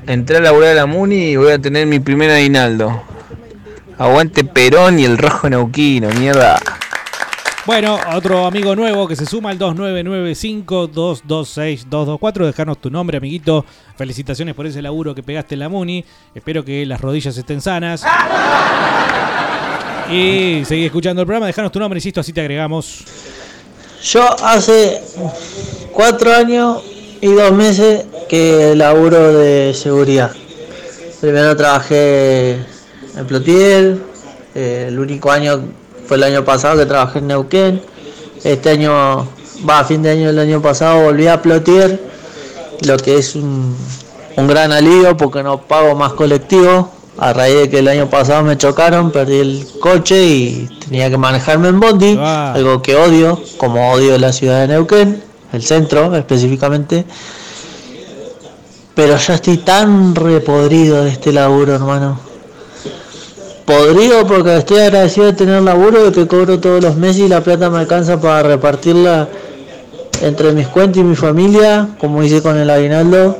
Entré 0.07 0.39
a 0.39 0.41
laburar 0.41 0.71
a 0.71 0.75
la 0.75 0.87
Muni 0.87 1.31
y 1.31 1.37
voy 1.37 1.53
a 1.53 1.59
tener 1.59 1.87
mi 1.87 2.01
primer 2.01 2.31
aguinaldo. 2.31 3.03
Aguante 3.99 4.43
Perón 4.43 4.99
y 4.99 5.05
el 5.05 5.17
rojo 5.17 5.49
neuquino, 5.49 6.09
mierda. 6.19 6.59
Bueno, 7.65 7.97
otro 8.13 8.45
amigo 8.45 8.75
nuevo 8.75 9.07
que 9.07 9.15
se 9.15 9.25
suma 9.25 9.51
al 9.51 9.59
2995-226-224. 9.61 12.47
Dejarnos 12.47 12.81
tu 12.81 12.91
nombre, 12.91 13.19
amiguito. 13.19 13.65
Felicitaciones 13.97 14.57
por 14.57 14.67
ese 14.67 14.83
laburo 14.83 15.15
que 15.15 15.23
pegaste 15.23 15.55
en 15.55 15.61
la 15.61 15.69
Muni. 15.69 16.05
Espero 16.35 16.65
que 16.65 16.85
las 16.85 17.01
rodillas 17.01 17.37
estén 17.37 17.61
sanas. 17.61 18.05
Y 20.11 20.65
seguí 20.65 20.87
escuchando 20.87 21.23
el 21.23 21.27
programa. 21.27 21.47
Dejanos 21.47 21.71
tu 21.71 21.79
nombre, 21.79 21.99
insisto, 21.99 22.21
así 22.21 22.33
te 22.33 22.41
agregamos. 22.41 23.05
Yo 24.03 24.27
hace 24.45 25.01
cuatro 25.93 26.35
años 26.35 26.83
y 27.21 27.29
dos 27.29 27.53
meses 27.53 28.07
que 28.29 28.75
laburo 28.75 29.35
de 29.35 29.73
seguridad. 29.73 30.33
Primero 31.21 31.57
trabajé 31.57 32.59
en 33.17 33.25
Plotier, 33.29 33.99
eh, 34.57 34.87
el 34.89 34.99
único 34.99 35.31
año 35.31 35.63
fue 36.13 36.19
el 36.19 36.25
año 36.25 36.45
pasado 36.45 36.77
que 36.77 36.85
trabajé 36.85 37.21
en 37.21 37.29
Neuquén. 37.29 37.81
Este 38.45 38.69
año, 38.69 39.27
va, 39.67 39.79
a 39.79 39.85
fin 39.85 40.03
de 40.03 40.11
año 40.11 40.27
del 40.27 40.41
año 40.41 40.61
pasado 40.61 41.05
volví 41.05 41.27
a 41.27 41.41
Plotier, 41.41 42.03
lo 42.83 42.99
que 42.99 43.17
es 43.17 43.35
un, 43.35 43.75
un 44.37 44.47
gran 44.47 44.73
alivio 44.73 45.17
porque 45.17 45.43
no 45.43 45.63
pago 45.63 45.95
más 45.95 46.13
colectivo. 46.13 46.91
A 47.17 47.33
raíz 47.33 47.61
de 47.61 47.71
que 47.71 47.79
el 47.79 47.89
año 47.89 48.11
pasado 48.11 48.43
me 48.43 48.59
chocaron, 48.59 49.11
perdí 49.11 49.39
el 49.39 49.67
coche 49.81 50.23
y 50.23 50.69
tenía 50.85 51.09
que 51.09 51.17
manejarme 51.17 51.69
en 51.69 51.81
Bondi, 51.81 52.19
algo 52.21 52.83
que 52.83 52.95
odio, 52.95 53.41
como 53.57 53.93
odio 53.93 54.19
la 54.19 54.35
ciudad 54.35 54.61
de 54.61 54.69
Neuquén, 54.69 55.23
el 55.55 55.63
centro 55.63 56.15
específicamente. 56.15 57.07
Pero 58.95 59.17
ya 59.17 59.33
estoy 59.33 59.57
tan 59.57 60.15
repodrido 60.15 61.05
de 61.05 61.11
este 61.11 61.33
laburo, 61.33 61.75
hermano. 61.75 62.32
Podrido 63.65 64.27
porque 64.27 64.57
estoy 64.57 64.81
agradecido 64.81 65.27
de 65.27 65.33
tener 65.35 65.63
laburo, 65.63 66.05
de 66.05 66.13
que 66.13 66.27
cobro 66.27 66.59
todos 66.59 66.83
los 66.83 66.97
meses 66.97 67.23
y 67.23 67.29
la 67.29 67.41
plata 67.41 67.71
me 67.71 67.79
alcanza 67.79 68.21
para 68.21 68.43
repartirla 68.43 69.29
entre 70.21 70.53
mis 70.53 70.69
cuentas 70.69 70.99
y 70.99 71.05
mi 71.05 71.17
familia, 71.17 71.89
como 71.99 72.23
hice 72.23 72.43
con 72.43 72.59
el 72.59 72.69
aguinaldo. 72.69 73.39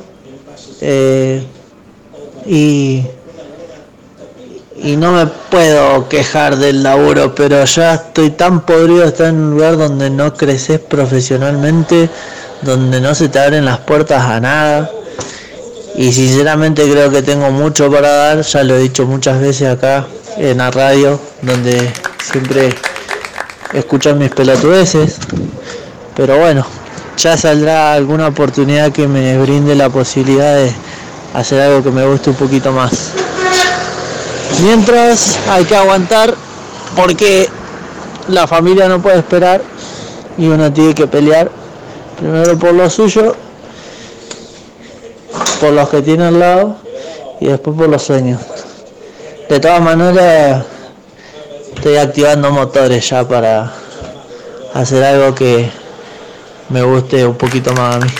Eh, 0.81 1.43
y, 2.45 3.03
y 4.77 4.95
no 4.97 5.11
me 5.13 5.25
puedo 5.49 6.07
quejar 6.09 6.57
del 6.57 6.83
laburo, 6.83 7.33
pero 7.35 7.63
ya 7.65 7.95
estoy 7.95 8.31
tan 8.31 8.65
podrido 8.65 9.01
de 9.01 9.07
estar 9.07 9.27
en 9.27 9.35
un 9.35 9.51
lugar 9.51 9.77
donde 9.77 10.09
no 10.09 10.33
creces 10.33 10.79
profesionalmente, 10.79 12.09
donde 12.61 12.99
no 13.01 13.13
se 13.13 13.29
te 13.29 13.39
abren 13.39 13.65
las 13.65 13.79
puertas 13.79 14.23
a 14.23 14.39
nada. 14.39 14.91
Y 15.95 16.11
sinceramente 16.11 16.89
creo 16.89 17.11
que 17.11 17.21
tengo 17.21 17.51
mucho 17.51 17.91
para 17.91 18.09
dar, 18.09 18.41
ya 18.41 18.63
lo 18.63 18.75
he 18.75 18.79
dicho 18.79 19.05
muchas 19.05 19.39
veces 19.39 19.69
acá 19.69 20.05
en 20.37 20.57
la 20.57 20.71
radio, 20.71 21.19
donde 21.41 21.91
siempre 22.21 22.73
escuchan 23.73 24.17
mis 24.17 24.31
pelotudeces. 24.31 25.17
Pero 26.15 26.39
bueno, 26.39 26.65
ya 27.17 27.37
saldrá 27.37 27.93
alguna 27.93 28.27
oportunidad 28.27 28.91
que 28.91 29.07
me 29.07 29.37
brinde 29.37 29.75
la 29.75 29.89
posibilidad 29.89 30.55
de 30.55 30.73
hacer 31.33 31.61
algo 31.61 31.83
que 31.83 31.91
me 31.91 32.05
guste 32.05 32.31
un 32.31 32.35
poquito 32.37 32.71
más. 32.71 33.11
Mientras 34.63 35.37
hay 35.49 35.65
que 35.65 35.75
aguantar 35.75 36.33
porque 36.95 37.49
la 38.27 38.47
familia 38.47 38.87
no 38.87 39.01
puede 39.01 39.17
esperar 39.17 39.61
y 40.37 40.47
uno 40.47 40.71
tiene 40.71 40.95
que 40.95 41.07
pelear 41.07 41.51
primero 42.17 42.57
por 42.57 42.73
lo 42.73 42.89
suyo, 42.89 43.35
por 45.59 45.73
los 45.73 45.89
que 45.89 46.01
tiene 46.01 46.25
al 46.25 46.39
lado 46.39 46.77
y 47.39 47.47
después 47.47 47.77
por 47.77 47.89
los 47.89 48.03
sueños. 48.03 48.41
De 49.49 49.59
todas 49.59 49.81
maneras, 49.81 50.65
estoy 51.75 51.97
activando 51.97 52.51
motores 52.51 53.09
ya 53.09 53.27
para 53.27 53.73
hacer 54.73 55.03
algo 55.03 55.35
que 55.35 55.69
me 56.69 56.81
guste 56.81 57.25
un 57.25 57.35
poquito 57.35 57.73
más 57.73 57.95
a 57.95 57.99
mí. 57.99 58.11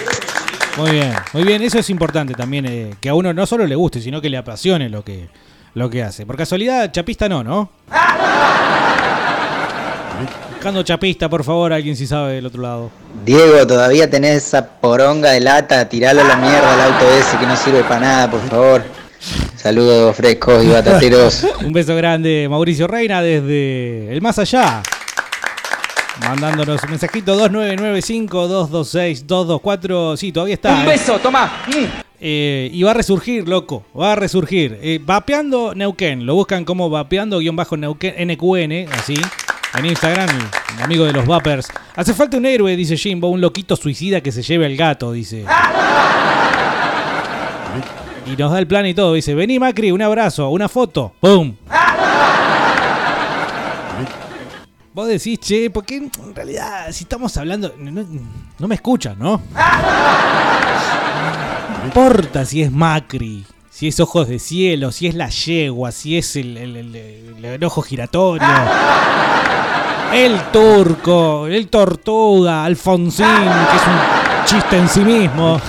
Muy 0.77 0.91
bien, 0.91 1.13
muy 1.33 1.43
bien. 1.43 1.61
Eso 1.61 1.79
es 1.79 1.89
importante 1.89 2.33
también, 2.33 2.65
eh, 2.65 2.95
que 2.99 3.09
a 3.09 3.13
uno 3.13 3.33
no 3.33 3.45
solo 3.45 3.65
le 3.65 3.75
guste, 3.75 4.01
sino 4.01 4.21
que 4.21 4.29
le 4.29 4.37
apasione 4.37 4.89
lo 4.89 5.03
que, 5.03 5.29
lo 5.75 5.89
que 5.89 6.03
hace. 6.03 6.25
Por 6.25 6.35
casualidad, 6.35 6.91
chapista 6.91 7.29
no, 7.29 7.43
¿no? 7.43 7.69
Buscando 10.63 10.81
chapista, 10.81 11.27
por 11.27 11.43
favor, 11.43 11.73
alguien 11.73 11.97
si 11.97 12.07
sabe 12.07 12.35
del 12.35 12.45
otro 12.45 12.61
lado. 12.61 12.89
Diego, 13.25 13.67
todavía 13.67 14.09
tenés 14.09 14.45
esa 14.45 14.65
poronga 14.65 15.31
de 15.31 15.41
lata, 15.41 15.89
tiralo 15.89 16.21
a 16.21 16.23
la 16.23 16.37
mierda 16.37 16.73
al 16.73 16.93
auto 16.93 17.05
ese 17.15 17.37
que 17.37 17.45
no 17.45 17.57
sirve 17.57 17.83
para 17.83 17.99
nada, 17.99 18.31
por 18.31 18.39
favor. 18.47 18.81
Saludos 19.57 20.15
frescos 20.15 20.63
y 20.63 20.69
batateros. 20.69 21.45
Un 21.65 21.73
beso 21.73 21.93
grande, 21.97 22.47
Mauricio 22.49 22.87
Reina, 22.87 23.21
desde 23.21 24.13
el 24.13 24.21
más 24.21 24.39
allá. 24.39 24.81
Mandándonos 26.21 26.81
un 26.81 26.91
mensajito 26.91 27.37
2995-226-224. 27.49 30.15
Sí, 30.15 30.31
todavía 30.31 30.53
está. 30.53 30.75
Un 30.75 30.83
¿eh? 30.83 30.85
beso, 30.85 31.19
toma. 31.19 31.65
Eh, 32.21 32.69
y 32.71 32.83
va 32.83 32.91
a 32.91 32.93
resurgir, 32.93 33.49
loco. 33.49 33.83
Va 33.99 34.13
a 34.13 34.15
resurgir. 34.15 34.79
Eh, 34.81 35.01
vapeando 35.03 35.75
Neuquén. 35.75 36.25
Lo 36.25 36.35
buscan 36.35 36.63
como 36.63 36.89
vapeando-Neuquén, 36.89 38.29
NQN, 38.29 38.87
así. 38.93 39.15
En 39.75 39.85
Instagram, 39.85 40.29
el 40.77 40.83
amigo 40.83 41.05
de 41.05 41.13
los 41.13 41.25
vapers. 41.25 41.67
Hace 41.95 42.13
falta 42.13 42.37
un 42.37 42.45
héroe, 42.45 42.75
dice 42.75 42.95
Jimbo. 42.95 43.29
Un 43.29 43.41
loquito 43.41 43.75
suicida 43.75 44.21
que 44.21 44.31
se 44.31 44.43
lleve 44.43 44.67
al 44.67 44.75
gato, 44.75 45.11
dice. 45.11 45.45
Y 48.25 48.35
nos 48.37 48.51
da 48.51 48.59
el 48.59 48.67
plan 48.67 48.85
y 48.85 48.93
todo. 48.93 49.13
Dice, 49.13 49.33
vení 49.33 49.57
Macri, 49.59 49.91
un 49.91 50.01
abrazo, 50.01 50.49
una 50.49 50.69
foto. 50.69 51.13
¡Pum! 51.19 51.55
Vos 54.93 55.07
decís, 55.07 55.39
che, 55.39 55.71
porque 55.71 55.95
en 55.95 56.11
realidad, 56.35 56.91
si 56.91 57.05
estamos 57.05 57.35
hablando. 57.37 57.73
No, 57.79 58.05
no 58.59 58.67
me 58.67 58.75
escuchan, 58.75 59.17
¿no? 59.17 59.41
No 61.79 61.85
importa 61.85 62.45
si 62.45 62.61
es 62.61 62.71
Macri, 62.71 63.43
si 63.83 63.89
es 63.89 63.99
ojos 63.99 64.29
de 64.29 64.39
cielo, 64.39 64.93
si 64.93 65.07
es 65.07 65.13
la 65.13 65.27
yegua, 65.27 65.91
si 65.91 66.17
es 66.17 66.37
el, 66.37 67.59
ojo 67.65 67.81
giratorio. 67.81 68.47
El 70.13 70.39
turco, 70.53 71.47
el 71.47 71.67
tortuga, 71.67 72.63
Alfonsín, 72.63 73.25
que 73.25 73.75
es 73.75 73.83
un 73.85 74.45
chiste 74.45 74.77
en 74.77 74.87
sí 74.87 75.01
mismo. 75.01 75.59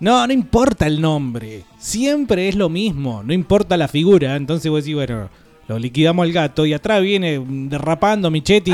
No, 0.00 0.26
no 0.26 0.32
importa 0.32 0.86
el 0.86 0.98
nombre. 0.98 1.64
Siempre 1.78 2.48
es 2.48 2.54
lo 2.54 2.70
mismo. 2.70 3.22
No 3.22 3.34
importa 3.34 3.76
la 3.76 3.88
figura. 3.88 4.34
Entonces 4.36 4.70
vos 4.70 4.82
decís, 4.82 4.94
bueno, 4.94 5.28
lo 5.68 5.78
liquidamos 5.78 6.22
al 6.22 6.32
gato 6.32 6.64
y 6.64 6.72
atrás 6.72 7.02
viene 7.02 7.44
derrapando 7.46 8.30
Michetti. 8.30 8.72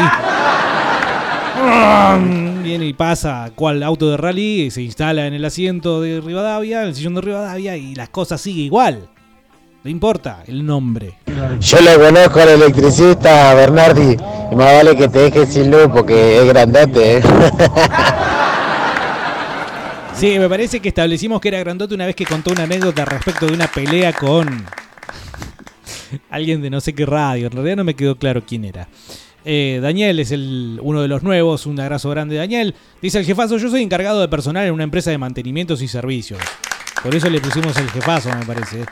Viene 2.62 2.86
y 2.86 2.92
pasa 2.92 3.50
cual 3.54 3.82
auto 3.82 4.10
de 4.10 4.16
rally, 4.16 4.70
se 4.70 4.82
instala 4.82 5.26
en 5.26 5.34
el 5.34 5.44
asiento 5.44 6.00
de 6.00 6.20
Rivadavia, 6.20 6.82
en 6.82 6.88
el 6.88 6.94
sillón 6.94 7.14
de 7.14 7.20
Rivadavia 7.20 7.76
y 7.76 7.94
las 7.94 8.08
cosas 8.08 8.40
sigue 8.40 8.62
igual. 8.62 9.08
No 9.84 9.90
importa 9.90 10.44
el 10.46 10.64
nombre. 10.64 11.18
Yo 11.58 11.80
le 11.80 11.96
conozco 11.96 12.40
al 12.40 12.50
electricista 12.50 13.52
Bernardi 13.54 14.16
y 14.52 14.54
más 14.54 14.72
vale 14.74 14.96
que 14.96 15.08
te 15.08 15.18
dejes 15.18 15.52
sin 15.52 15.72
luz 15.72 15.88
porque 15.92 16.38
es 16.38 16.46
grandote. 16.46 17.16
¿eh? 17.16 17.22
Sí, 20.14 20.38
me 20.38 20.48
parece 20.48 20.78
que 20.78 20.88
establecimos 20.90 21.40
que 21.40 21.48
era 21.48 21.58
grandote 21.58 21.96
una 21.96 22.06
vez 22.06 22.14
que 22.14 22.24
contó 22.24 22.52
una 22.52 22.62
anécdota 22.62 23.04
respecto 23.04 23.46
de 23.46 23.54
una 23.54 23.66
pelea 23.66 24.12
con 24.12 24.64
alguien 26.30 26.62
de 26.62 26.70
no 26.70 26.80
sé 26.80 26.94
qué 26.94 27.04
radio. 27.06 27.46
En 27.46 27.52
realidad 27.52 27.74
no 27.74 27.82
me 27.82 27.96
quedó 27.96 28.16
claro 28.16 28.40
quién 28.46 28.64
era. 28.64 28.86
Eh, 29.44 29.80
Daniel 29.82 30.20
es 30.20 30.30
el, 30.30 30.78
uno 30.82 31.02
de 31.02 31.08
los 31.08 31.22
nuevos, 31.22 31.66
un 31.66 31.78
abrazo 31.80 32.10
grande 32.10 32.36
Daniel. 32.36 32.74
Dice 33.00 33.18
el 33.18 33.24
jefazo, 33.24 33.56
yo 33.58 33.68
soy 33.68 33.82
encargado 33.82 34.20
de 34.20 34.28
personal 34.28 34.66
en 34.66 34.72
una 34.72 34.84
empresa 34.84 35.10
de 35.10 35.18
mantenimientos 35.18 35.82
y 35.82 35.88
servicios. 35.88 36.40
Por 37.02 37.14
eso 37.14 37.28
le 37.28 37.40
pusimos 37.40 37.76
el 37.76 37.90
jefazo, 37.90 38.28
me 38.38 38.44
parece. 38.44 38.84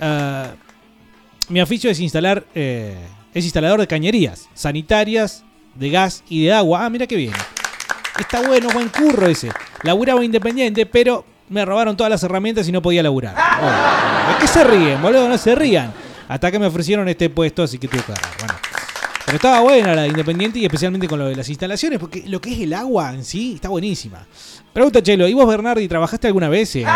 Ah, 0.00 0.50
mi 1.48 1.60
oficio 1.60 1.90
es 1.90 2.00
instalar, 2.00 2.44
eh, 2.54 2.96
es 3.32 3.44
instalador 3.44 3.80
de 3.80 3.86
cañerías, 3.86 4.48
sanitarias, 4.54 5.44
de 5.74 5.90
gas 5.90 6.22
y 6.28 6.44
de 6.44 6.52
agua. 6.52 6.84
Ah, 6.84 6.90
mira 6.90 7.06
qué 7.06 7.16
bien. 7.16 7.32
Está 8.18 8.46
bueno, 8.46 8.68
buen 8.72 8.90
curro 8.90 9.26
ese. 9.26 9.50
Laburaba 9.82 10.24
independiente, 10.24 10.86
pero 10.86 11.24
me 11.48 11.64
robaron 11.64 11.96
todas 11.96 12.10
las 12.10 12.22
herramientas 12.22 12.68
y 12.68 12.72
no 12.72 12.80
podía 12.80 13.02
laburar. 13.02 13.34
Oh, 13.36 14.32
¿De 14.32 14.38
qué 14.40 14.46
se 14.46 14.64
ríen, 14.64 15.02
boludo? 15.02 15.28
No 15.28 15.38
se 15.38 15.54
rían. 15.54 15.92
Hasta 16.28 16.50
que 16.50 16.58
me 16.58 16.66
ofrecieron 16.66 17.08
este 17.08 17.28
puesto, 17.30 17.62
así 17.62 17.78
que 17.78 17.88
tuve 17.88 18.02
que 18.02 18.12
agarrar. 18.12 18.32
Bueno. 18.38 18.73
Pero 19.26 19.36
estaba 19.36 19.60
buena 19.60 19.94
la 19.94 20.02
de 20.02 20.08
Independiente 20.08 20.58
y 20.58 20.64
especialmente 20.64 21.08
con 21.08 21.18
lo 21.18 21.26
de 21.26 21.36
las 21.36 21.48
instalaciones, 21.48 21.98
porque 21.98 22.24
lo 22.26 22.40
que 22.40 22.52
es 22.52 22.60
el 22.60 22.74
agua 22.74 23.12
en 23.12 23.24
sí 23.24 23.54
está 23.54 23.68
buenísima. 23.70 24.26
Pregunta 24.72 25.02
Chelo, 25.02 25.26
¿y 25.26 25.34
vos 25.34 25.46
Bernardi 25.46 25.88
trabajaste 25.88 26.26
alguna 26.26 26.48
vez? 26.48 26.76
eh? 26.76 26.84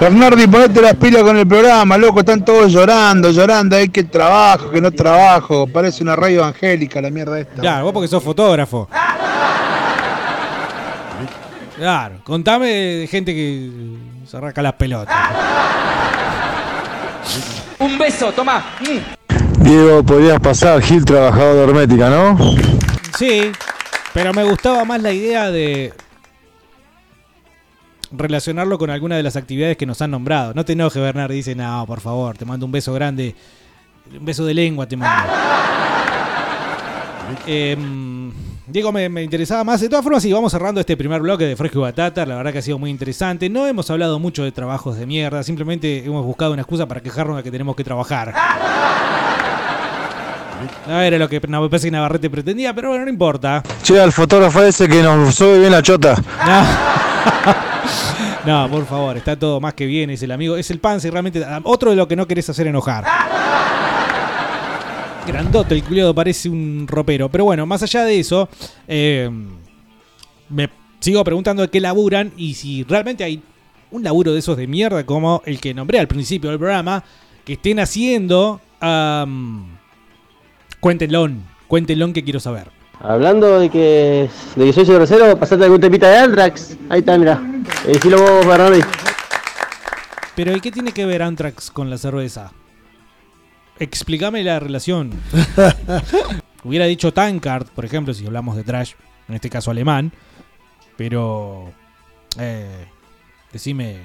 Bernardi, 0.00 0.46
ponete 0.46 0.82
las 0.82 0.94
pilas 0.94 1.22
con 1.22 1.38
el 1.38 1.46
programa, 1.48 1.96
loco, 1.96 2.20
están 2.20 2.44
todos 2.44 2.70
llorando, 2.70 3.30
llorando, 3.30 3.76
hay 3.76 3.88
que 3.88 4.04
trabajo, 4.04 4.70
que 4.70 4.80
no 4.80 4.92
trabajo, 4.92 5.66
parece 5.66 6.02
una 6.02 6.14
radio 6.14 6.40
evangélica 6.40 7.00
la 7.00 7.08
mierda 7.10 7.40
esta. 7.40 7.62
Claro, 7.62 7.84
vos 7.84 7.94
porque 7.94 8.08
sos 8.08 8.22
fotógrafo. 8.22 8.88
Claro, 11.76 12.16
contame 12.24 12.68
de 12.68 13.06
gente 13.06 13.34
que 13.34 13.70
se 14.26 14.36
arranca 14.36 14.60
las 14.62 14.74
pelotas. 14.74 15.16
Un 17.78 17.98
beso, 17.98 18.32
toma. 18.32 18.64
Diego, 19.60 20.02
podrías 20.02 20.40
pasar 20.40 20.80
Gil 20.82 21.04
trabajador 21.04 21.56
de 21.56 21.62
hermética, 21.64 22.10
¿no? 22.10 22.38
Sí, 23.18 23.50
pero 24.12 24.32
me 24.32 24.44
gustaba 24.44 24.84
más 24.84 25.02
la 25.02 25.12
idea 25.12 25.50
de 25.50 25.92
relacionarlo 28.12 28.78
con 28.78 28.90
alguna 28.90 29.16
de 29.16 29.22
las 29.22 29.36
actividades 29.36 29.76
que 29.76 29.86
nos 29.86 30.00
han 30.02 30.10
nombrado. 30.10 30.54
No 30.54 30.64
te 30.64 30.74
enojes, 30.74 31.02
Bernard, 31.02 31.32
dice, 31.32 31.54
no, 31.54 31.84
por 31.86 32.00
favor, 32.00 32.36
te 32.36 32.44
mando 32.44 32.66
un 32.66 32.72
beso 32.72 32.92
grande. 32.92 33.34
Un 34.18 34.24
beso 34.24 34.44
de 34.44 34.54
lengua 34.54 34.86
te 34.86 34.96
mando. 34.96 35.32
Em, 37.44 38.30
Diego, 38.68 38.92
me, 38.92 39.08
me 39.08 39.22
interesaba 39.22 39.64
más. 39.64 39.80
De 39.80 39.88
todas 39.88 40.04
formas, 40.04 40.22
sí, 40.22 40.32
vamos 40.32 40.52
cerrando 40.52 40.80
este 40.80 40.96
primer 40.96 41.20
bloque 41.20 41.44
de 41.44 41.56
Fresco 41.56 41.80
y 41.80 41.82
Batata. 41.82 42.24
La 42.24 42.36
verdad 42.36 42.52
que 42.52 42.58
ha 42.58 42.62
sido 42.62 42.78
muy 42.78 42.88
interesante. 42.88 43.48
No 43.48 43.66
hemos 43.66 43.90
hablado 43.90 44.20
mucho 44.20 44.44
de 44.44 44.52
trabajos 44.52 44.96
de 44.96 45.06
mierda. 45.06 45.42
Simplemente 45.42 46.04
hemos 46.04 46.24
buscado 46.24 46.52
una 46.52 46.62
excusa 46.62 46.86
para 46.86 47.00
quejarnos 47.00 47.38
de 47.38 47.42
que 47.42 47.50
tenemos 47.50 47.74
que 47.74 47.82
trabajar. 47.82 48.32
No 50.86 51.00
era 51.00 51.18
lo 51.18 51.28
que 51.28 51.40
me 51.40 51.68
parece 51.68 51.86
que 51.88 51.90
Navarrete 51.90 52.30
pretendía, 52.30 52.74
pero 52.74 52.90
bueno, 52.90 53.04
no 53.04 53.10
importa. 53.10 53.62
Che, 53.82 54.00
al 54.00 54.12
fotógrafo 54.12 54.62
ese 54.62 54.88
que 54.88 55.02
nos 55.02 55.34
sube 55.34 55.58
bien 55.58 55.72
la 55.72 55.82
chota. 55.82 56.14
No, 58.44 58.68
por 58.70 58.86
favor, 58.86 59.16
está 59.16 59.38
todo 59.38 59.60
más 59.60 59.74
que 59.74 59.86
bien, 59.86 60.10
es 60.10 60.22
el 60.22 60.30
amigo, 60.30 60.56
es 60.56 60.70
el 60.70 60.78
Panzer, 60.78 61.12
realmente 61.12 61.44
otro 61.64 61.90
de 61.90 61.96
lo 61.96 62.06
que 62.06 62.16
no 62.16 62.26
querés 62.26 62.48
hacer 62.48 62.66
enojar. 62.66 63.04
Grandote, 65.26 65.74
el 65.74 65.82
culiado 65.82 66.14
parece 66.14 66.48
un 66.48 66.86
ropero. 66.88 67.28
Pero 67.28 67.44
bueno, 67.44 67.66
más 67.66 67.82
allá 67.82 68.04
de 68.04 68.20
eso, 68.20 68.48
eh, 68.86 69.28
me 70.48 70.70
sigo 71.00 71.22
preguntando 71.24 71.62
de 71.62 71.68
qué 71.68 71.80
laburan 71.80 72.32
y 72.36 72.54
si 72.54 72.84
realmente 72.84 73.24
hay 73.24 73.42
un 73.90 74.04
laburo 74.04 74.32
de 74.32 74.38
esos 74.38 74.56
de 74.56 74.66
mierda 74.66 75.04
como 75.04 75.42
el 75.44 75.60
que 75.60 75.74
nombré 75.74 75.98
al 75.98 76.06
principio 76.06 76.50
del 76.50 76.58
programa, 76.58 77.02
que 77.44 77.54
estén 77.54 77.80
haciendo. 77.80 78.60
Cuéntenlo, 80.86 81.28
cuéntenlo 81.66 82.12
que 82.12 82.22
quiero 82.22 82.38
saber. 82.38 82.70
Hablando 83.00 83.58
de 83.58 83.68
que, 83.70 84.30
de 84.54 84.64
que 84.66 84.72
soy 84.72 84.86
cervecero, 84.86 85.36
pasate 85.36 85.64
algún 85.64 85.80
temita 85.80 86.08
de 86.08 86.16
Antrax. 86.16 86.76
Ahí 86.88 87.00
está, 87.00 87.18
mira. 87.18 87.42
Decilo 87.84 88.18
vos, 88.20 88.46
Bernardi. 88.46 88.80
Pero 90.36 90.56
¿y 90.56 90.60
qué 90.60 90.70
tiene 90.70 90.92
que 90.92 91.04
ver 91.04 91.24
Anthrax 91.24 91.72
con 91.72 91.90
la 91.90 91.98
cerveza? 91.98 92.52
Explícame 93.80 94.44
la 94.44 94.60
relación. 94.60 95.10
Hubiera 96.62 96.84
dicho 96.84 97.12
Tankard, 97.12 97.66
por 97.66 97.84
ejemplo, 97.84 98.14
si 98.14 98.24
hablamos 98.24 98.54
de 98.54 98.62
trash, 98.62 98.92
en 99.28 99.34
este 99.34 99.50
caso 99.50 99.72
alemán. 99.72 100.12
Pero. 100.96 101.72
Eh, 102.38 102.86
decime. 103.52 103.98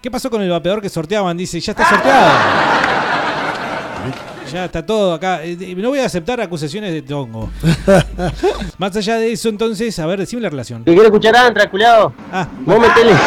¿Qué 0.00 0.10
pasó 0.10 0.30
con 0.30 0.40
el 0.40 0.48
vapeador 0.48 0.80
que 0.80 0.88
sorteaban? 0.88 1.36
Dice, 1.36 1.60
ya 1.60 1.72
está 1.72 1.86
sorteado. 1.86 3.21
Ya 4.52 4.64
está 4.66 4.84
todo 4.84 5.14
acá. 5.14 5.42
Eh, 5.44 5.74
No 5.76 5.88
voy 5.90 6.00
a 6.00 6.06
aceptar 6.06 6.40
acusaciones 6.40 6.92
de 6.92 7.02
tongo. 7.02 7.50
Más 8.78 8.94
allá 8.96 9.16
de 9.16 9.32
eso, 9.32 9.48
entonces, 9.48 9.98
a 9.98 10.06
ver, 10.06 10.18
decime 10.18 10.42
la 10.42 10.50
relación. 10.50 10.84
¿Te 10.84 10.92
quiere 10.92 11.06
escuchar 11.06 11.34
Antrax, 11.36 11.70
culiado? 11.70 12.12
Ah. 12.30 12.48
Vos 12.60 12.78
metele. 12.80 13.12